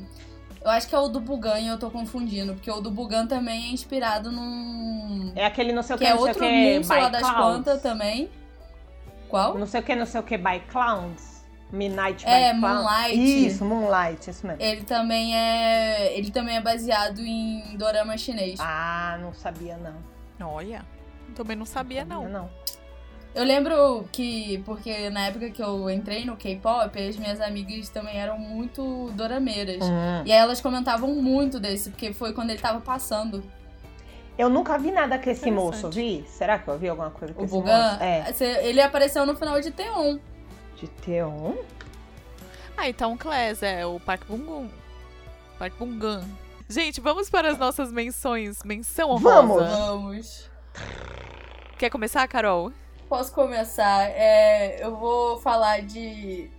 [0.63, 3.27] Eu acho que é o do Bugan e eu tô confundindo, porque o do Bugan
[3.27, 5.33] também é inspirado num.
[5.35, 7.09] É aquele não sei o que, que é não sei o outro que, monstro lá
[7.09, 8.31] das plantas também.
[9.29, 9.59] Qual?
[9.59, 11.35] Não sei o que, não sei o que, by clowns.
[11.73, 12.61] Midnight É, by.
[12.61, 13.47] Moonlight.
[13.47, 14.63] Isso, Moonlight, isso mesmo.
[14.63, 16.17] Ele também é.
[16.17, 18.61] Ele também é baseado em dorama chinês.
[18.61, 20.14] Ah, não sabia não.
[20.41, 20.85] Olha.
[21.35, 22.29] Também não sabia, não.
[22.29, 22.51] não.
[23.35, 28.17] Eu lembro que, porque na época que eu entrei no K-pop, as minhas amigas também
[28.17, 29.83] eram muito dorameiras.
[29.83, 30.23] Hum.
[30.25, 33.43] E aí elas comentavam muito desse, porque foi quando ele tava passando.
[34.39, 36.25] Eu nunca vi nada com esse moço, vi?
[36.29, 38.45] Será que eu vi alguma coisa com O esse Bugan, moço?
[38.45, 38.69] É.
[38.69, 40.19] ele apareceu no final de Teon.
[40.77, 41.55] De Teon?
[42.77, 44.69] Ah, então Class, é o Park Bungun.
[45.59, 46.23] Park Bungan.
[46.69, 48.63] Gente, vamos para as nossas menções.
[48.65, 49.43] Menção honrosa.
[49.43, 49.69] Vamos.
[49.69, 50.51] Vamos.
[51.79, 52.73] Quer começar, Carol?
[53.09, 54.09] Posso começar?
[54.11, 56.51] É, eu vou falar de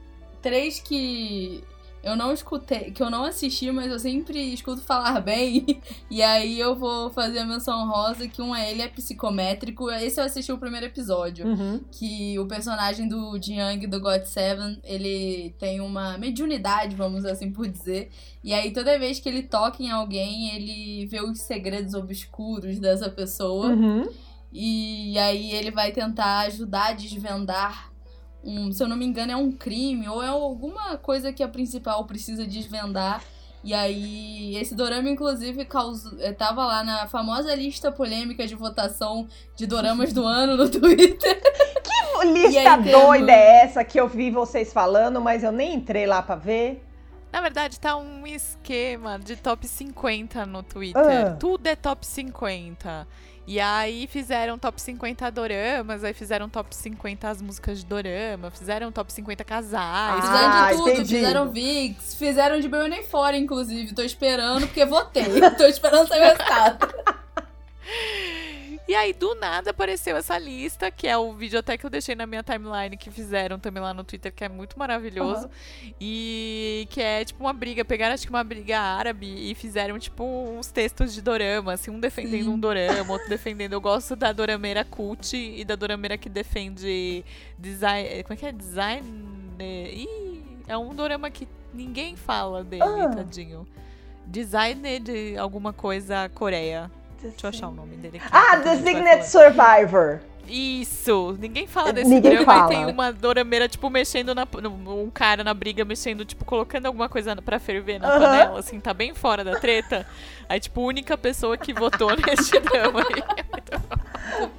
[0.41, 1.63] três que
[2.05, 5.81] eu não escutei, que eu não assisti, mas eu sempre escuto falar bem.
[6.07, 9.89] E aí eu vou fazer a menção rosa, que um é ele é psicométrico.
[9.89, 11.47] Esse eu assisti o primeiro episódio.
[11.47, 11.81] Uhum.
[11.91, 17.67] Que o personagem do Jiang do God Seven, ele tem uma mediunidade, vamos assim por
[17.67, 18.11] dizer.
[18.43, 23.09] E aí toda vez que ele toca em alguém, ele vê os segredos obscuros dessa
[23.09, 23.69] pessoa.
[23.69, 24.07] Uhum.
[24.53, 27.94] E aí ele vai tentar ajudar a desvendar
[28.45, 31.47] um, se eu não me engano, é um crime ou é alguma coisa que a
[31.47, 33.23] principal precisa desvendar.
[33.63, 39.27] E aí, esse dorama, inclusive, causou, eh, tava lá na famosa lista polêmica de votação
[39.55, 41.41] de doramas do ano no Twitter.
[42.21, 46.05] Que lista aí, doida é essa que eu vi vocês falando, mas eu nem entrei
[46.05, 46.85] lá pra ver?
[47.31, 51.27] Na verdade, tá um esquema de top 50 no Twitter.
[51.27, 51.35] Ah.
[51.37, 53.07] Tudo é top 50.
[53.47, 58.91] E aí fizeram top 50 doramas, aí fizeram top 50 as músicas de dorama, fizeram
[58.91, 59.75] top 50 casais.
[59.77, 61.15] Ah, Fizeram de tudo, entendi.
[61.15, 63.93] fizeram VIX, fizeram de bem nem fora, inclusive.
[63.93, 65.25] Tô esperando, porque votei.
[65.57, 66.87] Tô esperando sair o resultado.
[68.87, 72.13] E aí, do nada, apareceu essa lista, que é o vídeo até que eu deixei
[72.13, 75.49] na minha timeline, que fizeram também lá no Twitter, que é muito maravilhoso.
[75.99, 80.23] E que é tipo uma briga, pegaram acho que uma briga árabe e fizeram tipo
[80.23, 82.49] uns textos de dorama, assim, um defendendo Sim.
[82.49, 83.73] um dorama, outro defendendo.
[83.73, 87.25] Eu gosto da dorameira cult e da dorameira que defende
[87.57, 88.21] design.
[88.23, 88.51] Como é que é?
[88.51, 89.03] Design.
[89.59, 93.09] Ih, é um dorama que ninguém fala dele, Ah.
[93.09, 93.67] tadinho.
[94.27, 96.91] Designer de alguma coisa Coreia.
[97.29, 98.27] Deixa eu achar o nome dele aqui.
[98.31, 99.25] Ah, Designated.
[99.27, 100.19] Survivor.
[100.47, 101.35] Isso!
[101.39, 102.71] Ninguém fala desse Ninguém drama fala.
[102.73, 104.47] e tem uma dorameira, tipo, mexendo na.
[104.87, 108.93] Um cara na briga, mexendo, tipo, colocando alguma coisa pra ferver na panela, assim, tá
[108.93, 110.05] bem fora da treta.
[110.47, 113.23] Aí, tipo, a única pessoa que votou neste drama aí.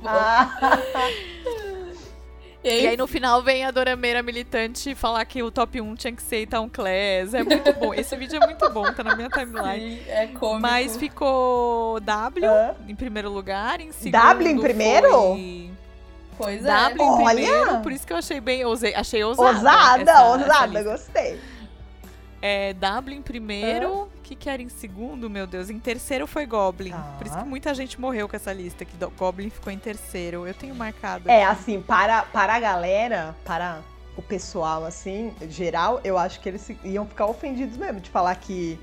[0.05, 0.59] Ah,
[2.67, 5.95] E aí, E aí no final vem a dorameira militante falar que o top 1
[5.95, 7.33] tinha que ser Town Class.
[7.35, 7.95] É muito bom.
[7.95, 9.99] Esse vídeo é muito bom, tá na minha timeline.
[9.99, 10.61] sim, é cômico.
[10.61, 12.45] Mas ficou W
[12.89, 14.13] em primeiro lugar, em segundo.
[14.21, 15.09] W em primeiro?
[15.11, 15.71] Foi...
[16.39, 16.69] Pois é.
[16.69, 17.35] W em Olha!
[17.35, 19.57] primeiro, por isso que eu achei bem, ousei, achei ousada.
[19.57, 20.83] Ousada, essa- essa ousada, lista.
[20.91, 21.41] gostei.
[22.43, 25.71] É, W em primeiro, o que que era em segundo, meu Deus?
[25.71, 26.91] Em terceiro foi Goblin.
[26.91, 27.15] Tá.
[27.19, 30.47] Por isso que muita gente morreu com essa lista, que Goblin ficou em terceiro.
[30.47, 31.31] Eu tenho marcado.
[31.31, 31.53] É, aqui.
[31.61, 33.81] assim, para, para a galera, para
[34.17, 38.79] o pessoal, assim, geral, eu acho que eles iam ficar ofendidos mesmo de falar que,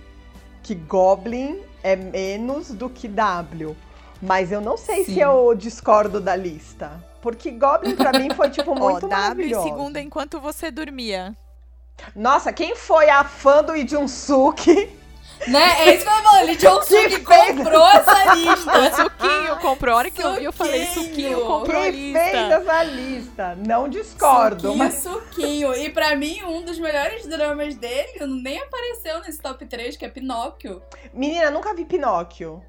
[0.62, 3.76] que Goblin é menos do que W.
[4.22, 5.16] Mas eu não sei Sim.
[5.16, 7.04] se eu discordo da lista.
[7.22, 9.64] Porque Goblin, pra mim, foi, tipo, muito W em maravilhoso.
[9.64, 11.36] segundo enquanto você dormia.
[12.16, 15.02] Nossa, quem foi a fã do Ijunsuki?
[15.48, 15.88] Né?
[15.90, 16.42] É isso que eu falar.
[16.44, 18.96] Lee Jong-suk Que comprou essa lista.
[18.96, 19.94] Suquinho comprou.
[19.96, 21.04] A hora que eu vi, eu falei, Suquinho.
[21.10, 22.54] Suquinho comprou a Quem fez lista.
[22.56, 23.56] essa lista?
[23.68, 25.76] Não discordo, Suquinho, mas suquinho.
[25.76, 30.10] E pra mim, um dos melhores dramas dele nem apareceu nesse top 3, que é
[30.10, 30.82] Pinóquio.
[31.14, 32.64] Menina, nunca vi Pinóquio.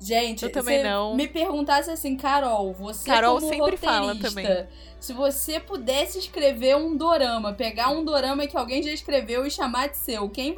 [0.00, 1.14] Gente, Eu também se não.
[1.14, 4.66] me perguntasse assim, Carol, você Carol como sempre fala também.
[5.00, 9.88] se você pudesse escrever um dorama, pegar um dorama que alguém já escreveu e chamar
[9.88, 10.54] de seu, quem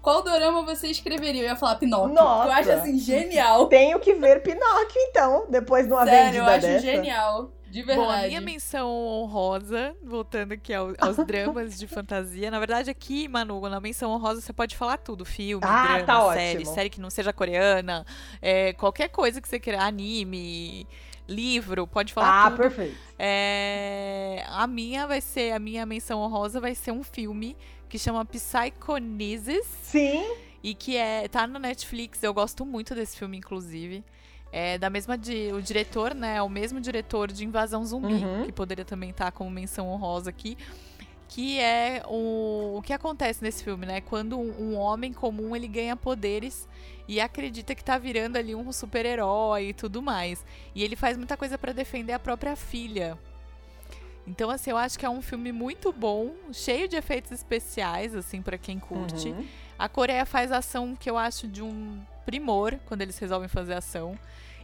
[0.00, 1.42] qual dorama você escreveria?
[1.42, 2.14] Eu ia falar Pinóquio.
[2.14, 2.46] Nossa.
[2.48, 3.66] Eu acho assim genial.
[3.66, 6.78] Tenho que ver Pinóquio, então, depois de uma Sério, eu acho dessa.
[6.78, 7.50] genial.
[7.76, 8.08] De verdade.
[8.08, 12.50] Bom, a minha menção honrosa, voltando aqui ao- aos dramas de fantasia.
[12.50, 16.32] Na verdade, aqui, Manu, na menção honrosa você pode falar tudo: filme, Ah, drama, tá
[16.32, 16.74] série, ótimo.
[16.74, 18.06] série que não seja coreana,
[18.40, 20.86] é, qualquer coisa que você queira, anime,
[21.28, 22.56] livro, pode falar Ah, tudo.
[22.62, 22.96] perfeito.
[23.18, 27.54] É, a minha vai ser, a minha menção honrosa vai ser um filme
[27.90, 30.24] que chama Psychonesis Sim.
[30.62, 32.22] e que é tá no Netflix.
[32.22, 34.02] Eu gosto muito desse filme, inclusive.
[34.52, 36.36] É da mesma de o diretor, né?
[36.36, 38.44] É o mesmo diretor de Invasão Zumbi, Uhum.
[38.44, 40.56] que poderia também estar como menção honrosa aqui.
[41.28, 44.00] Que é o, o que acontece nesse filme, né?
[44.00, 46.68] Quando um, um homem comum ele ganha poderes
[47.08, 50.44] e acredita que tá virando ali um super-herói e tudo mais.
[50.74, 53.18] E ele faz muita coisa pra defender a própria filha.
[54.26, 58.40] Então, assim, eu acho que é um filme muito bom, cheio de efeitos especiais, assim,
[58.42, 59.28] pra quem curte.
[59.28, 59.44] Uhum.
[59.78, 64.18] A Coreia faz ação que eu acho de um primor quando eles resolvem fazer ação.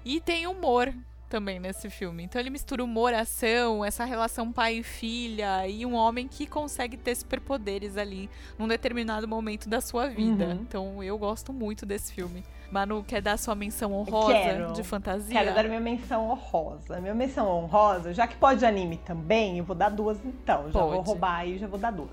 [0.04, 0.92] E tem humor
[1.32, 2.24] também nesse filme.
[2.24, 6.94] Então ele mistura humor, ação, essa relação pai e filha e um homem que consegue
[6.98, 8.28] ter superpoderes ali
[8.58, 10.44] num determinado momento da sua vida.
[10.44, 10.52] Uhum.
[10.52, 12.44] Então eu gosto muito desse filme.
[12.70, 15.38] Manu, quer dar sua menção honrosa quero, de fantasia?
[15.38, 17.00] Quero dar minha menção honrosa.
[17.00, 20.70] Minha menção honrosa, já que pode anime também, eu vou dar duas então.
[20.70, 20.94] Já pode.
[20.94, 22.10] vou roubar aí, já vou dar duas.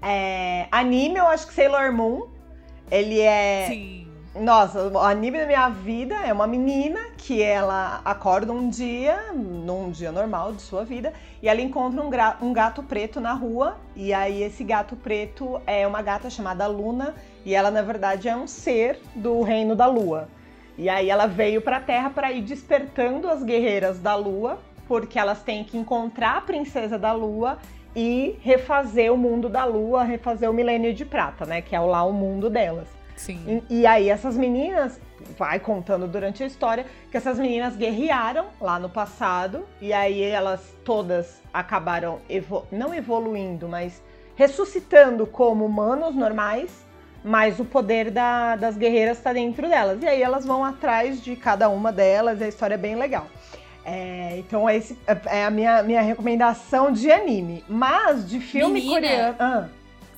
[0.00, 2.28] É, anime, eu acho que Sailor Moon.
[2.90, 3.66] Ele é.
[3.68, 4.03] Sim.
[4.34, 9.92] Nossa, o anime da minha vida é uma menina que ela acorda um dia, num
[9.92, 13.76] dia normal de sua vida, e ela encontra um, um, gato preto na rua.
[13.94, 18.34] E aí esse gato preto é uma gata chamada Luna, e ela na verdade é
[18.34, 20.28] um ser do reino da lua.
[20.76, 24.58] E aí ela veio para a Terra para ir despertando as guerreiras da lua,
[24.88, 27.58] porque elas têm que encontrar a princesa da lua
[27.94, 32.02] e refazer o mundo da lua, refazer o milênio de prata, né, que é lá
[32.02, 33.03] o mundo delas.
[33.16, 33.62] Sim.
[33.70, 35.00] E, e, aí essas meninas,
[35.38, 40.74] vai contando durante a história, que essas meninas guerrearam lá no passado, e aí elas
[40.84, 42.18] todas acabaram,
[42.70, 44.02] não evoluindo, mas
[44.36, 46.84] ressuscitando como humanos normais,
[47.24, 50.02] mas o poder da, das guerreiras está dentro delas.
[50.02, 53.26] E aí elas vão atrás de cada uma delas, e a história é bem legal.
[53.84, 57.64] É, então esse é a minha, minha recomendação de anime.
[57.68, 58.94] Mas de filme Menina.
[58.94, 59.36] coreano.
[59.38, 59.68] Ah.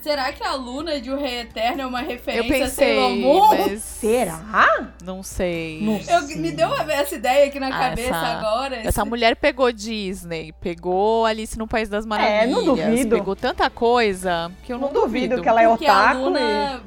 [0.07, 3.59] Será que a Luna de O Rei Eterno é uma referência eu pensei, a Sailor
[3.59, 3.83] Mas...
[3.83, 4.93] Será?
[5.03, 5.81] Não sei.
[5.83, 8.77] Não eu, me deu essa ideia aqui na ah, cabeça essa, agora.
[8.87, 12.45] Essa mulher pegou Disney, pegou Alice no País das Maravilhas.
[12.45, 13.17] É, não duvido.
[13.17, 15.31] Pegou tanta coisa que eu não, não duvido.
[15.31, 16.09] duvido que ela é Porque otaku.
[16.09, 16.83] A Luna...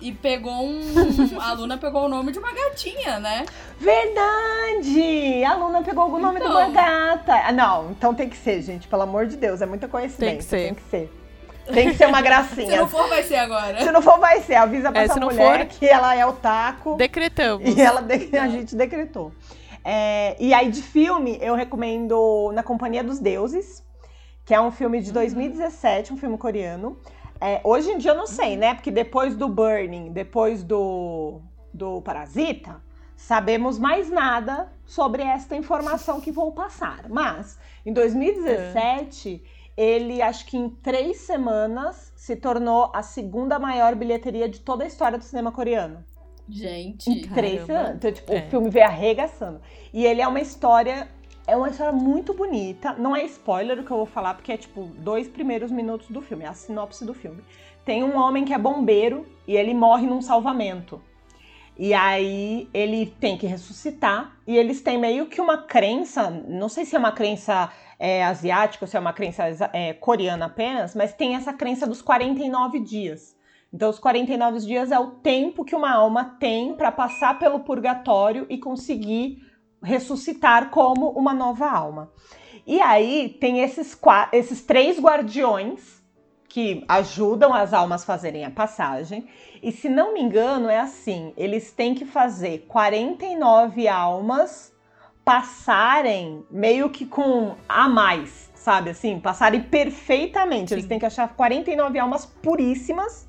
[0.00, 0.08] E...
[0.08, 0.80] e pegou um.
[1.38, 3.44] A Luna pegou o nome de uma gatinha, né?
[3.78, 5.44] Verdade!
[5.44, 6.50] A Luna pegou o nome então...
[6.50, 7.34] de uma gata.
[7.34, 8.88] Ah, não, então tem que ser, gente.
[8.88, 10.26] Pelo amor de Deus, é muita coincidência.
[10.26, 10.64] Tem que ser.
[10.64, 11.23] Tem que ser.
[11.72, 12.70] Tem que ser uma gracinha.
[12.70, 13.80] se não for, vai ser agora.
[13.80, 14.54] Se não for, vai ser.
[14.54, 16.96] Avisa pra é, essa mulher for, que ela é o taco.
[16.96, 17.68] Decretamos.
[17.68, 18.36] E ela de...
[18.36, 19.32] a gente decretou.
[19.84, 23.84] É, e aí, de filme, eu recomendo Na Companhia dos Deuses,
[24.44, 26.98] que é um filme de 2017, um filme coreano.
[27.40, 28.74] É, hoje em dia eu não sei, né?
[28.74, 31.40] Porque depois do Burning, depois do,
[31.72, 32.80] do Parasita,
[33.16, 37.08] sabemos mais nada sobre esta informação que vou passar.
[37.08, 39.42] Mas, em 2017,
[39.76, 44.86] ele, acho que em três semanas, se tornou a segunda maior bilheteria de toda a
[44.86, 46.04] história do cinema coreano.
[46.48, 47.96] Gente, em três semanas.
[47.96, 48.38] Então, tipo, é.
[48.38, 49.60] o filme veio arregaçando.
[49.92, 51.08] E ele é uma história.
[51.46, 52.94] É uma história muito bonita.
[52.94, 56.22] Não é spoiler o que eu vou falar, porque é tipo dois primeiros minutos do
[56.22, 57.42] filme, é a sinopse do filme.
[57.84, 61.02] Tem um homem que é bombeiro e ele morre num salvamento.
[61.76, 64.36] E aí ele tem que ressuscitar.
[64.46, 68.84] E eles têm meio que uma crença, não sei se é uma crença é, asiática
[68.84, 73.34] ou se é uma crença é, coreana apenas, mas tem essa crença dos 49 dias.
[73.72, 78.46] Então, os 49 dias é o tempo que uma alma tem para passar pelo purgatório
[78.48, 79.38] e conseguir
[79.82, 82.12] ressuscitar como uma nova alma.
[82.64, 83.98] E aí tem esses,
[84.32, 86.03] esses três guardiões
[86.54, 89.26] que ajudam as almas a fazerem a passagem.
[89.60, 94.72] E se não me engano, é assim: eles têm que fazer 49 almas
[95.24, 99.18] passarem meio que com a mais, sabe assim?
[99.18, 100.68] Passarem perfeitamente.
[100.68, 100.74] Sim.
[100.76, 103.28] Eles têm que achar 49 almas puríssimas.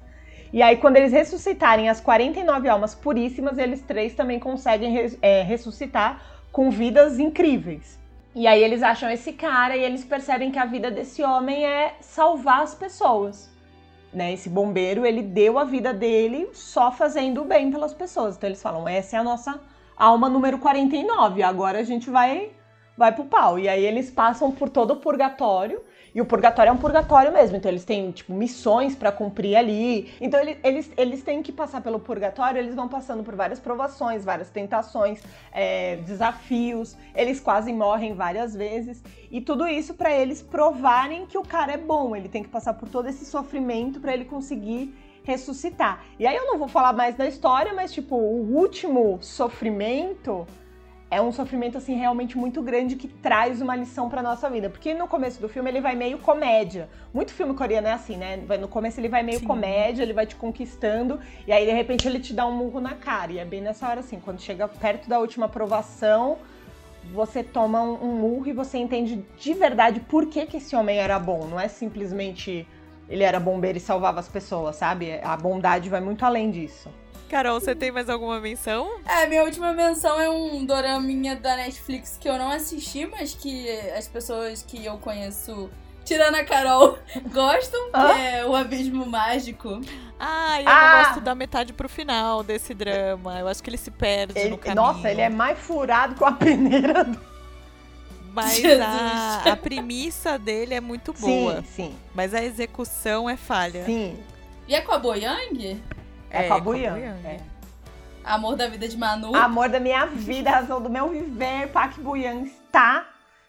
[0.53, 6.21] E aí, quando eles ressuscitarem as 49 almas puríssimas, eles três também conseguem é, ressuscitar
[6.51, 7.97] com vidas incríveis.
[8.35, 11.95] E aí eles acham esse cara e eles percebem que a vida desse homem é
[12.01, 13.49] salvar as pessoas.
[14.13, 14.33] Né?
[14.33, 18.35] Esse bombeiro, ele deu a vida dele só fazendo o bem pelas pessoas.
[18.35, 19.61] Então eles falam, essa é a nossa
[19.95, 22.51] alma número 49, agora a gente vai
[22.97, 23.57] vai pro pau.
[23.57, 25.81] E aí eles passam por todo o purgatório,
[26.15, 30.13] e o purgatório é um purgatório mesmo, então eles têm, tipo, missões para cumprir ali.
[30.21, 34.23] Então eles, eles, eles têm que passar pelo purgatório, eles vão passando por várias provações,
[34.23, 35.21] várias tentações,
[35.51, 39.03] é, desafios, eles quase morrem várias vezes.
[39.29, 42.75] E tudo isso para eles provarem que o cara é bom, ele tem que passar
[42.75, 46.01] por todo esse sofrimento para ele conseguir ressuscitar.
[46.17, 50.47] E aí eu não vou falar mais da história, mas tipo, o último sofrimento
[51.15, 54.93] é um sofrimento assim realmente muito grande que traz uma lição para nossa vida, porque
[54.93, 56.89] no começo do filme ele vai meio comédia.
[57.13, 58.37] Muito filme coreano é assim, né?
[58.59, 59.45] No começo ele vai meio Sim.
[59.45, 61.17] comédia, ele vai te conquistando
[61.47, 63.31] e aí de repente ele te dá um murro na cara.
[63.31, 66.37] E é bem nessa hora assim, quando chega perto da última aprovação,
[67.13, 70.97] você toma um, um murro e você entende de verdade por que, que esse homem
[70.97, 71.47] era bom.
[71.47, 72.67] Não é simplesmente
[73.07, 75.13] ele era bombeiro e salvava as pessoas, sabe?
[75.23, 76.89] A bondade vai muito além disso.
[77.29, 78.99] Carol, você tem mais alguma menção?
[79.05, 83.69] É, minha última menção é um doraminha da Netflix que eu não assisti, mas que
[83.97, 85.69] as pessoas que eu conheço
[86.05, 86.99] tirando a Carol,
[87.33, 89.81] gostam, que é o Abismo Mágico.
[90.19, 90.97] Ah, eu ah.
[90.97, 93.39] não gosto da metade pro final desse drama.
[93.39, 94.81] Eu acho que ele se perde ele, no caminho.
[94.81, 97.19] Nossa, ele é mais furado que a peneira do...
[98.31, 101.61] Mas a, a, premissa dele é muito boa.
[101.61, 101.95] Sim, sim.
[102.13, 103.85] Mas a execução é falha.
[103.85, 104.19] Sim.
[104.67, 105.81] E é com a Boyang?
[106.35, 106.99] É, é com a Boyang.
[107.01, 107.39] É.
[108.23, 109.35] Amor da vida de Manu.
[109.35, 111.69] Amor da minha vida, razão do meu viver.
[111.69, 113.07] Park Boyang está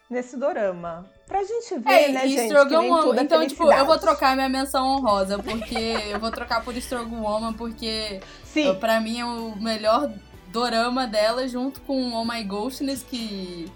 [0.09, 1.05] nesse dorama.
[1.27, 2.45] Pra gente ver, é, né, gente?
[2.45, 3.19] Strogan Woman.
[3.19, 5.75] É então, tipo, eu vou trocar minha menção honrosa, porque
[6.09, 8.73] eu vou trocar por Strogan Woman, porque Sim.
[8.75, 10.09] pra mim é o melhor
[10.47, 13.69] dorama dela, junto com Oh My Ghostness, que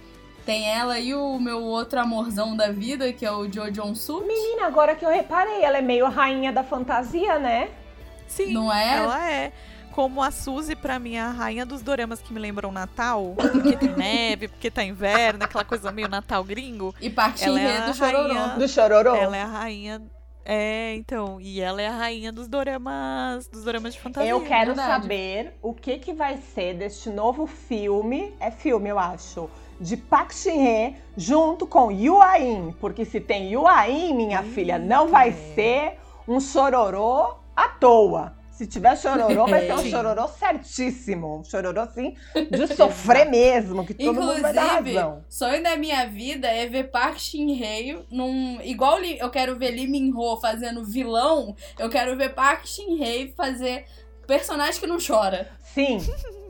[0.46, 4.26] tem ela e o meu outro amorzão da vida, que é o Jo Jong Suk.
[4.26, 7.70] Menina, agora que eu reparei, ela é meio rainha da fantasia, né?
[8.32, 8.98] Sim, não é?
[8.98, 9.52] Ela é
[9.92, 13.36] como a Suzy, pra mim, é a rainha dos doramas que me lembram Natal.
[13.36, 16.96] Porque tem neve, porque tá inverno, aquela coisa meio Natal gringo.
[17.02, 18.58] E parte é do Chororô.
[18.58, 19.16] Do Chororô.
[19.16, 20.02] Ela é a rainha
[20.44, 24.30] é, então, e ela é a rainha dos doramas, dos doramas de fantasia.
[24.30, 25.04] Eu quero verdade.
[25.04, 29.50] saber o que que vai ser deste novo filme, é filme, eu acho,
[29.80, 35.10] de Park Shin-hye junto com Yu Ain, porque se tem Yu Ain, minha filha, não
[35.10, 38.42] vai ser um chororô à toa.
[38.52, 41.40] Se tiver chororô, vai ser um chororô certíssimo.
[41.40, 42.16] Um chororô, assim,
[42.52, 45.26] de sofrer mesmo, que todo Inclusive, mundo vai dar razão.
[45.28, 48.60] sonho da minha vida é ver Park Shin-hye num...
[48.62, 53.86] Igual eu quero ver Lee Min-ho fazendo vilão, eu quero ver Park Shin-hye fazer
[54.28, 55.50] personagem que não chora.
[55.64, 55.98] Sim,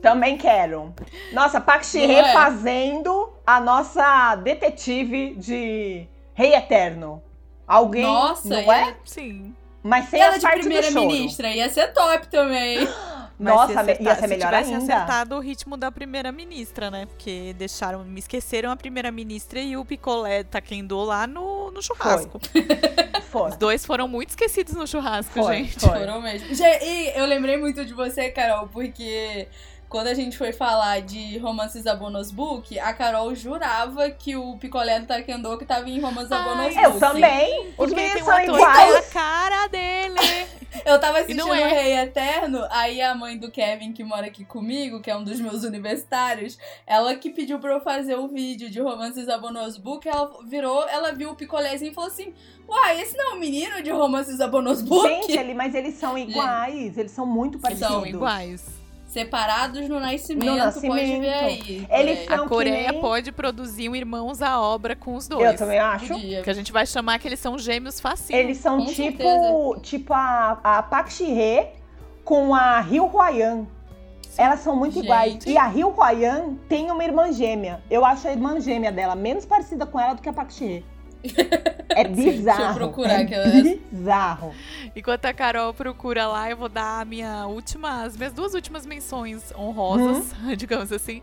[0.02, 0.94] também quero.
[1.32, 2.32] Nossa, Park Shin-hye é?
[2.34, 7.22] fazendo a nossa detetive de Rei Eterno.
[7.66, 8.90] Alguém, Nossa, não é?
[8.90, 8.96] é?
[9.06, 9.54] Sim.
[9.82, 12.86] Mas sem ela de primeira-ministra ia ser top também.
[13.38, 14.76] Nossa, ia, ia ser melhor se ainda.
[14.78, 17.06] acertado o ritmo da primeira-ministra, né?
[17.06, 22.38] Porque deixaram, me esqueceram a primeira-ministra e o picolé taquendou lá no, no churrasco.
[23.30, 23.50] Foi.
[23.50, 25.80] Os dois foram muito esquecidos no churrasco, foi, gente.
[25.80, 25.98] Foi.
[25.98, 26.48] Foram mesmo.
[26.52, 29.48] E eu lembrei muito de você, Carol, porque
[29.92, 34.56] quando a gente foi falar de romances a bonus book, a Carol jurava que o
[34.56, 36.82] picolé do Taekwondo que tava em romances a bonus book.
[36.82, 37.74] Eu também.
[37.76, 38.96] Os meninos são iguais.
[38.96, 40.16] a cara dele.
[40.86, 41.68] eu tava assistindo é.
[41.68, 45.38] Rei Eterno, aí a mãe do Kevin, que mora aqui comigo, que é um dos
[45.38, 50.08] meus universitários, ela que pediu pra eu fazer o vídeo de romances a bonus book,
[50.08, 52.32] ela virou, ela viu o picolézinho e falou assim,
[52.66, 55.06] uai, esse não é um menino de romances a bonus book?
[55.06, 57.92] Gente, ele, mas eles são iguais, Gente, eles são muito parecidos.
[57.92, 58.81] São iguais
[59.12, 60.96] separados no nascimento, no nascimento.
[60.96, 61.86] pode ver aí.
[61.90, 63.00] Eles a Coreia nem...
[63.00, 65.44] pode produzir um Irmãos à Obra com os dois.
[65.44, 66.14] Eu também acho.
[66.42, 68.38] Que a gente vai chamar que eles são gêmeos facinho.
[68.38, 69.80] Eles são com tipo, certeza.
[69.82, 71.68] tipo a, a Park Shi-hye
[72.24, 73.66] com a Ryu Hwayan.
[74.38, 75.04] Elas são muito gente.
[75.04, 75.44] iguais.
[75.46, 77.82] E a Ryu Hwayan tem uma irmã gêmea.
[77.90, 80.84] Eu acho a irmã gêmea dela menos parecida com ela do que a Park Shi-hye.
[81.94, 82.58] É bizarro.
[82.58, 84.54] Deixa eu procurar é que bizarro.
[84.96, 88.86] Enquanto a Carol procura lá, eu vou dar a minha última, as minhas duas últimas
[88.86, 90.54] menções honrosas, uhum.
[90.56, 91.22] digamos assim.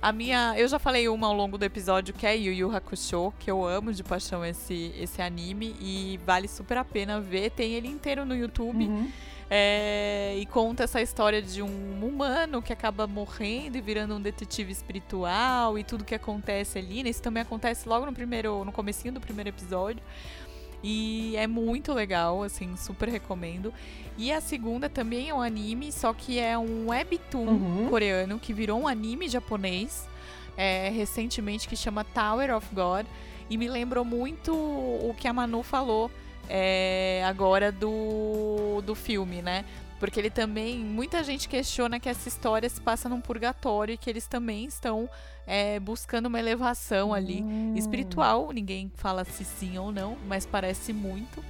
[0.00, 3.32] A minha, eu já falei uma ao longo do episódio que é Yu Yu Hakusho,
[3.38, 7.50] que eu amo de paixão esse esse anime e vale super a pena ver.
[7.50, 8.86] Tem ele inteiro no YouTube.
[8.86, 9.10] Uhum.
[9.48, 14.72] É, e conta essa história de um humano que acaba morrendo e virando um detetive
[14.72, 17.02] espiritual e tudo que acontece ali.
[17.04, 17.10] Né?
[17.10, 20.02] Isso também acontece logo no primeiro, no comecinho do primeiro episódio.
[20.82, 23.72] E é muito legal, assim, super recomendo.
[24.18, 27.86] E a segunda também é um anime, só que é um webtoon uhum.
[27.88, 30.08] coreano que virou um anime japonês
[30.56, 33.06] é, recentemente que chama Tower of God.
[33.48, 36.10] E me lembrou muito o que a Manu falou
[36.48, 39.64] é, agora do, do filme, né?
[39.98, 40.78] Porque ele também.
[40.78, 45.08] Muita gente questiona que essa história se passa num purgatório e que eles também estão
[45.46, 47.74] é, buscando uma elevação ali hum.
[47.76, 48.52] espiritual.
[48.52, 51.42] Ninguém fala se sim ou não, mas parece muito.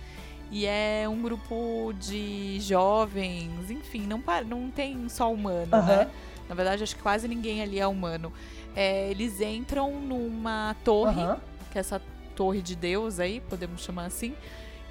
[0.50, 5.84] E é um grupo de jovens, enfim, não, não tem só humano, uhum.
[5.84, 6.08] né?
[6.48, 8.32] Na verdade, acho que quase ninguém ali é humano.
[8.76, 11.36] É, eles entram numa torre, uhum.
[11.72, 12.00] que é essa
[12.36, 14.36] torre de Deus aí, podemos chamar assim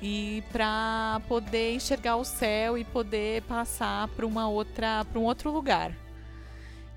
[0.01, 5.51] e para poder enxergar o céu e poder passar para uma outra para um outro
[5.51, 5.95] lugar.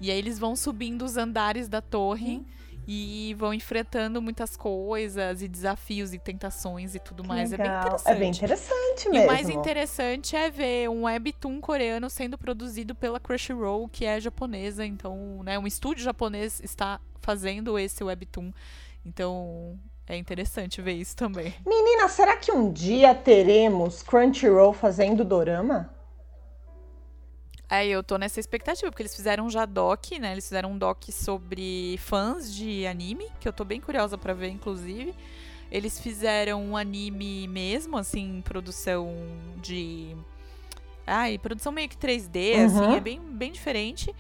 [0.01, 2.45] E aí eles vão subindo os andares da torre hum.
[2.87, 7.51] e vão enfrentando muitas coisas e desafios e tentações e tudo mais.
[7.51, 7.97] Legal.
[8.05, 9.09] É bem interessante.
[9.09, 9.17] É bem interessante mesmo.
[9.17, 14.21] E o mais interessante é ver um webtoon coreano sendo produzido pela Crunchyroll, que é
[14.21, 18.53] japonesa, então, né, um estúdio japonês está fazendo esse webtoon.
[19.05, 19.79] Então,
[20.09, 21.55] é interessante ver isso também.
[21.67, 25.91] Menina, será que um dia teremos Crunchyroll fazendo dorama?
[27.71, 30.33] É, eu tô nessa expectativa, porque eles fizeram já doc, né?
[30.33, 34.49] Eles fizeram um doc sobre fãs de anime, que eu tô bem curiosa para ver,
[34.49, 35.15] inclusive.
[35.71, 39.13] Eles fizeram um anime mesmo, assim, produção
[39.61, 40.17] de.
[41.07, 42.65] Ai, produção meio que 3D, Uhum.
[42.65, 44.15] assim, é bem, bem diferente.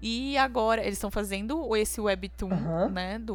[0.00, 2.90] E agora eles estão fazendo esse webtoon, Uhum.
[2.90, 3.34] né, do,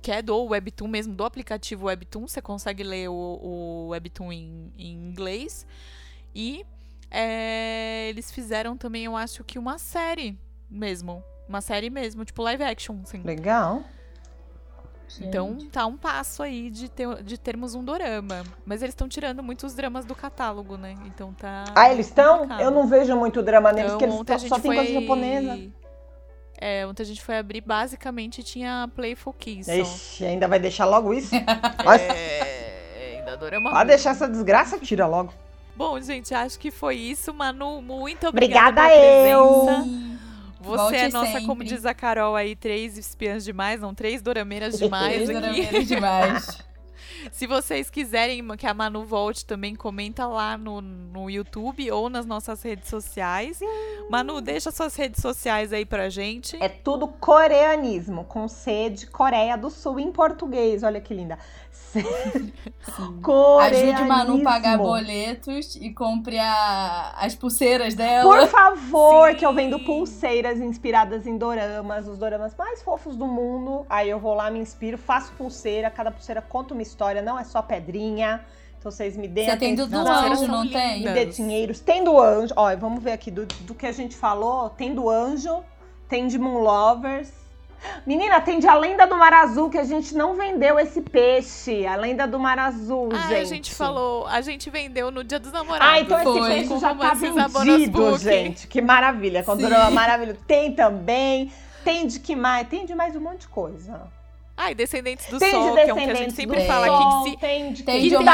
[0.00, 2.26] que é do webtoon mesmo, do aplicativo webtoon.
[2.26, 5.66] Você consegue ler o, o webtoon em, em inglês.
[6.34, 6.64] E
[7.10, 10.38] é, eles fizeram também, eu acho que uma série
[10.70, 13.22] mesmo, uma série mesmo, tipo live action, assim.
[13.22, 13.82] Legal.
[15.20, 18.42] Então tá um passo aí de, ter, de termos um dorama.
[18.64, 20.96] Mas eles estão tirando muitos dramas do catálogo, né?
[21.06, 21.64] Então tá.
[21.74, 22.48] Ah, eles estão?
[22.60, 24.76] Eu não vejo muito drama neles, Então, porque eles só, só tem foi...
[24.76, 25.70] coisa japonesa.
[26.58, 29.70] É, ontem a gente foi abrir, basicamente tinha Playful Kiss.
[29.70, 31.34] Ixi, ainda vai deixar logo isso?
[32.00, 33.70] É, ainda dorama.
[33.70, 35.32] pode deixar essa desgraça, tira logo.
[35.76, 37.34] Bom, gente, acho que foi isso.
[37.34, 39.64] Manu, muito obrigada, Obrigada pela eu.
[39.66, 40.16] presença.
[40.60, 41.46] Você Volte é nossa, sempre.
[41.46, 45.40] como diz a Carol aí, três espiãs demais, não, três dorameiras demais Três aqui.
[45.40, 46.58] dorameiras demais.
[47.32, 52.26] Se vocês quiserem que a Manu volte também, comenta lá no, no YouTube ou nas
[52.26, 53.60] nossas redes sociais.
[54.08, 56.56] Manu, deixa suas redes sociais aí pra gente.
[56.62, 60.82] É tudo coreanismo, com C de Coreia do Sul em português.
[60.82, 61.38] Olha que linda.
[63.22, 63.90] Coreanismo.
[63.92, 68.22] Ajude Manu a pagar boletos e compre a- as pulseiras dela.
[68.38, 69.36] Por favor, Sim.
[69.36, 73.84] que eu vendo pulseiras inspiradas em doramas, os doramas mais fofos do mundo.
[73.88, 77.44] Aí eu vou lá, me inspiro, faço pulseira, cada pulseira conta uma história, não é
[77.44, 78.44] só pedrinha.
[78.78, 81.02] Então vocês me deem Você tem do, do anjo, não tem?
[81.02, 81.80] me dê dinheiros.
[81.80, 84.70] Tem do anjo, ó, vamos ver aqui do, do que a gente falou.
[84.70, 85.62] Tem do anjo,
[86.08, 87.45] tem de Moon Lovers.
[88.06, 91.84] Menina, tem de A Lenda do Mar Azul, que a gente não vendeu esse peixe.
[91.86, 93.34] A Lenda do Mar Azul, Ah, gente.
[93.40, 95.86] a gente falou, a gente vendeu no Dia dos Namorados.
[95.94, 96.48] Ah, então esse Foi.
[96.48, 98.66] peixe Com já tá vendido, gente.
[98.66, 99.42] Que maravilha.
[99.42, 100.38] Drama maravilhoso.
[100.46, 101.50] Tem também.
[101.84, 102.68] Tem de que mais?
[102.68, 104.00] Tem de mais um monte de coisa.
[104.56, 106.66] Ah, e Descendentes do tem Sol, de que é um que a gente Descendentes sempre
[106.66, 107.24] fala Sol, aqui.
[107.24, 108.26] que se Tem de Tem de Oh My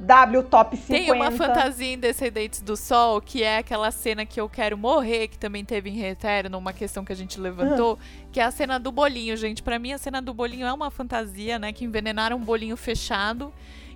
[0.00, 0.92] W, Top 50.
[0.92, 5.28] Tem uma fantasia em Descendentes do Sol, que é aquela cena que eu quero morrer,
[5.28, 7.98] que também teve em Reeterno, uma questão que a gente levantou,
[8.32, 9.62] que é a cena do bolinho, gente.
[9.62, 11.70] Pra mim, a cena do bolinho é uma fantasia, né?
[11.72, 13.52] Que envenenaram um bolinho fechado.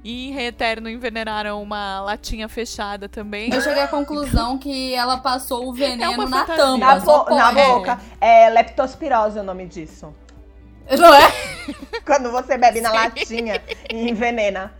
[0.06, 3.50] E em Reeterno envenenaram uma latinha fechada também.
[3.50, 6.56] Eu cheguei à conclusão que ela passou o veneno É na fantasia.
[6.62, 6.78] tampa.
[6.86, 8.00] Na, bo- na boca.
[8.20, 10.14] É leptospirose é o nome disso.
[10.90, 11.32] Não é?
[12.04, 12.96] Quando você bebe na Sim.
[12.96, 14.72] latinha e envenena.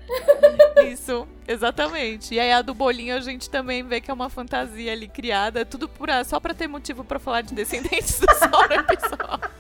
[0.87, 2.35] Isso, exatamente.
[2.35, 5.65] E aí a do bolinho a gente também vê que é uma fantasia ali criada,
[5.65, 9.51] tudo por, só pra ter motivo pra falar de Descendentes do Sol no episódio.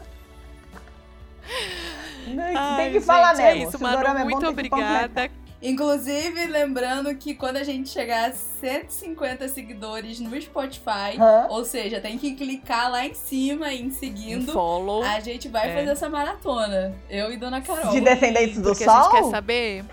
[2.24, 3.68] Tem Ai, que falar gente, é mesmo.
[3.68, 5.30] isso, Manu, é bom, muito tem que obrigada.
[5.66, 11.46] Inclusive, lembrando que quando a gente chegar a 150 seguidores no Spotify, Hã?
[11.48, 15.02] ou seja, tem que clicar lá em cima e em Um seguindo, follow.
[15.02, 15.74] a gente vai É.
[15.74, 16.94] fazer essa maratona.
[17.08, 17.92] Eu e Dona Carol.
[17.92, 18.92] De Descendentes do Porque Sol?
[18.94, 19.84] a gente quer saber.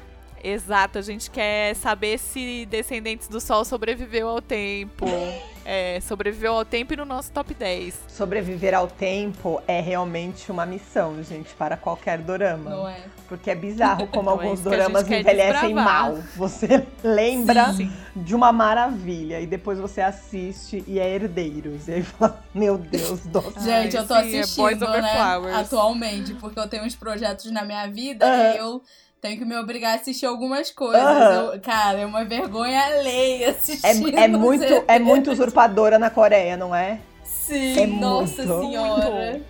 [0.43, 5.05] Exato, a gente quer saber se Descendentes do Sol sobreviveu ao tempo.
[5.63, 7.99] É, sobreviveu ao tempo e no nosso top 10.
[8.07, 12.69] Sobreviver ao tempo é realmente uma missão, gente, para qualquer dorama.
[12.69, 13.03] Não é?
[13.27, 16.15] Porque é bizarro como Então é alguns gente doramas envelhecem mal.
[16.35, 17.91] Você lembra Sim.
[18.15, 21.87] de uma maravilha e depois você assiste e é herdeiros.
[21.87, 23.61] E aí fala, meu Deus do céu.
[23.61, 27.63] Gente, eu tô sim, é assistindo, Over né, atualmente, porque eu tenho uns projetos na
[27.63, 28.53] minha vida Aham.
[28.53, 28.81] e eu
[29.21, 30.99] tenho que me obrigar a assistir algumas coisas.
[31.01, 31.53] Aham.
[31.53, 33.85] Eu- cara, é uma vergonha alheia assistir.
[34.17, 36.99] É, é muito, é muito usurpadora na Coreia, não é?
[37.23, 38.65] Sim, é nossa muito.
[38.67, 39.41] senhora.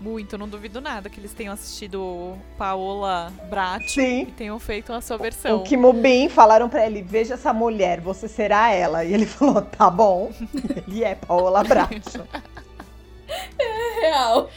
[0.00, 4.22] Muito, não duvido nada que eles tenham assistido Paola Brat Sim.
[4.22, 5.56] e tenham feito a sua versão.
[5.56, 9.02] O Kimubin falaram pra ele: veja essa mulher, você será ela.
[9.02, 10.30] E ele falou: tá bom.
[10.86, 12.28] Ele é Paola Bracho.
[14.00, 14.50] Real.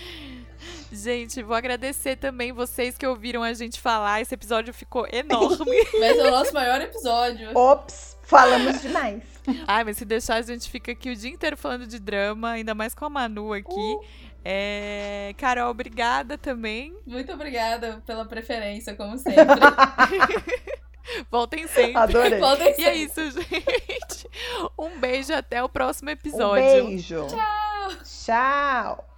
[0.97, 4.19] Gente, vou agradecer também vocês que ouviram a gente falar.
[4.19, 5.83] Esse episódio ficou enorme.
[5.99, 7.55] Vai ser o nosso maior episódio.
[7.55, 9.21] Ops, falamos demais.
[9.67, 12.73] Ai, mas se deixar, a gente fica aqui o dia inteiro falando de drama, ainda
[12.73, 13.97] mais com a Manu aqui.
[14.43, 16.97] É, Carol, obrigada também.
[17.05, 19.45] Muito obrigada pela preferência, como sempre.
[21.29, 21.95] Voltem sempre.
[21.95, 22.39] Adorei.
[22.39, 24.29] Podem E é isso, gente.
[24.77, 26.85] Um beijo até o próximo Um episódio.
[26.87, 27.27] beijo.
[27.27, 27.97] Tchau.
[28.03, 29.16] Tchau.